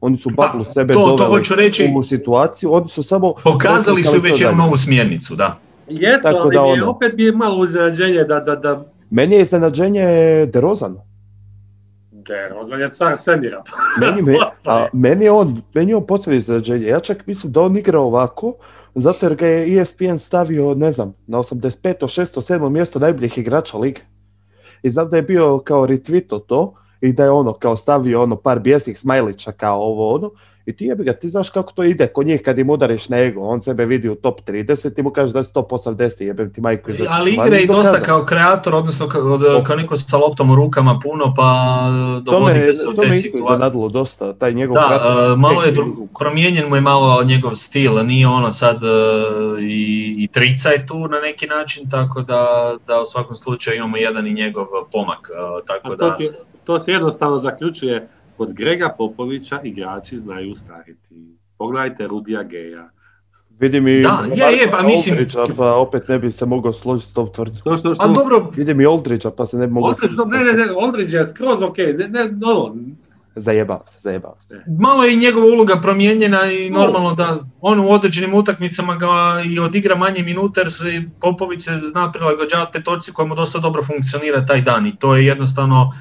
[0.00, 1.92] Oni su u Pa, sebe to- to doveli hoću reći.
[1.96, 3.34] u situaciju, oni su samo...
[3.44, 5.58] Pokazali su već to jednu novu smjernicu, da.
[5.88, 6.90] Jesu, Tako ali da mi je, ono.
[6.90, 10.06] opet mi je malo iznenađenje da, da, da Meni je iznenađenje
[10.46, 10.96] DeRozan.
[12.12, 13.62] DeRozan je car svemira.
[14.00, 16.86] Meni, me, a, meni je on, meni je on posebno iznenađenje.
[16.86, 18.54] Ja čak mislim da on igra ovako,
[18.94, 21.94] zato jer ga je ESPN stavio, ne znam, na 85.
[22.00, 22.54] 6.
[22.54, 22.70] 7.
[22.70, 24.00] mjesto najboljih igrača lige.
[24.82, 28.36] I znam da je bio kao retweeto to i da je ono kao stavio ono
[28.36, 30.30] par bijesnih smajlića kao ovo ono.
[30.68, 33.18] I ti jebi ga, ti znaš kako to ide kod njih kad im udariš na
[33.18, 36.52] ego, on sebe vidi u top 30 i mu kaže da si top 80, jebem
[36.52, 36.90] ti majku.
[36.90, 41.00] izaći Ali igra i dosta kao kreator, odnosno kao, kao niko sa loptom u rukama
[41.02, 41.78] puno, pa
[42.22, 43.90] dovodi ga se u to te me isto situacije.
[43.92, 45.74] dosta, taj njegov Da, kratak e, malo je
[46.18, 48.88] promijenjen mu je malo njegov stil, nije ono sad e,
[49.62, 53.96] i, i trica je tu na neki način, tako da, da u svakom slučaju imamo
[53.96, 56.16] jedan i njegov pomak, e, tako A da...
[56.68, 61.14] to se jednostavno zaključuje, kod Grega Popovića igrači znaju stariti.
[61.58, 62.90] Pogledajte Rudija Geja.
[63.58, 67.10] Vidim i Da, je, je, pa mislim- Aldridgea, pa opet ne bi se mogao složiti
[67.10, 67.58] s tom tvrdnjom.
[67.58, 68.04] Što, što, što?
[68.04, 70.22] A dobro, Vidim i Aldridgea, pa se ne bi mogao složiti.
[70.26, 72.76] ne, ne, ne, Aldridge je skroz ok, ne, ne, ono,
[73.40, 74.62] Zajebavam se, zajebavam se.
[74.80, 76.78] malo je i njegova uloga promijenjena i No.
[76.78, 81.80] normalno da on u određenim utakmicama ga i odigra manje minute jer se Popović se
[81.80, 85.92] zna prilagođavati petorci koja mu dosta dobro funkcionira taj dan i to je jednostavno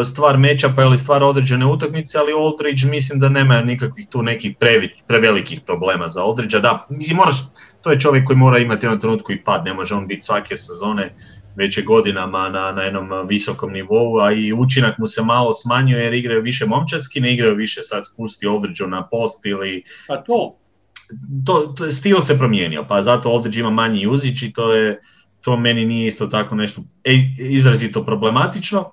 [0.00, 4.56] e, stvar mečapa ili stvar određene utakmice, ali Aldridge mislim da nema nikakvih tu nekih
[4.60, 6.60] previ, prevelikih problema za Aldridgea.
[6.60, 7.36] Da, mislim, moraš,
[7.82, 10.56] to je čovjek koji mora imati na trenutku i pad, ne može on biti svake
[10.56, 11.14] sezone
[11.56, 16.04] već je godinama na, na jednom visokom nivou, a i učinak mu se malo smanjuje
[16.04, 20.56] jer igraju više momčadski, ne igraju više sad spusti Aldridgeu na post ili pa to.
[21.46, 25.00] to, to, stil se promijenio, pa zato Aldridge ima manji uzić i to je
[25.40, 28.92] to meni nije isto tako nešto e, izrazito problematično.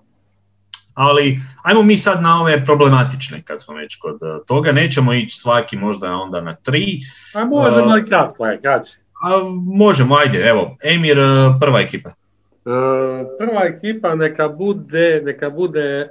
[0.93, 5.37] Ali ajmo mi sad na ove problematične kad smo već kod eh, toga, nećemo ići
[5.37, 6.99] svaki možda onda na tri,
[7.35, 8.97] A možemo A- i kratko, je, kraće.
[9.23, 11.17] a možemo, ajde, evo, Emir,
[11.59, 12.11] prva ekipa.
[12.65, 12.69] E,
[13.39, 16.09] prva ekipa neka bude, neka bude e,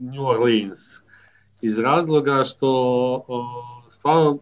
[0.00, 0.80] New Orleans.
[1.60, 3.24] Iz razloga što
[3.90, 4.38] stvarno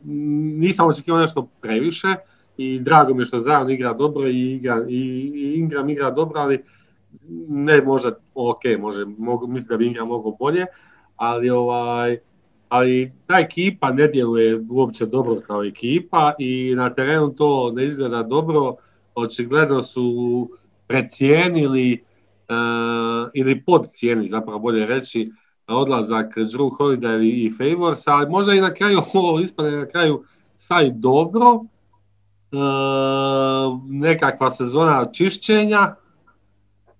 [0.58, 2.08] nisam očekivao nešto previše
[2.56, 6.64] i drago mi je što Zion igra dobro i, igra, i, Ingram igra dobro, ali
[7.48, 10.66] ne možda ok, može, mogu, mislim da bi Ingram mogao bolje,
[11.16, 12.18] ali ovaj,
[12.68, 18.22] ali ta ekipa ne djeluje uopće dobro kao ekipa i na terenu to ne izgleda
[18.22, 18.76] dobro.
[19.14, 20.48] Očigledno su
[20.86, 22.04] precijenili
[22.48, 25.32] uh, ili podcijenili, zapravo bolje reći,
[25.66, 30.24] odlazak Drew Holiday i Favors, ali možda i na kraju ovo ispane na kraju
[30.54, 31.64] saj dobro, uh,
[33.88, 35.94] nekakva sezona čišćenja,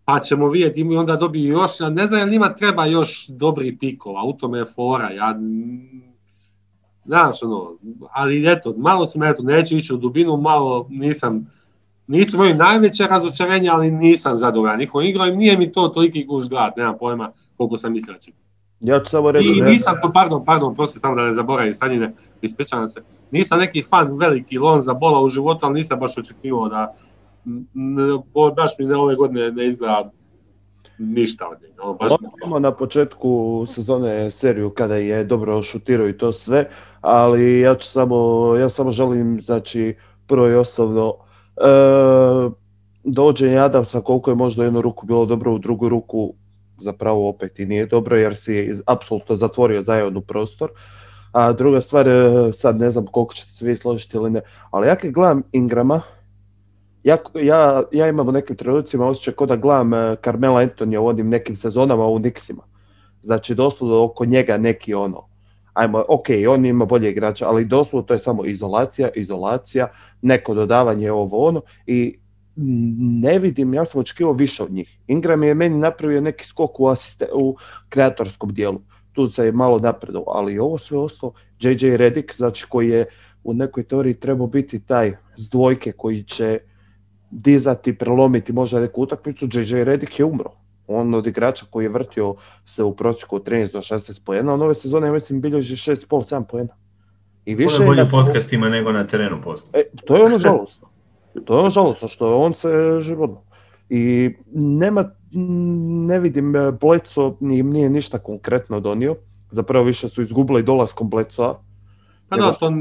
[0.05, 4.33] pa ćemo vidjeti i onda dobiju još, ne znam njima treba još dobri pikova, u
[4.33, 5.39] tome je fora, ja
[7.05, 7.77] znaš ono,
[8.13, 11.51] ali eto, malo sam eto, neću ići u dubinu, malo nisam,
[12.07, 16.49] nisu moji najveće razočarenja, ali nisam zadovoljan njihovom igrom i nije mi to toliki guž
[16.49, 18.33] gledat, nemam pojma koliko sam mislio će.
[18.81, 19.49] Ja ću samo reći...
[19.49, 22.13] I nisam, pardon, pardon, prosti samo da ne zaboravim, Sanjine,
[22.43, 23.03] ispričavam se.
[23.31, 26.95] Nisam neki fan veliki Lonza Bola u životu, ali nisam baš očekivao da
[28.57, 30.11] baš mi ne ove godine ne izgleda
[30.99, 31.83] ništa od njega.
[31.83, 32.13] On baš
[32.43, 36.69] Imamo na početku sezone seriju kada je dobro šutirao i to sve,
[37.01, 38.17] ali ja ću samo,
[38.57, 39.95] ja samo želim, znači,
[40.27, 41.15] prvo i osnovno,
[43.05, 46.35] dođenje Adamsa koliko je možda jednu ruku bilo dobro, u drugu ruku
[46.81, 50.71] zapravo opet i nije dobro jer si apsolutno zatvorio zajedno prostor.
[51.33, 54.89] A druga stvar, e, sad ne znam koliko ćete se vi složiti ili ne, ali
[54.89, 56.01] ja kad gledam Ingrama,
[57.03, 61.07] ja, ja, ja imam u nekim trenucima osjećaj kao da gledam e, Carmela Antonija u
[61.07, 62.63] onim nekim sezonama u Nixima.
[63.23, 65.29] Znači doslovno oko njega neki ono,
[65.73, 69.89] ajmo, ok, on ima bolje igrača, ali doslovno to je samo izolacija, izolacija,
[70.23, 72.19] neko dodavanje ovo ono i
[73.23, 74.99] ne vidim, ja sam očekivao više od njih.
[75.07, 77.57] Ingram je meni napravio neki skok u, asiste, u
[77.89, 78.81] kreatorskom dijelu.
[79.13, 83.07] Tu se je malo napredao, ali ovo sve ostalo, JJ Redick, znači koji je
[83.45, 86.59] u nekoj teoriji trebao biti taj s dvojke koji će
[87.31, 90.62] dizati, prelomiti možda neku utakmicu, JJ Redick je umro.
[90.95, 92.35] On od igrača koji je vrtio
[92.67, 96.45] se u prosjeku od 13 do 16 pojena, on ove sezone, ja mislim, bilježi 6,5-7
[96.51, 96.77] pojena.
[97.45, 99.79] I više je bolje podcastima nego na terenu posto.
[99.79, 100.89] E, to je ono žalostno.
[101.45, 102.69] To je ono žalostno što on se
[103.01, 103.43] životno.
[103.89, 105.11] I nema,
[106.07, 109.15] ne vidim, Bleco nije, nije ništa konkretno donio.
[109.51, 111.61] Zapravo više su izgubili dolaskom Blecoa.
[112.37, 112.73] Pa da, što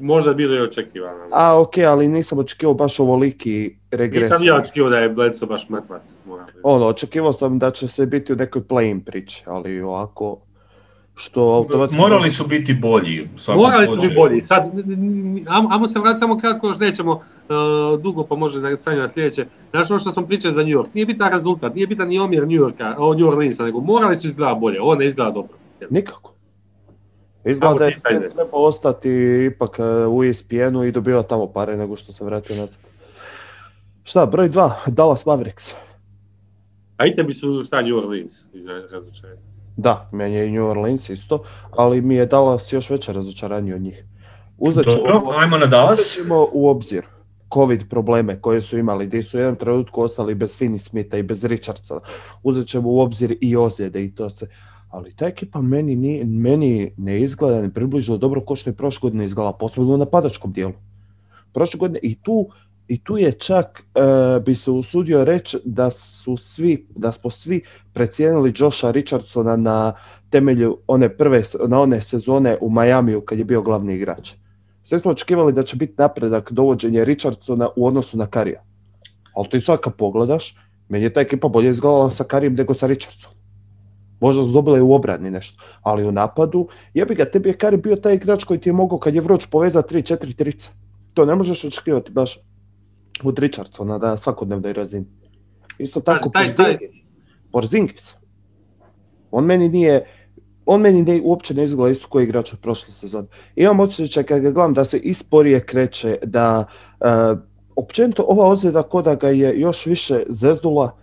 [0.00, 1.24] možda bilo i očekivano.
[1.32, 4.22] A, ok, ali nisam očekivao baš ovoliki regres.
[4.22, 6.02] Nisam ja očekivao da je Bleco baš mrtvac.
[6.62, 10.38] Ono, očekivao sam da će se biti u nekoj play-in priči, ali ovako
[11.14, 11.98] što automatski...
[11.98, 13.28] Morali su biti bolji.
[13.56, 14.42] Morali su biti bolji.
[14.42, 14.70] Sad,
[15.70, 19.46] ajmo se vratiti samo kratko, još nećemo uh, dugo, pa može da na sljedeće.
[19.70, 22.42] Znaš ono što smo pričali za New York, nije bitan rezultat, nije bitan ni omjer
[22.42, 25.56] New Yorka, o New Orleansa, nego morali su izgledati bolje, ovo ne izgleda dobro.
[25.90, 26.35] Nikako.
[27.46, 29.10] Izgleda da je treba ostati
[29.52, 32.78] ipak uh, u ESPN-u i dobiva tamo pare nego što se vratio nazad.
[34.04, 35.72] Šta, broj dva, Dallas Mavericks.
[36.96, 39.42] A i tebi su šta New Orleans iz razočarenja?
[39.76, 43.80] Da, meni je i New Orleans isto, ali mi je Dallas još veće razočaranje od
[43.80, 44.04] njih.
[44.58, 46.18] Uzet ćemo, Dobro, ajmo na Dallas.
[46.52, 47.04] u obzir
[47.54, 51.22] COVID probleme koje su imali, gdje su u jednom trenutku ostali bez Finney Smitha i
[51.22, 52.00] bez Richardsona.
[52.42, 54.46] Uzet ćemo u obzir i ozljede i to se.
[54.88, 59.00] Ali ta ekipa meni, nije, meni ne izgleda ni približno dobro kao što je prošle
[59.00, 60.72] godine izgledala, posebno u napadačkom dijelu.
[61.52, 62.48] Prošle godine i tu
[62.88, 67.62] i tu je čak, e, bi se usudio reći da su svi, da smo svi
[67.92, 69.92] precijenili Josha Richardsona na
[70.30, 74.32] temelju one prve, na one sezone u Majamiju kad je bio glavni igrač.
[74.82, 78.62] Sve smo očekivali da će biti napredak dovođenje Richardsona u odnosu na Karija.
[79.34, 80.56] Ali to i sad kad pogledaš,
[80.88, 83.35] meni je ta ekipa bolje izgledala sa Karijem nego sa Richardsonom.
[84.20, 87.96] Možda su dobile u obrani nešto, ali u napadu, jebi ga, tebi je Kari bio
[87.96, 90.68] taj igrač koji ti je mogao kad je vruć povezati 3-4 trice.
[91.14, 92.38] To ne možeš očekivati baš
[93.24, 95.06] od Richardsona na svakodnevnoj razini.
[95.78, 96.90] Isto tako taj, Porzingis.
[97.52, 98.14] Porzingis.
[99.30, 100.06] On meni nije,
[100.66, 103.28] on meni ne, uopće ne izgleda isto koji igrač od prošle sezone.
[103.56, 106.64] Imam osjećaj kad ga gledam da se isporije kreće, da
[107.00, 107.38] uh,
[107.76, 110.96] općenito ova ozljeda kod da ga je još više zezdula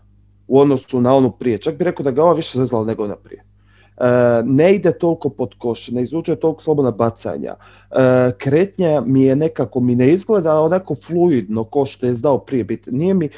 [0.53, 1.57] u odnosu na onu prije.
[1.57, 3.43] Čak bih rekao da ga ova više zezala nego ona prije.
[3.97, 4.05] E,
[4.45, 7.55] ne ide toliko pod koš, ne izvuče toliko slobodna bacanja.
[7.55, 12.63] E, kretnja mi je nekako, mi ne izgleda onako fluidno ko što je znao prije
[12.63, 12.91] biti.
[12.91, 13.29] Nije mi, e,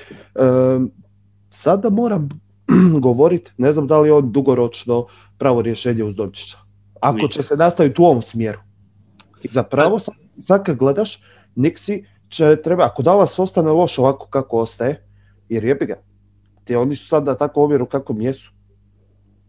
[1.50, 2.30] sada moram
[3.08, 5.06] govoriti, ne znam da li je on dugoročno
[5.38, 6.58] pravo rješenje uz Dončića.
[7.00, 8.60] Ako će se nastaviti u ovom smjeru.
[9.44, 10.00] I zapravo,
[10.48, 11.24] sad kad gledaš,
[11.56, 15.08] Nixi će treba, ako Dallas ostane loš ovako kako ostaje,
[15.50, 15.96] jer jebi ga,
[16.66, 18.52] ti oni su sada tako ovjeru kako jesu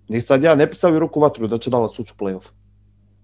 [0.08, 2.48] ni sad ja ne bi stavio ruku vatru da će Dallas ući u playoff.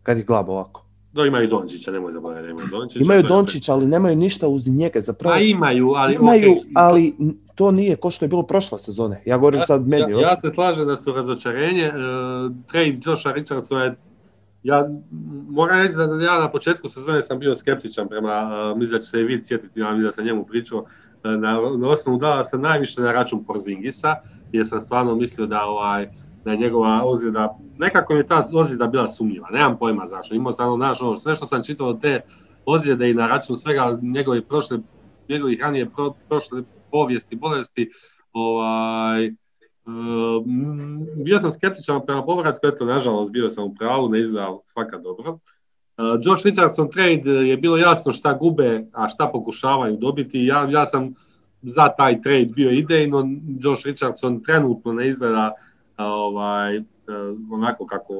[0.03, 0.85] Kad ih glaba ovako.
[1.13, 3.05] Do imaju Dončića, nemoj zaboraviti da imaju Dončića.
[3.05, 5.01] Imaju Dončića, ali nemaju ništa uz njega.
[5.01, 6.15] Zapravo, A imaju, ali...
[6.15, 7.15] imaju, ali
[7.55, 9.23] to nije ko što je bilo prošle sezone.
[9.27, 10.13] Ja govorim Ja- sad meni.
[10.13, 11.93] Ja, ja se slažem da su razočarenje.
[12.71, 13.95] Trade Josha Richardsona je
[14.63, 14.89] ja
[15.49, 19.11] moram reći da ja na početku sezone sam bio skeptičan prema, e, mislim da će
[19.11, 20.85] se i vid sjetiti, ja mislim da sam njemu pričao,
[21.25, 24.17] na, na osnovu dala sam najviše na račun Porzingisa,
[24.53, 26.09] jer sam stvarno mislio da ovaj,
[26.45, 30.53] da je njegova ozljeda, nekako mi je ta ozljeda bila sumnjiva, nemam pojma zašto, imao
[30.53, 32.21] sam ono, znaš, ono, sve što sam čitao te
[32.67, 34.79] ozljede i na račun svega njegovih prošle,
[35.29, 37.91] njegovih ranije pro, prošle povijesti, bolesti,
[38.33, 39.31] ovaj, e,
[39.87, 45.03] m, bio sam skeptičan prema povratku, eto, nažalost, bio sam u pravu, ne izgleda fakat
[45.03, 45.39] dobro.
[46.23, 50.47] Josh Richardson trade je bilo jasno šta gube, a šta pokušavaju dobiti.
[50.47, 51.15] Ja, ja sam
[51.63, 53.29] za taj trade bio idejno,
[53.61, 55.53] Josh Richardson trenutno ne izgleda
[55.97, 56.83] ovaj, e,
[57.53, 58.15] onako kako,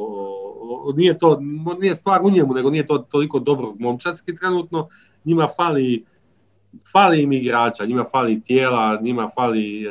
[0.97, 1.41] nije to,
[1.81, 4.89] nije stvar u njemu, nego nije to toliko dobro momčadski trenutno,
[5.25, 6.05] njima fali
[6.93, 9.91] fali im igrača, njima fali tijela, njima fali e,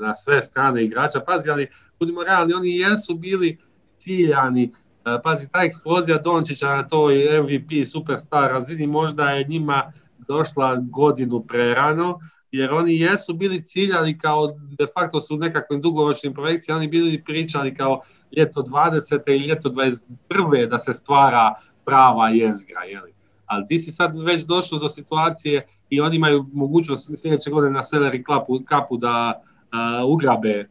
[0.00, 1.20] na sve strane igrača.
[1.20, 1.66] Pazi, ali
[1.98, 3.58] budimo realni, oni jesu bili
[3.96, 4.72] ciljani.
[5.06, 9.92] E, pazi, ta eksplozija Dončića na toj MVP superstar razini možda je njima
[10.28, 12.18] došla godinu prerano,
[12.52, 17.24] jer oni jesu bili ciljani kao, de facto su u nekakvim dugoročnim projekcijama, oni bili
[17.24, 18.00] pričali kao
[18.36, 19.30] ljeto 20.
[19.30, 20.68] i ljeto 21.
[20.68, 21.54] da se stvara
[21.84, 23.14] prava jezgra, jeli?
[23.46, 27.82] Ali ti si sad već došao do situacije i oni imaju mogućnost sljedeće godine na
[28.26, 30.68] kapu, kapu da uh, ugrabe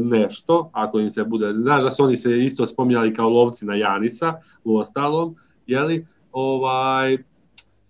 [0.00, 3.74] nešto, ako im se bude, znaš da su oni se isto spominjali kao lovci na
[3.74, 4.34] Janisa
[4.64, 7.18] u ostalom, jeli, ovaj,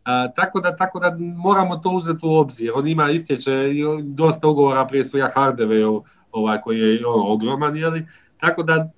[0.05, 3.71] a, tako, da, tako da moramo to uzeti u obzir, on ima istječe
[4.03, 6.03] dosta ugovora, prije svega Hardaway,
[6.33, 8.07] ovaj, koji je ono, ogroman, jeli,
[8.41, 8.91] tako da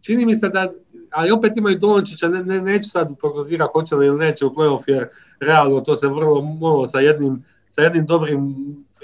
[0.00, 0.68] čini mi se da
[1.14, 4.82] ali opet imaju Dončića, ne, ne, neću sad prognozirati hoće li ili neće u playoff,
[4.86, 5.08] jer
[5.40, 8.54] realno to se vrlo malo sa jednim, sa jednim dobrim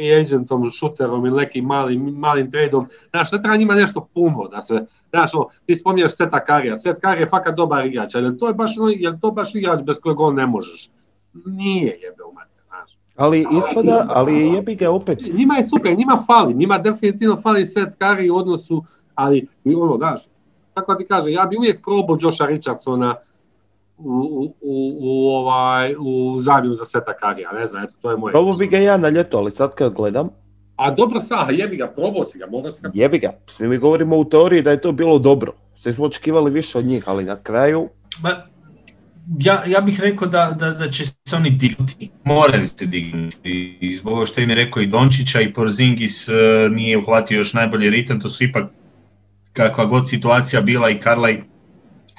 [0.00, 2.86] free agentom, šuterom ili nekim malim, malim tradeom.
[3.10, 7.00] Znaš, ne treba njima nešto puno da se, znaš, o, ti spominješ Seta Karija, Set
[7.00, 10.20] Kari je fakat dobar igrač, ali to je baš, je to baš igrač bez kojeg
[10.20, 10.90] on ne možeš?
[11.46, 12.98] Nije jebe u mene, znaš.
[13.16, 15.18] Ali ispada, ali jebi ga opet.
[15.34, 20.20] Njima je super, njima fali, njima definitivno fali Set Kari u odnosu, ali ono, znaš,
[20.74, 23.14] tako ti kaže, ja bi uvijek probao Josha Richardsona
[24.04, 28.32] u, u, u, ovaj, u zamjenu za Seta Karija, ne znam, eto, to je moje.
[28.32, 30.28] Probao bi ga ja na ljeto, ali sad kad gledam,
[30.80, 32.90] A dobro sa, jebi ga, probao si ga, mogao si ga.
[32.94, 33.32] jebi ga.
[33.46, 35.52] Svi mi govorimo u teoriji da je to bilo dobro.
[35.76, 37.88] Svi smo očekivali više od njih, ali na kraju...
[38.22, 38.30] Ma,
[39.40, 43.78] ja, ja bih rekao da, da, da će se oni dignuti, moraju se dignuti.
[43.80, 46.34] I zbog ovo što im je rekao i Dončića i Porzingis uh,
[46.72, 48.64] nije uhvatio još najbolji ritam, to su ipak
[49.52, 51.42] kakva god situacija bila i Karlaj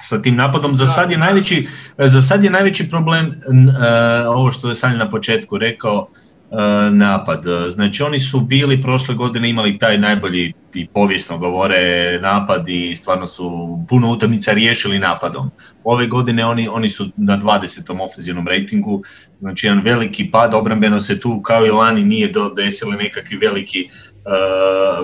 [0.02, 0.74] sa tim napadom.
[0.74, 1.68] Za sad je najveći,
[1.98, 6.08] za sad je najveći problem uh, ovo što je Sanja na početku rekao,
[6.52, 7.44] uh, napad.
[7.68, 13.26] Znači oni su bili prošle godine imali taj najbolji i povijesno govore napad i stvarno
[13.26, 15.50] su puno utakmica riješili napadom.
[15.84, 18.02] Ove godine oni, oni su na 20.
[18.02, 19.02] ofenzivnom rejtingu,
[19.38, 23.88] znači jedan veliki pad, obrambeno se tu kao i lani nije desili nekakvi veliki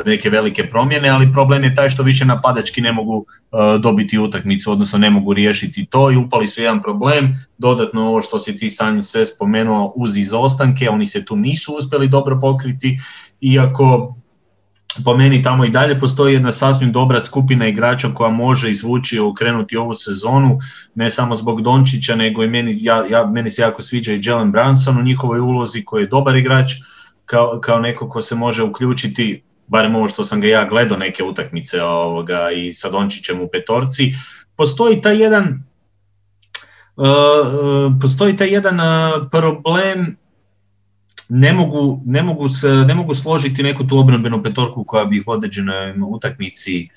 [0.07, 4.73] neke velike promjene, ali problem je taj što više napadački ne mogu uh, dobiti utakmicu,
[4.73, 7.47] odnosno ne mogu riješiti to i upali su jedan problem.
[7.59, 12.09] Dodatno ovo što si ti Sanji sve spomenuo uz izostanke, oni se tu nisu uspjeli
[12.09, 12.99] dobro pokriti,
[13.41, 14.15] iako
[15.05, 19.21] po meni tamo i dalje postoji jedna sasvim dobra skupina igrača koja može izvući i
[19.21, 20.59] okrenuti ovu sezonu,
[20.95, 24.53] ne samo zbog Dončića, nego i meni, ja, ja, meni se jako sviđa i Jalen
[24.53, 26.73] Brunson u njihovoj ulozi koji je dobar igrač,
[27.29, 31.25] kao, kao neko ko se može uključiti, barem ovo što sam ga ja gledao neke
[31.25, 34.13] utakmice ovoga, i sa Dončićem u petorci,
[34.57, 35.65] postoji taj jedan
[36.97, 40.17] uh, postoji taj jedan uh, problem
[41.29, 45.25] ne mogu, ne, mogu se, ne mogu složiti neku tu obrambenu petorku koja bi ih
[45.27, 46.89] određenoj utakmici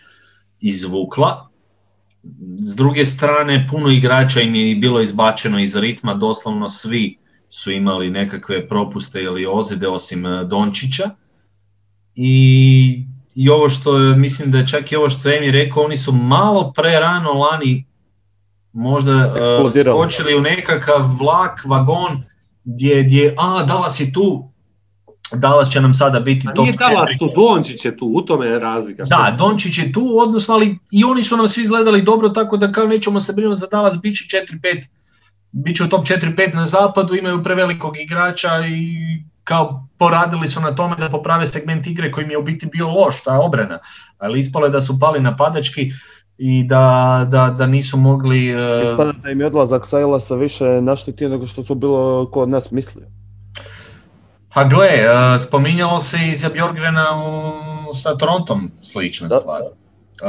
[0.59, 1.49] izvukla.
[2.55, 7.17] S druge strane, puno igrača im je bilo izbačeno iz ritma, doslovno svi
[7.53, 11.09] su imali nekakve propuste ili ozide osim Dončića.
[12.15, 13.05] I,
[13.35, 15.97] I ovo što je, mislim da je čak i ovo što je Emi rekao, oni
[15.97, 17.85] su malo pre rano lani
[18.73, 19.33] možda
[19.65, 22.23] uh, skočili u nekakav vlak, vagon,
[22.63, 24.51] gdje, gdje a, Dallas je tu,
[25.35, 28.47] Dallas će nam sada biti A top nije Dallas tu, Dončić je tu, u tome
[28.47, 29.03] je razlika.
[29.03, 32.71] Da, Dončić je tu, odnosno, ali i oni su nam svi izgledali dobro, tako da
[32.71, 34.87] kao nećemo se brinuti za Dallas, bit će 4-5
[35.51, 38.95] bit će u top 4-5 na zapadu, imaju prevelikog igrača i
[39.43, 42.87] kao poradili su na tome da poprave segment igre koji mi je u biti bio
[42.87, 43.79] loš, ta obrana,
[44.17, 45.91] ali ispalo je da su pali napadački,
[46.43, 48.49] i da, da, da nisu mogli...
[48.49, 52.49] e, Ispada da im je odlazak Sailasa više naštetio nego što su bilo ko od
[52.49, 53.05] nas mislio.
[54.53, 57.05] Pa gle, e, spominjalo se i za Bjorgrena
[57.89, 59.35] u, sa Torontom slična Da.
[59.35, 59.61] stvar.
[60.21, 60.25] E,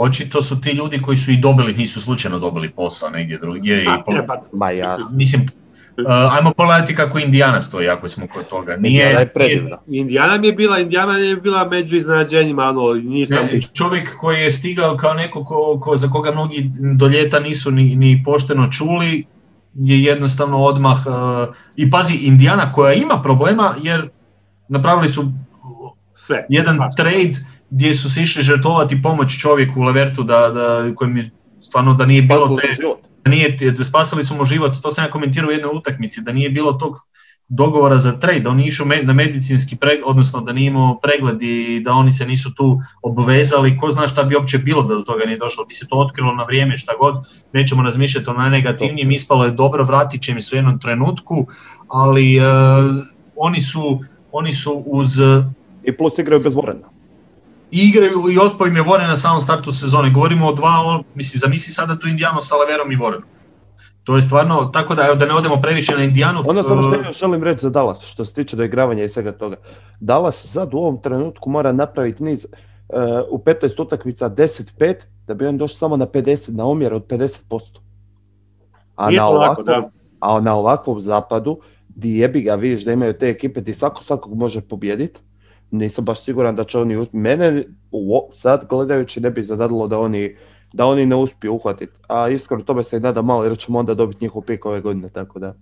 [0.00, 3.84] očito su ti ljudi koji su i dobili, nisu slučajno dobili posao negdje drugdje.
[3.84, 5.06] I A, po- e, pa, Ma jasno.
[5.12, 8.76] mislim, e, ajmo pogledati kako Indiana stoji, ako smo kod toga.
[8.76, 9.78] Nije, Indiana je predivna.
[9.86, 13.38] Indijana mi je bila, Indijana je bila među iznenađenjima, ono, nisam...
[13.52, 17.70] Ne, čovjek koji je stigao kao neko ko, ko- za koga mnogi do ljeta nisu
[17.70, 19.26] ni, ni pošteno čuli,
[19.74, 20.96] je jednostavno odmah...
[21.06, 24.08] e, I pazi, Indiana koja ima problema jer
[24.68, 25.32] napravili su
[26.14, 26.46] Sve.
[26.48, 27.30] jedan Pa, trade
[27.72, 31.30] gdje su se išli žrtvovati pomoć čovjeku u Levertu da, da, kojem je
[31.60, 32.76] stvarno da nije bilo te,
[33.24, 36.32] da nije, da spasili su mu život, to sam ja komentirao u jednoj utakmici, da
[36.32, 36.96] nije bilo tog
[37.48, 41.42] dogovora za trade, da oni išao me- na medicinski pregled, odnosno da nije imao pregled
[41.42, 45.02] i da oni se nisu tu obvezali, ko zna šta bi uopće bilo da do
[45.02, 47.14] toga nije došlo, bi se to otkrilo na vrijeme, šta god,
[47.52, 51.46] nećemo razmišljati o najnegativnijem, ispalo je dobro, vratit će mi se u jednom trenutku,
[51.88, 52.42] ali e,
[53.36, 54.00] oni, su,
[54.32, 55.20] oni su uz
[55.84, 56.91] I plus igraju bez Vorena.
[57.72, 60.10] I igraju i otpao im je Voren na samom startu sezone.
[60.10, 63.28] Govorimo o dva, on, mislim, zamisli sada tu Indijanu sa Laverom i Vorenom.
[64.04, 66.42] To je stvarno, tako da, evo, da ne odemo previše na Indijanu.
[66.46, 69.32] Ono samo što e, još želim reći za Dallas, što se tiče doigravanja i svega
[69.32, 69.56] toga.
[70.00, 72.98] Dallas sad u ovom trenutku mora napraviti niz uh,
[73.30, 74.94] u 15 utakmica 10-5,
[75.26, 77.78] da bi on došao samo na 50, na omjer od 50%.
[78.96, 79.88] A Nije na, lako, da.
[80.20, 84.34] a na ovakvom zapadu, di jebi ga vidiš da imaju te ekipe di svako svakog
[84.34, 85.20] može pobijediti,
[85.72, 87.16] nisam baš siguran da će oni uspjeti.
[87.16, 90.36] Mene u sad gledajući ne bi zadadilo da oni,
[90.72, 91.92] da oni ne uspiju uhvatiti.
[92.08, 95.08] A iskreno tome se i nada malo jer ćemo onda dobiti njihov pik ove godine,
[95.08, 95.54] tako da.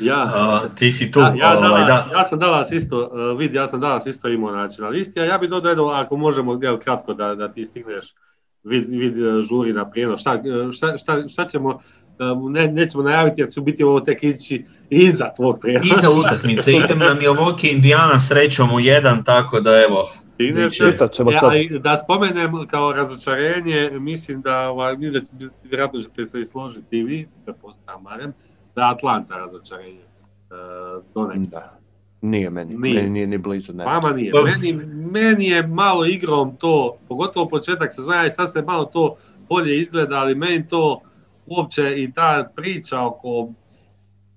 [0.00, 1.20] Ja, a, ti si tu.
[1.20, 2.18] Ja, ja, ovaj, danas, da.
[2.18, 5.24] ja sam danas isto, uh, vidi, ja sam danas isto imao znači, na listi, a
[5.24, 8.14] ja bih dodao jedno, ako možemo, evo kratko da, da ti stigneš,
[8.64, 13.04] vid, vid uh, žuri na prijenos, šta, uh, šta, šta, šta ćemo, uh, ne, nećemo
[13.04, 15.94] najaviti jer će biti ovo tek ići iza tvog prijenosa.
[15.98, 20.08] Iza utakmice, idem na Milwaukee Indijana srećom u jedan, tako da evo,
[21.12, 21.54] ćemo Ja, sad.
[21.54, 26.98] i da spomenem kao razočarenje, mislim da, ovaj, mislim da vjerojatno ćete se i složiti
[26.98, 28.32] i vi, pretpostavljam barem,
[28.74, 30.00] da je Atlanta razočarenje.
[30.50, 31.46] Uh, donekle.
[31.46, 31.78] Da.
[32.20, 32.94] Nije meni, Nije.
[32.94, 33.72] meni nije ni blizu.
[33.72, 33.84] Ne.
[33.84, 34.32] Vama nije.
[34.32, 34.72] Pa- Meni,
[35.12, 37.90] meni je malo igrom to, pogotovo početak
[38.26, 39.14] i sad se malo to
[39.48, 41.00] bolje izgleda, ali meni to
[41.46, 43.48] uopće i ta priča oko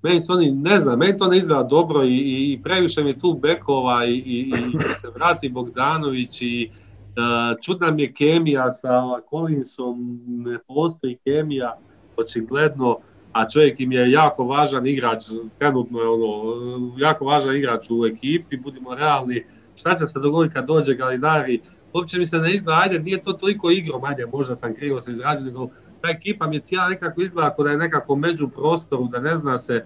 [0.03, 3.39] meni su oni, ne znam, meni to ne izgleda dobro i, i, previše mi tu
[3.41, 10.19] bekova i, i, i se vrati Bogdanović i uh, čudna mi je kemija sa Collinsom,
[10.27, 11.77] ne postoji kemija,
[12.17, 12.97] očigledno,
[13.31, 15.23] a čovjek im je jako važan igrač,
[15.59, 16.55] trenutno je ono,
[16.97, 21.61] jako važan igrač u ekipi, budimo realni, šta će se dogoditi kad dođe Galidari,
[21.93, 25.11] uopće mi se ne izgleda, ajde, nije to toliko igrom, ajde, možda sam krivo se
[25.11, 25.69] izrazio, nego
[26.03, 29.37] ta ekipa mi je cijela nekako izgleda kao da je nekako među prostoru, da ne
[29.37, 29.85] zna se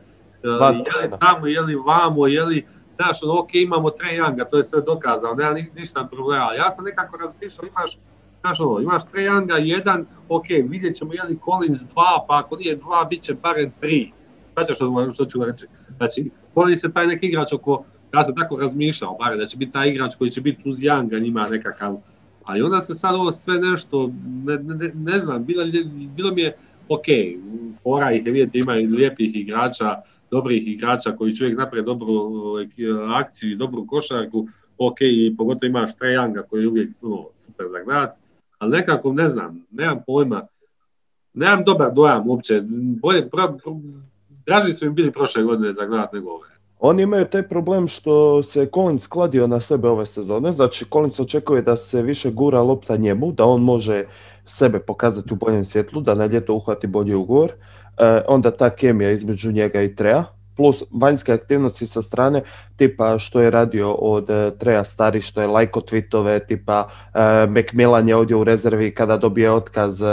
[0.59, 2.65] Van je li tamo, je li vamo, je li,
[2.95, 6.71] znaš, ono, ok, imamo Trae Younga, to je sve dokazano, nema ni- ništa problema, ja
[6.71, 7.97] sam nekako razmišljao, imaš,
[8.41, 12.55] znaš ono, imaš Trae Younga jedan, ok, vidjet ćemo je li Collins dva, pa ako
[12.55, 14.11] nije dva, bit će barem tri.
[14.53, 15.65] Znači što, što ću reći?
[15.97, 17.83] Znači, Collins je taj neki igrač oko,
[18.13, 21.21] ja sam tako razmišljao, barem da će biti taj igrač koji će biti uz Younga,
[21.21, 21.97] njima nekakav,
[22.47, 24.11] ali onda se sad ovo sve nešto,
[24.45, 25.63] ne, ne, ne- znam, bilo,
[26.15, 26.57] bilo mi je,
[26.89, 27.05] ok,
[27.83, 29.95] fora ih je vidjeti, ima lijepih igrača,
[30.31, 32.13] dobrih igrača koji će uvijek napraviti dobru
[32.59, 32.65] e,
[33.15, 34.47] akciju i dobru košarku,
[34.77, 38.15] ok, i pogotovo imaš Trae Younga koji je uvijek ono, super za gledat,
[38.57, 40.47] ali nekako ne znam, nemam pojma,
[41.33, 42.61] nemam dobar dojam uopće,
[43.01, 43.29] bolje,
[44.45, 46.56] draži su im bili prošle godine za gledat nego ove.
[46.79, 51.61] Oni imaju taj problem što se Collins kladio na sebe ove sezone, znači Collins očekuje
[51.61, 54.05] da se više gura lopta njemu, da on može
[54.45, 57.51] sebe pokazati u boljem svjetlu, da na ljeto uhvati bolji ugovor.
[57.51, 60.23] E, onda ta kemija između njega i Treja,
[60.55, 62.41] plus vanjske aktivnosti sa strane,
[62.75, 68.09] tipa što je radio od e, Treja stari, što je lajko tweetove, tipa e, Macmillan
[68.09, 70.05] je ovdje u rezervi kada dobije otkaz, e,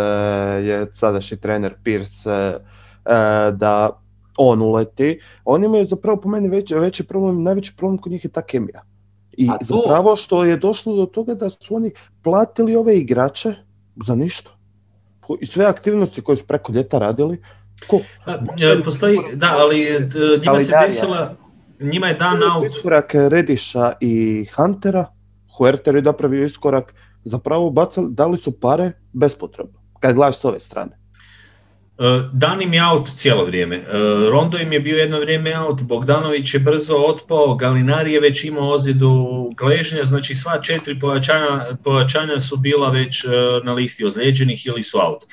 [0.62, 2.58] je sadašnji trener Pierce, e,
[3.04, 4.03] e, da
[4.36, 8.30] on uleti, oni imaju zapravo po meni veći, veći problem, najveći problem kod njih je
[8.30, 8.82] ta kemija.
[9.32, 11.90] I to- zapravo što je došlo do toga da su oni
[12.22, 13.54] platili ove igrače
[14.06, 14.50] za ništa.
[15.40, 17.42] I sve aktivnosti koje su preko ljeta radili,
[17.86, 17.96] ko?
[18.26, 20.00] E, Postoji, da, ali e,
[20.46, 21.34] njima se desila,
[21.80, 25.06] njima je dan out, Iskorak Rediša i Huntera,
[25.58, 26.94] Huerter je napravio iskorak,
[27.24, 31.03] zapravo bacali, dali su pare bespotrebno, kad gledaš s ove strane.
[32.32, 33.84] Dan im je out cijelo vrijeme.
[34.30, 38.70] Rondo im je bio jedno vrijeme out, Bogdanović je brzo otpao, Galinari je već imao
[38.70, 43.24] ozljedu gležnja, znači sva četiri pojačanja, pojačanja su bila već
[43.64, 45.24] na listi ozlijeđenih ili su out.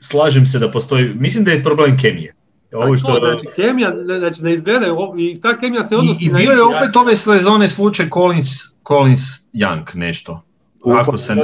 [0.00, 2.34] Slažem se da postoji, mislim da je problem kemije.
[2.72, 3.18] Ovo što...
[3.18, 6.96] znači, kemija, znači ne izgledaju, i ta kemija se odnosi I, i bio je opet
[6.96, 8.48] ove sezone slučaj Collins,
[8.88, 9.20] Collins
[9.52, 10.45] Young nešto.
[10.94, 11.34] Ako se,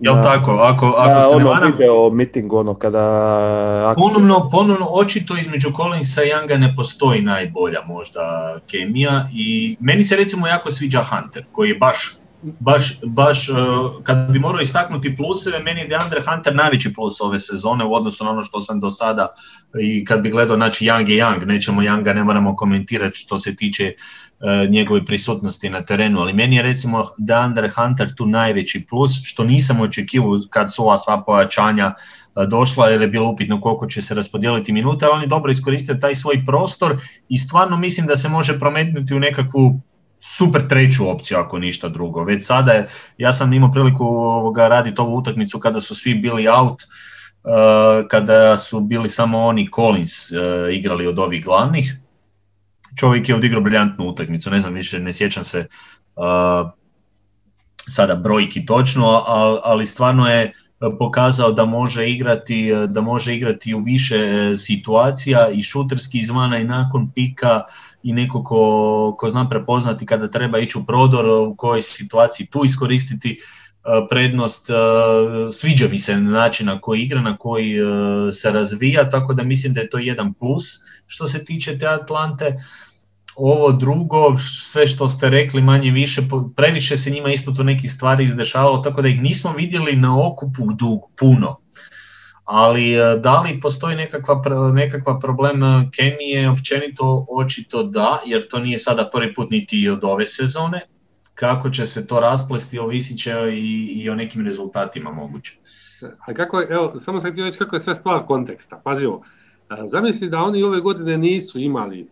[0.00, 1.72] jel tako, ako, ako se ono ne varam...
[1.72, 3.94] video meeting ono kada...
[3.96, 10.16] Ponovno, ponovno, očito između Collinsa i Younga ne postoji najbolja možda kemija i meni se
[10.16, 13.56] recimo jako sviđa Hunter koji je baš baš, baš uh,
[14.02, 18.24] kad bi morao istaknuti pluseve, meni je DeAndre Hunter najveći plus ove sezone u odnosu
[18.24, 19.28] na ono što sam do sada
[19.80, 23.56] i kad bi gledao, znači Young je Young, nećemo Younga, ne moramo komentirati što se
[23.56, 29.22] tiče uh, njegove prisutnosti na terenu, ali meni je recimo DeAndre Hunter tu najveći plus,
[29.24, 33.86] što nisam očekivao kad su ova sva pojačanja uh, došla jer je bilo upitno koliko
[33.86, 36.96] će se raspodijeliti minuta, ali on je dobro iskoristio taj svoj prostor
[37.28, 39.80] i stvarno mislim da se može prometnuti u nekakvu
[40.20, 42.24] super treću opciju ako ništa drugo.
[42.24, 42.86] Već sada je,
[43.18, 48.56] ja sam imao priliku ovoga, raditi ovu utakmicu kada su svi bili out, uh, kada
[48.56, 51.96] su bili samo oni Collins uh, igrali od ovih glavnih.
[52.98, 55.66] Čovjek je odigrao briljantnu utakmicu, ne znam više, ne sjećam se
[56.16, 56.70] uh,
[57.88, 59.22] sada brojki točno,
[59.64, 60.52] ali stvarno je
[60.98, 67.10] pokazao da može igrati da može igrati u više situacija i šuterski izvana i nakon
[67.14, 67.62] pika
[68.02, 72.64] i neko ko, ko zna prepoznati kada treba ići u prodor, u kojoj situaciji tu
[72.64, 73.38] iskoristiti e,
[74.10, 74.70] prednost.
[74.70, 74.74] E,
[75.50, 77.82] sviđa mi se način na koji igra, na koji e,
[78.32, 80.64] se razvija, tako da mislim da je to jedan plus
[81.06, 82.62] što se tiče te Atlante.
[83.36, 86.22] Ovo drugo, sve što ste rekli manje više,
[86.56, 90.66] previše se njima isto tu neki stvari izdešavalo, tako da ih nismo vidjeli na okupu
[91.18, 91.56] puno
[92.52, 94.42] ali e, da li postoji nekakva,
[94.74, 100.04] nekakva problem e, kemije, općenito očito da, jer to nije sada prvi put niti od
[100.04, 100.80] ove sezone.
[101.34, 105.56] Kako će se to rasplesti, ovisit će i, i o nekim rezultatima moguće.
[106.26, 108.80] A kako je, evo, samo sam htio reći kako je sve stvar konteksta.
[108.84, 109.06] Pazi
[109.84, 112.08] zamisli da oni ove godine nisu imali,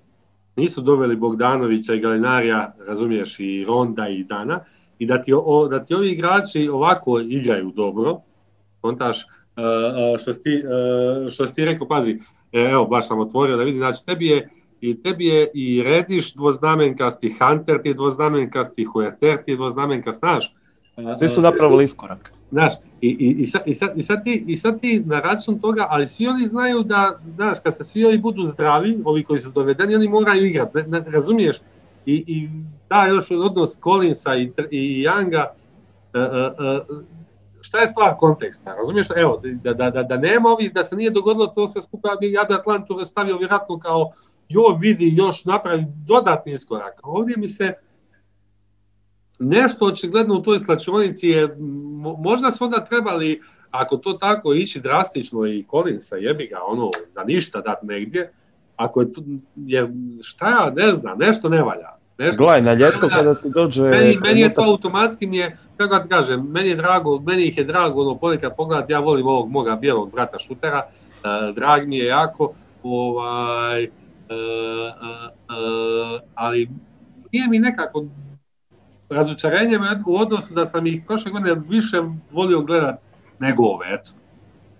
[0.56, 4.60] nisu doveli Bogdanovića i Galinarija, razumiješ, i Ronda i Dana,
[4.98, 8.20] i da ti, o, da ti ovi igrači ovako igraju dobro,
[8.80, 9.26] kontaš,
[10.18, 10.62] što si,
[11.30, 12.18] što si rekao, pazi,
[12.52, 14.48] e, evo baš sam otvorio da vidim, znači tebi je
[14.80, 20.54] i tebi je i Rediš dvoznamenkasti, Hunter ti je dvoznamenkasti, Huerter ti je dvoznamenkast, znaš.
[21.18, 22.32] Svi su napravili iskorak.
[22.50, 25.58] Znaš, i, i, i, sad, i, sad, i, sad ti, i sad ti na račun
[25.58, 29.40] toga, ali svi oni znaju da, znaš, kad se svi ovi budu zdravi, ovi koji
[29.40, 31.56] su dovedeni, oni moraju igrati, razumiješ?
[32.06, 32.48] I, I
[32.88, 35.44] da, još odnos Collinsa i, i Younga,
[36.14, 37.02] uh, uh,
[37.60, 41.10] šta je stvar konteksta, razumiješ, evo, da, da, da, da nema ovih, da se nije
[41.10, 44.12] dogodilo to sve skupa, ja bi Atlantu stavio vjerojatno kao,
[44.48, 47.00] jo vidi, još napravi dodatni iskorak.
[47.02, 47.74] Ovdje mi se
[49.38, 51.56] nešto očigledno u toj slačionici je,
[52.18, 57.24] možda su onda trebali, ako to tako ići drastično i Collinsa jebi ga, ono, za
[57.24, 58.32] ništa dat negdje,
[58.76, 59.08] ako je
[59.56, 59.88] jer
[60.22, 61.97] šta ja ne znam, nešto ne valja.
[62.18, 63.82] Nešto, Gledaj, na ljeto kada ti dođe...
[63.82, 67.58] Meni, meni je to automatski mi je, kako ti kažem, meni je drago, meni ih
[67.58, 71.98] je drago ono ponekad pogledati, ja volim ovog moga bijelog brata šutera, uh, drag mi
[71.98, 73.90] je jako, ovaj, uh,
[75.48, 76.68] uh, ali
[77.32, 78.04] nije mi nekako
[79.08, 83.02] razočarenje u odnosu da sam ih prošle godine više volio gledat
[83.38, 84.10] nego ove, eto.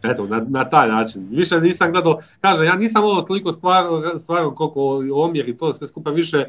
[0.02, 1.28] Eto, na, na taj način.
[1.30, 5.86] Više nisam gledao, kaže, ja nisam ovo toliko stvarno stvar, koliko omjer i to sve
[5.86, 6.44] skupa više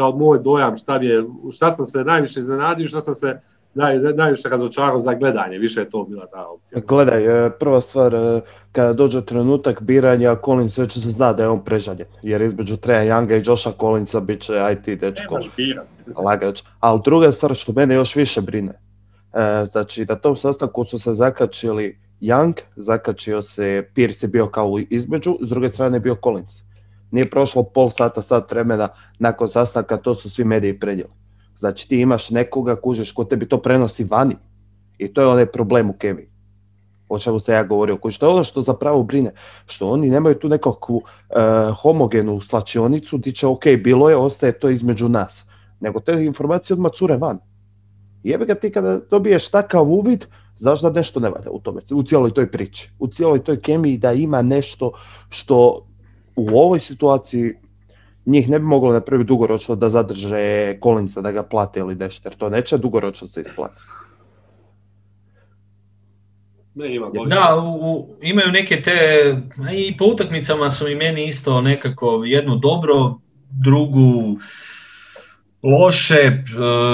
[0.00, 3.38] kao moj dojam šta, je, šta sam se najviše iznenadio, šta sam se
[3.74, 6.80] naj, najviše razočarao za gledanje, više je to bila ta opcija.
[6.86, 8.40] Gledaj, e, prva stvar, e,
[8.72, 13.02] kada dođe trenutak biranja, Collins već se zna da je on prežaljen, jer između Treja
[13.04, 15.38] Younga i Josha Collinsa bit će IT dečko
[16.16, 16.62] lagač.
[16.80, 21.14] Ali druga stvar što mene još više brine, e, znači na tom sastanku su se
[21.14, 26.69] zakačili Young, zakačio se Pierce je bio kao između, s druge strane je bio Collins.
[27.10, 28.88] Nije prošlo pol sata, sat vremena
[29.18, 31.10] nakon sastanka, to su svi mediji predjeli.
[31.56, 34.36] Znači ti imaš nekoga, kužeš, ko tebi to prenosi vani.
[34.98, 36.30] I to je onaj problem u Kevi.
[37.08, 37.96] O čemu se ja govorio.
[37.96, 39.32] Kužiš, to je ono što zapravo brine.
[39.66, 41.04] Što oni nemaju tu nekakvu uh,
[41.82, 45.44] homogenu slačionicu gdje će, ok, bilo je, ostaje to između nas.
[45.80, 47.38] Nego te informacije odmah cure van.
[48.22, 50.26] Jebe ga ti kada dobiješ takav uvid,
[50.56, 53.98] znaš da nešto ne valja u tome, u cijeloj toj priči, u cijeloj toj kemiji
[53.98, 54.92] da ima nešto
[55.30, 55.86] što
[56.40, 57.54] u ovoj situaciji
[58.26, 62.36] njih ne bi moglo napraviti dugoročno da zadrže Kolinca da ga plate ili nešto, jer
[62.36, 63.80] to neće dugoročno se isplati.
[66.74, 67.06] Ne, ima.
[67.26, 68.92] Da, u, imaju neke te,
[69.68, 73.14] a i po utakmicama su i meni isto nekako jednu dobro,
[73.50, 74.38] drugu
[75.62, 76.42] loše, e,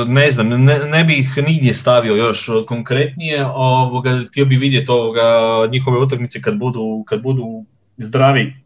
[0.06, 5.23] ne znam, ne, ne bih nigdje stavio još konkretnije, ovoga, htio bih vidjeti ovoga,
[5.70, 7.64] njihove utakmice kad budu, kad budu
[7.97, 8.66] zdravi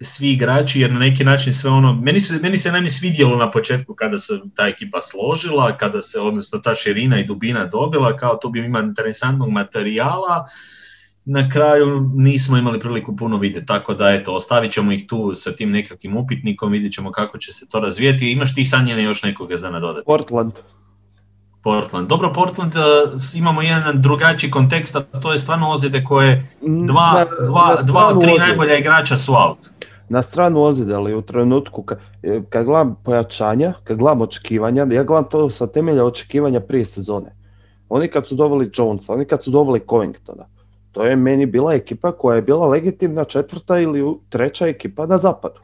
[0.00, 3.50] svi igrači, jer na neki način sve ono, meni se, meni se najmanje svidjelo na
[3.50, 8.36] početku kada se ta ekipa složila, kada se, odnosno ta širina i dubina dobila, kao
[8.36, 10.46] to bi ima interesantnog materijala,
[11.24, 15.52] na kraju nismo imali priliku puno vidjeti, tako da eto, ostavit ćemo ih tu sa
[15.52, 18.32] tim nekakvim upitnikom, vidjet ćemo kako će se to razvijeti.
[18.32, 20.06] Imaš ti sanjene još nekoga za nadodati?
[20.06, 20.52] Portland.
[21.62, 22.08] Portland.
[22.08, 22.82] Dobro, Portland uh,
[23.34, 26.48] imamo jedan drugačiji kontekst, a to je stvarno ozljede koje
[26.86, 29.58] dva, Na- dva, na dva od tri najbolja igrača su out.
[30.08, 31.98] Na stranu ozljede, ali u trenutku kad,
[32.48, 37.34] kad gledam pojačanja, kad gledam očekivanja, ja gledam to sa temelja očekivanja prije sezone.
[37.88, 40.46] Oni kad su doveli Jonesa, oni kad su doveli Covingtona,
[40.92, 45.60] to je meni bila ekipa koja je bila legitimna četvrta ili treća ekipa na zapadu.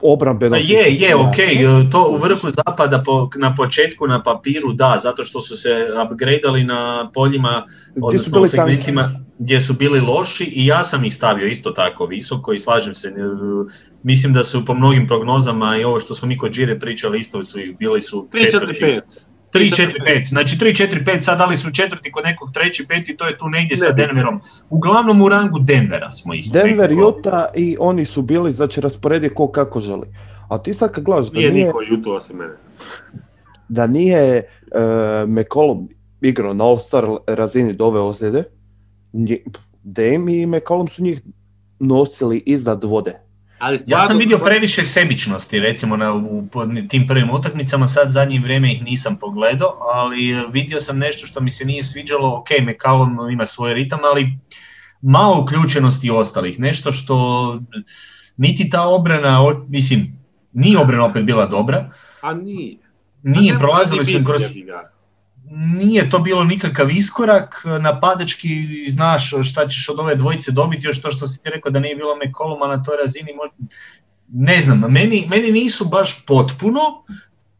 [0.00, 1.36] Obrambeno je, je, ok,
[1.92, 6.64] to u vrhu zapada po, na početku na papiru da, zato što su se upgradeali
[6.64, 8.48] na poljima, Gdje su odnosno tanki.
[8.48, 12.94] segmentima gdje su bili loši i ja sam ih stavio isto tako visoko i slažem
[12.94, 13.12] se,
[14.02, 17.44] mislim da su po mnogim prognozama i ovo što smo mi kod Đire pričali isto
[17.44, 18.84] su ih, bili su 3, 4, četvrti.
[18.84, 19.00] 5.
[19.52, 22.86] 3, 4, 5, znači 3, 4, 5, sad da li su četvrti kod nekog treći,
[22.88, 24.06] peti, to je tu negdje sa Nebitno.
[24.06, 24.40] Denverom.
[24.70, 29.48] Uglavnom u rangu Denvera smo ih Denver, Utah i oni su bili, znači rasporedi ko
[29.48, 30.06] kako želi.
[30.48, 32.54] A ti sad kad gledaš da Nije nije, niko Juto osim mene.
[33.68, 35.88] da nije uh, McCollum
[36.20, 38.44] igrao na All-Star razini do ove ozljede,
[39.82, 41.22] Dame i McCollum su njih
[41.80, 43.27] nosili iznad vode.
[43.58, 46.48] Ali Ja sam vidio previše sebičnosti recimo na, u,
[46.88, 51.40] tim prvim utakmicama, sad zadnje vrijeme ih nisam pogledao, ali e, vidio sam nešto što
[51.40, 54.38] mi se nije sviđalo, ok, McCallum ima svoj ritam, ali
[55.02, 57.58] malo uključenosti ostalih, nešto što
[58.36, 60.18] niti ta obrana, mislim,
[60.52, 61.90] nije obrana opet bila dobra,
[62.22, 62.76] A nije.
[63.22, 64.97] nije, A ne prolazili su kroz, ga.
[65.50, 71.10] Nije to bilo nikakav iskorak, napadački znaš šta ćeš od ove dvojice dobiti, još to
[71.10, 73.74] što si ti rekao da nije bilo McColluma na toj razini, možda-
[74.32, 76.80] ne znam, meni, meni nisu baš potpuno,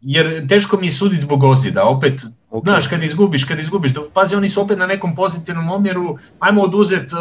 [0.01, 2.65] jer teško mi je suditi zbog ozljeda, opet, Ok.
[2.65, 6.63] znaš, kad izgubiš, kad izgubiš, da- pazi, oni su opet na nekom pozitivnom omjeru, ajmo
[6.63, 7.19] oduzet, uh,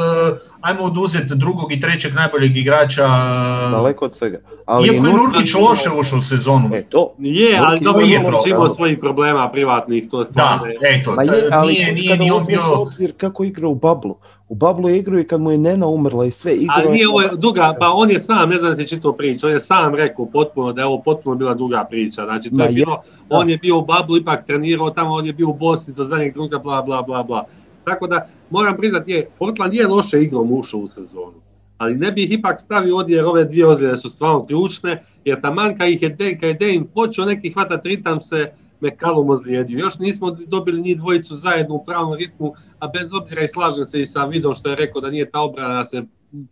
[0.61, 4.37] ajmo oduzet drugog i trećeg najboljeg igrača, uh, Daleko od svega.
[4.65, 7.15] Ali iako je Nurkić- Nurkić loše ušao u sezonu, E, to.
[7.17, 8.55] Je, ali dobro nije Nurkić problem.
[8.55, 10.77] imao svojih problema privatnih, to da, stvarno je.
[10.81, 12.61] eto, Ma je, ali nije, nije kada ni on bio...
[12.71, 14.15] obzir kako igra u Bablu.
[14.49, 16.55] U Bablu igrao i kad mu je Nena umrla i sve.
[16.55, 19.13] Igrao Ali je- nije ovo je duga, pa on je sam, ne znam si čitao
[19.13, 22.25] priču, on je sam rekao potpuno da je ovo potpuno bila duga priča.
[22.25, 22.97] Znači, to Ma je bilo,
[23.29, 26.33] on je bio u Bablu, ipak trenirao tamo, on je bio u Bosni do zadnjeg
[26.33, 27.45] trenutka, bla, bla, bla, bla.
[27.83, 31.33] Tako da, moram priznati, je, Portland je loše igrom ušao u sezonu.
[31.77, 35.77] Ali ne bih ipak stavio ovdje jer ove dvije ozljede su stvarno ključne, jer taman
[35.77, 36.09] kad ih je
[36.39, 38.51] kad je Dane počeo neki hvatat ritam se
[38.81, 39.79] McCallum ozlijedio.
[39.79, 44.01] Još nismo dobili njih dvojicu zajedno u pravom ritmu, a bez obzira i slažem se
[44.01, 46.03] i sa Vidom što je rekao da nije ta obrana se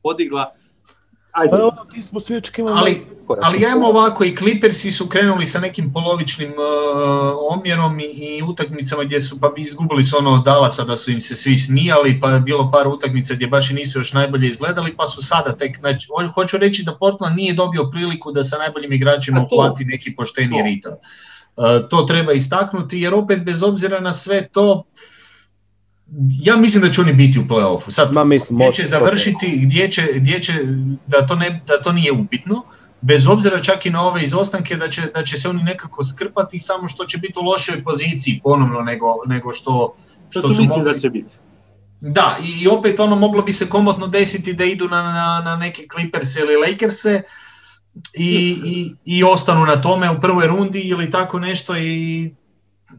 [0.04, 0.52] podigla.
[1.32, 1.86] Ajde, Pa ono,
[2.74, 3.02] Ali-.
[3.42, 9.04] Ali ajmo ovako, i Clippersi su krenuli sa nekim polovičnim uh, omjerom i, i utakmicama
[9.04, 12.32] gdje su, pa izgubili su ono od Dallasa da su im se svi smijali, pa
[12.32, 15.78] je bilo par utakmica gdje baš i nisu još najbolje izgledali, pa su sada tek,
[15.78, 20.16] znači, ho- hoću reći da Portland nije dobio priliku da sa najboljim igračima uhvati neki
[20.16, 20.94] pošteni ritam.
[21.58, 24.84] Uh, to treba istaknuti jer opet bez obzira na sve to,
[26.42, 27.92] ja mislim da će oni biti u play-offu.
[27.92, 30.54] Sad, Ma mislim, gdje će završiti, gdje će, gdje će
[31.08, 32.64] da, to ne, da to nije upitno,
[33.02, 36.60] bez obzira čak i na ove izostanke da će, da će se oni nekako skrpati,
[36.60, 39.96] samo što će biti u lošoj poziciji ponovno nego, nego što,
[40.30, 40.92] što što su mogli.
[40.92, 41.36] da će biti.
[42.02, 45.88] Da, i, opet ono moglo bi se komotno desiti da idu na, na, na neke
[45.94, 47.22] Clippers ili Lakerse
[48.14, 52.32] i, i, i ostanu na tome u prvoj rundi ili tako nešto i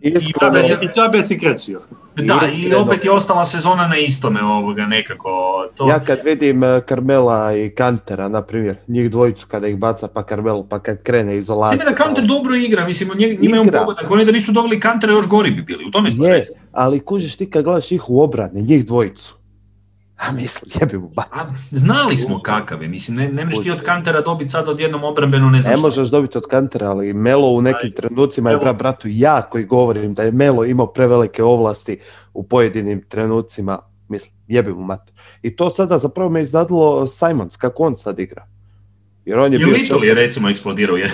[0.00, 1.80] Iskreno, I Čabe si krećio.
[2.16, 5.28] da, i opet je ostala sezona na istome ovoga nekako.
[5.76, 10.08] To, Ja kad vidim eh, Carmela i Kantera, na primjer, njih dvojicu kada ih baca
[10.08, 11.78] pa Carmel, pa kad krene izolacija.
[11.78, 14.80] Time da Kanter dobro igra, mislim, njeg- njima je on pogodak, oni da nisu doveli
[14.80, 16.24] Kantera još gori bi bili, u tome smo
[16.72, 19.36] ali kužiš ti kad gledaš ih u obrani, njih dvojicu.
[20.16, 21.10] A mislim, jebi mu.
[21.16, 25.04] A, znali smo kakav je, mislim, ne, ne možeš ti od Kantera dobiti sad odjednom
[25.04, 25.86] obrambeno ne znam Ne što.
[25.86, 30.14] možeš dobiti od Kantera, ali Melo u nekim Aj, trenucima je bratu ja koji govorim
[30.14, 31.98] da je Melo imao prevelike ovlasti
[32.34, 33.78] u pojedinim trenucima,
[34.08, 35.12] mislim, jebi mu mat.
[35.42, 38.46] I to sada zapravo me iznadilo Simons, kako on sad igra.
[39.26, 40.96] Jer on je bio Little je recimo eksplodirao.
[40.96, 41.10] Je,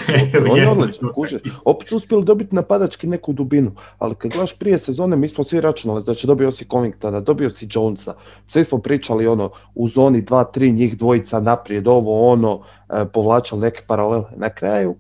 [0.50, 1.38] on je odličan, kuže.
[1.66, 5.60] Opet su uspjeli dobiti napadački neku dubinu, ali kad gledaš prije sezone, mi smo svi
[5.60, 8.14] računali, znači dobio si Covingtona, dobio si Jonesa,
[8.48, 13.82] svi smo pričali ono, u zoni 2-3 njih dvojica naprijed, ovo ono, e, povlačili neke
[13.86, 14.24] paralele.
[14.36, 14.96] Na kraju,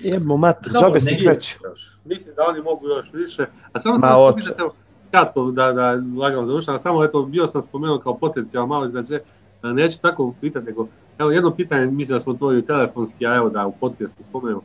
[0.00, 1.58] jebmo mater, džabe se kreće.
[2.04, 3.46] Mislim da oni mogu još više.
[3.72, 4.74] A samo Ma, sam evo,
[5.10, 9.18] kratko da, da lagano završam, a samo eto, bio sam spomenuo kao potencijal malo iznače,
[9.62, 10.88] neću tako pitati, nego
[11.18, 14.62] evo jedno pitanje, mislim da smo otvorili telefonski, a evo da u podcastu spomenemo.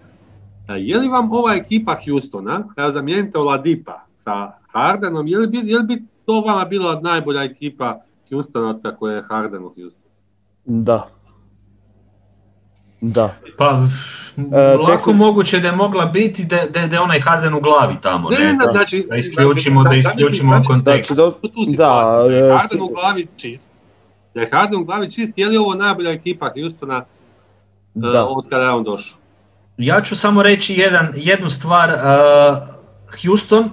[0.70, 4.32] E, Je li vam ova ekipa Houstona, kada zamijenite Oladipa sa
[4.64, 8.00] Hardenom, je li bi, je li bi to vama bila najbolja ekipa
[8.30, 10.04] Houstona od kako je Harden u Houstonu?
[10.66, 11.08] Da.
[13.02, 13.36] Da.
[13.58, 13.82] Pa,
[14.38, 14.42] E,
[14.78, 17.96] lako tehni- moguće da je mogla biti da, da, da je onaj Harden u glavi
[18.02, 18.30] tamo.
[18.30, 18.72] Ne, Ne, da.
[18.72, 21.12] znači, Da isključimo, znači, da zamisli- isključimo kontekst.
[21.12, 21.32] Znači,
[21.68, 21.84] da,
[22.18, 23.72] Da, da e, Harden u glavi čist,
[24.36, 27.04] da je Harden u glavi čist, je li ovo najbolja ekipa Houstona e,
[27.94, 28.26] da.
[28.26, 29.18] od kada je on došao?
[29.78, 31.90] Ja ću samo reći jedan, jednu stvar.
[31.90, 31.98] uh,
[33.26, 33.70] Houston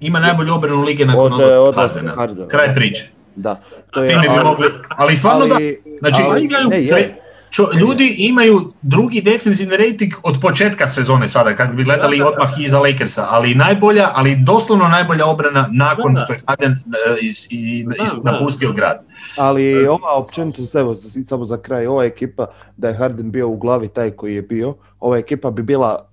[0.00, 2.14] ima najbolju obranu lige nakon Od, e, odlaska Hardena.
[2.14, 2.48] Hardena.
[2.48, 3.08] Kraj priče.
[3.36, 3.60] Da.
[3.96, 5.56] S time bi ali- mogli, ali stvarno da,
[6.00, 7.22] znači ali- igraju, ne, je.
[7.50, 12.30] Čo- ljudi imaju drugi defensivni rating od početka sezone sada, kad bi gledali Da, da,
[12.30, 12.32] da.
[12.32, 16.24] odmah iza Lakersa, ali najbolja, ali doslovno najbolja obrana nakon Da, da.
[16.24, 16.76] što je Harden e,
[17.22, 18.32] iz, i- Da, iz- da.
[18.32, 19.04] napustio grad.
[19.38, 20.94] Ali ova općenito, evo,
[21.26, 22.46] samo za kraj, ova ekipa,
[22.76, 24.68] da je Harden bio u glavi taj koji je bio,
[25.00, 26.06] ova ekipa bi bila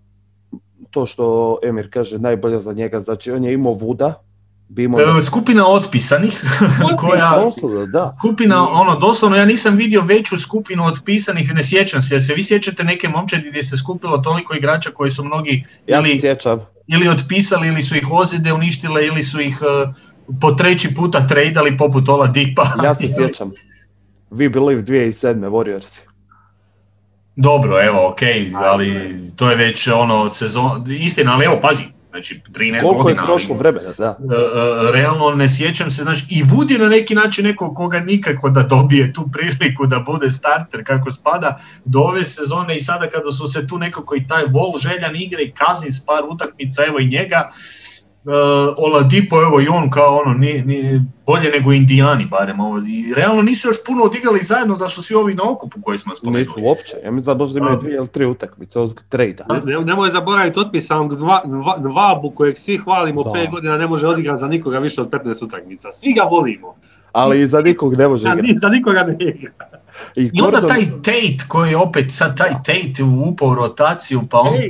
[0.92, 1.26] to što
[1.64, 4.14] Emir kaže najbolja za njega, znači on je imao Vuda,
[4.70, 5.18] bi imao...
[5.18, 6.42] E, Skupina otpisanih,
[6.98, 8.12] koja, Doslovno, da.
[8.20, 12.84] skupina, ono, doslovno, ja nisam vidio veću skupinu otpisanih, ne sjećam se, se vi sjećate
[12.84, 16.60] neke momčadi gdje se skupilo toliko igrača koji su mnogi Ja se ili, sjećam.
[16.88, 19.94] ili otpisali, ili su ih ozljede uništile, ili su ih e,
[20.42, 22.68] po treći puta tradali poput Ola Dipa.
[22.84, 23.52] Ja se sjećam.
[24.32, 25.50] We Believe 2007.
[25.50, 26.00] Warriorsi.
[27.36, 28.20] Dobro, evo, ok,
[28.56, 31.84] ali to je već ono sezon, istina, ali evo, pazi,
[32.18, 33.22] znači 13 Koliko je godina.
[33.22, 34.18] ali- prošlo vremena, da.
[34.20, 38.50] E, e, realno ne sjećam se, znači i je na neki način neko koga nikako
[38.50, 43.32] da dobije tu priliku da bude starter kako spada do ove sezone i sada kada
[43.32, 47.08] su se tu nekako i taj vol željan igre i Kazins par utakmica, evo i
[47.08, 47.87] njega, e,
[48.78, 53.42] Oladipo, evo i on kao ono, ni, ni, bolje nego Indijani barem, ovo, i realno
[53.42, 56.62] nisu još puno odigrali zajedno da su svi ovi na okupu koji smo Nisu spomenuli.
[56.62, 56.96] uopće.
[57.04, 59.46] Ja mislim da možda imaju dvije ili tri utakmice od trejda.
[59.66, 63.32] Ne, nemoj zaboraviti otpisanog dva, dva, Dvabu kojeg svi hvalimo Da.
[63.32, 65.92] pet godina ne može odigrati za nikoga više od 15 utakmica.
[65.92, 66.76] Svi ga volimo.
[67.12, 68.42] Ali i za nikog ne može igrati.
[68.44, 69.52] ni za nikoga ne igra.
[70.16, 74.22] I, I onda Gordon- taj Tate koji je opet sad taj Tate upao u rotaciju
[74.30, 74.70] pa on Ej,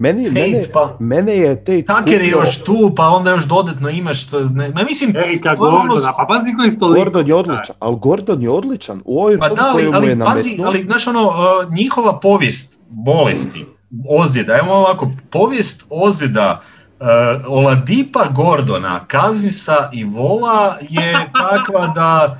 [0.00, 3.90] meni, Tate, mene, pa- mene je Tate Tucker je još tu, pa onda još dodatno
[3.90, 7.76] imaš što, ne, ma mislim, Erika ono Gordona, pa pazi koji sto Gordon je odličan,
[7.78, 9.02] ali Gordon je odličan.
[9.04, 13.66] U ovoj pa da, ali, ali pazi, ali znaš ono, uh, njihova povijest bolesti,
[14.08, 16.60] ozljeda, evo ovako, povijest ozljeda
[17.00, 17.06] uh,
[17.48, 22.38] Oladipa Gordona, Kazinsa i Vola je takva da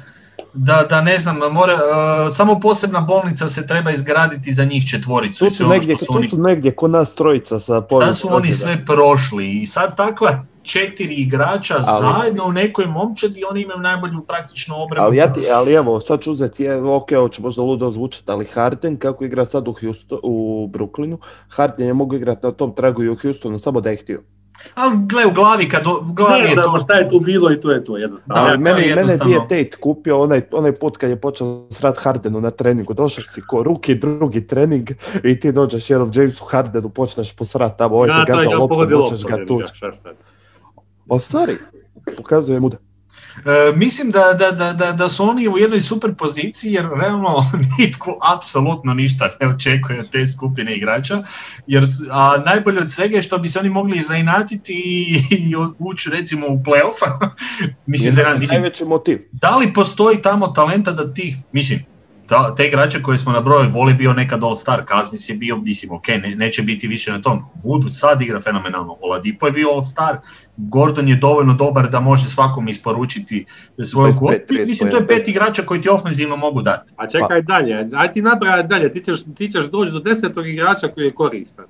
[0.53, 5.45] da, da ne znam, mora, uh, samo posebna bolnica se treba izgraditi za njih četvoricu.
[5.45, 8.29] Tu su ono negdje, su tu oni su negdje kod nas trojica sa da su
[8.31, 13.81] oni sve prošli i sad takva četiri igrača Ali- zajedno u nekoj momčadi, oni imaju
[13.81, 15.07] najbolju praktičnu obranu.
[15.07, 18.31] Ali, ja ti, ali evo, sad ću uzeti, je, ok, ovo će možda ludo zvučati,
[18.31, 21.19] ali Harden kako igra sad u, Houston, u Brooklynu,
[21.49, 24.23] Harden je mogu igrati na tom tragu i u Houstonu, samo da je htio.
[24.75, 26.79] Ali gle, u glavi, kad u glavi Ne je to...
[26.79, 28.35] šta je tu bilo i to je to jednostavno.
[28.35, 31.17] Da, ali to meni, je mene je jednostavno- Tate kupio onaj, onaj put kad je
[31.17, 34.91] počeo srat Hardenu na treningu, došao si ko ruki, drugi trening
[35.25, 38.77] i ti dođeš jednom Jamesu Hardenu, počneš posrat tamo, ovaj Ja, te gađa ga loptu,
[38.91, 39.75] počneš ga tući.
[41.09, 41.53] O stvari,
[42.17, 42.77] pokazuje mu da.
[43.37, 47.37] E, mislim da, da, da, da, da su oni u jednoj super poziciji jer realno
[47.79, 51.23] nitko apsolutno ništa ne očekuje od te skupine igrača.
[51.67, 56.11] Jer, a najbolje od svega je što bi se oni mogli zainatiti i, i ući
[56.11, 57.29] recimo u playoff.
[57.87, 59.19] mislim, mislim, Najveći motiv.
[59.33, 61.85] da li postoji tamo talenta da tih, mislim,
[62.31, 65.93] ta, te igrače koje smo nabrojali, Voli bio nekad All Star, Kaznis je bio, mislim,
[65.93, 67.45] ok, ne, neće biti više na tom.
[67.65, 70.19] Wood sad igra fenomenalno, Oladipo je bio All Star,
[70.57, 73.45] Gordon je dovoljno dobar da može svakom isporučiti
[73.83, 74.35] svoju 25, kvotu.
[74.49, 76.93] 30 Mislim, to je pet igrača koji ti ofenzivno mogu dati.
[76.97, 80.89] A čekaj dalje, aj ti nabraj dalje, ti ćeš, ti ćeš doći do desetog igrača
[80.89, 81.65] koji je koristan.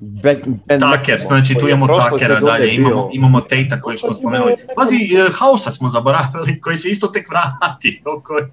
[0.00, 4.54] Ben, ben Taker, znači tu koji imamo Takera dalje, imamo, imamo Tejta kojeg smo spomenuli.
[4.76, 8.44] Pazi, e, Hausa smo zaboravili, koji se isto tek vratio, koji,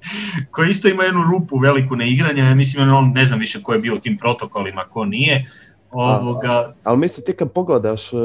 [0.52, 3.80] koji isto ima jednu rupu veliku neigranja, ja mislim on ne znam više ko je
[3.80, 5.46] bio u tim protokolima, ko nije.
[5.92, 8.18] Ovoga, Ali mislim ti kad pogledaš e,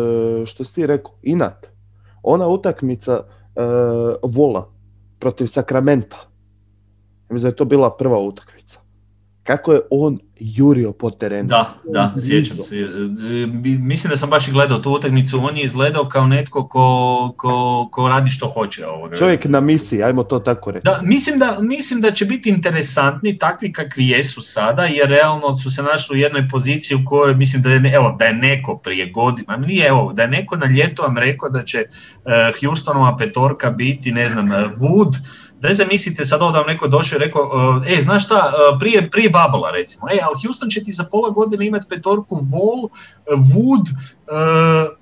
[0.46, 1.66] što si ti rekao, inat,
[2.22, 3.60] ona utakmica e,
[4.22, 4.72] Vola
[5.18, 6.16] protiv Sakramenta,
[7.28, 8.79] mislim da je to bila prva utakmica.
[9.50, 11.48] Kako je on jurio po terenu.
[11.48, 12.76] Da, da, sjećam se.
[12.76, 12.86] E,
[13.78, 17.88] mislim da sam baš i gledao tu utakmicu, on je izgledao kao netko ko, ko,
[17.92, 18.86] ko radi što hoće.
[18.86, 19.16] Ovoga.
[19.16, 20.84] Čovjek na misiji, ajmo to tako reći.
[20.84, 25.70] Da, mislim, da, mislim da će biti interesantni takvi kakvi jesu sada, jer realno su
[25.70, 29.10] se našli u jednoj poziciji u kojoj mislim da je, evo, da je neko prije
[29.10, 33.70] godina, nije evo, da je neko na ljeto vam rekao da će uh, Houstonova petorka
[33.70, 35.16] biti, ne znam, Wood,
[35.60, 39.30] da zamislite sad ovdje vam neko došao i rekao, e, znaš šta, e, prije, prije
[39.30, 42.88] Babela recimo, e, ali Houston će ti za pola godine imati petorku Vol,
[43.26, 43.84] Wood,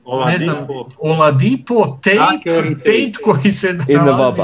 [0.08, 0.56] uh, ne znam,
[0.98, 3.12] Oladipo, Tate, Tate.
[3.24, 4.40] Koji se nalazi...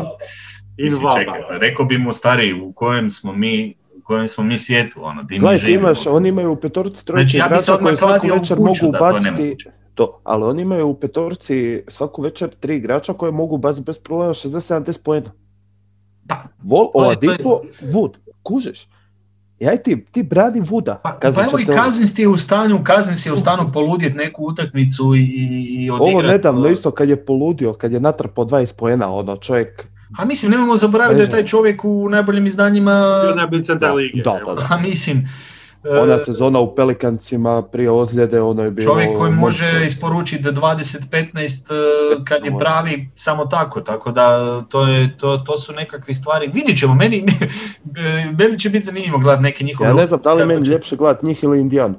[0.77, 4.59] In čekaj, pa rekao bi mu stari u kojem smo mi u kojem smo mi
[4.59, 8.27] svijetu, ono, di mi imaš, oni imaju u petorci trojice znači, ja igrača koji svaku
[8.27, 9.57] večer mogu ubaciti,
[9.95, 14.35] to, ali oni imaju u petorci svaku večer tri igrača koje mogu baciti bez problema
[14.35, 15.31] 60-70 pojena.
[16.28, 18.10] Pa, Vol, Oladipo, Wood,
[18.42, 18.88] kužeš.
[19.59, 21.01] Ja ti, ti bradi Vuda.
[21.02, 24.44] Pa, pa evo i Kazins ti je u stanju, Kazins je u stanju poludjeti neku
[24.44, 25.22] utakmicu i,
[25.70, 26.14] i odigrati.
[26.14, 29.86] Ovo nedavno isto kad je poludio, kad je natrpao 20 pojena, ono čovjek...
[30.18, 33.22] A mislim, nemojmo zaboraviti da je taj čovjek u najboljim izdanjima...
[33.26, 34.22] Bio najbolji centar lige.
[34.22, 34.66] Da, da, da.
[34.70, 35.28] A mislim,
[35.90, 38.93] ona sezona u Pelikancima prije ozljede, ono je bilo...
[38.93, 45.16] Čovjek koji može isporučiti 20-15 e, kad je pravi samo tako, tako da to, je,
[45.19, 46.51] to, to su nekakve stvari.
[46.55, 47.27] Vidjet ćemo, meni,
[48.39, 49.90] meni će biti zanimljivo gledati neke njihove...
[49.90, 51.94] Ja ne znam da li meni ljepše gledati njih ili Indijanu.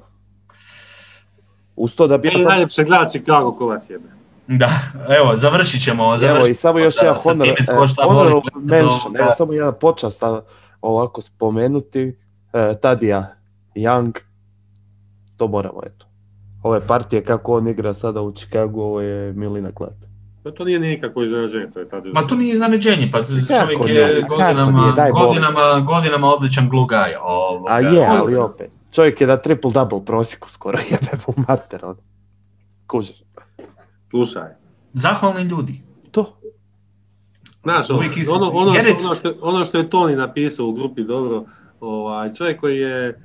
[1.76, 2.44] Uz to da bi ja sam...
[2.44, 4.08] najljepše gledati Chicago ko vas jebe.
[4.48, 4.70] Da,
[5.10, 6.18] evo, završit ćemo.
[6.18, 7.54] Završit evo, i samo još jedan honor, e,
[8.04, 10.24] honor mention, evo, samo jedan počast
[10.82, 12.18] ovako spomenuti,
[12.54, 13.36] e, Tadija
[13.76, 14.20] Young,
[15.38, 16.06] to moramo eto.
[16.64, 19.94] Ove partije kako on igra sada u Chicagu, ovo je milina klat.
[20.44, 22.10] Pa to nije nikako iznenađenje, to je tada.
[22.14, 27.14] Ma to nije iznenađenje, pa čovjek je godinama, godinama, godinama odličan glue guy.
[27.68, 28.72] A je, ali opet.
[28.92, 31.96] Čovjek je na triple double prosjeku skoro, jebe mu mater, on.
[32.88, 33.24] Kužiš.
[34.10, 34.50] Slušaj.
[34.94, 35.82] Zahvalni ljudi.
[36.12, 36.40] To.
[37.64, 38.00] Znaš, ono,
[38.36, 41.46] ono, ono, što, ono, što, ono što je Toni napisao u grupi dobro,
[41.80, 43.25] ovaj, čovjek koji je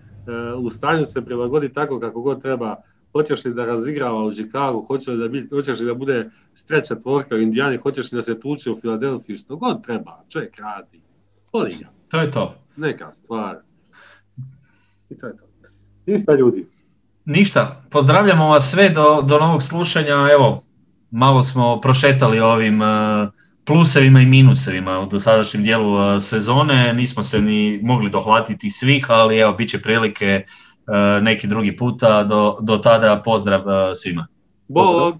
[0.58, 2.76] u stanju se prilagodi tako kako god treba,
[3.12, 6.94] hoćeš li da razigrava u Chicago, hoćeš li da, biti, hoćeš li da bude streća
[6.94, 11.00] tvorka u Indijani, hoćeš li da se tuče u Filadelfiji, što god treba, čovjek radi.
[11.52, 11.88] Voli ga.
[12.08, 12.54] To je to.
[12.76, 13.56] Neka stvar.
[15.10, 15.44] I to je to.
[16.06, 16.66] Ništa ljudi.
[17.24, 17.82] Ništa.
[17.90, 20.28] Pozdravljamo vas sve do, do novog slušanja.
[20.32, 20.62] Evo,
[21.10, 22.88] malo smo prošetali ovim uh,
[23.70, 26.92] plusevima i minusevima u dosadašnjem dijelu uh, sezone.
[26.92, 32.24] Nismo se ni mogli dohvatiti svih, ali evo, bit će prilike uh, neki drugi puta.
[32.24, 34.26] Do, do tada pozdrav uh, svima.
[34.68, 35.14] Bog!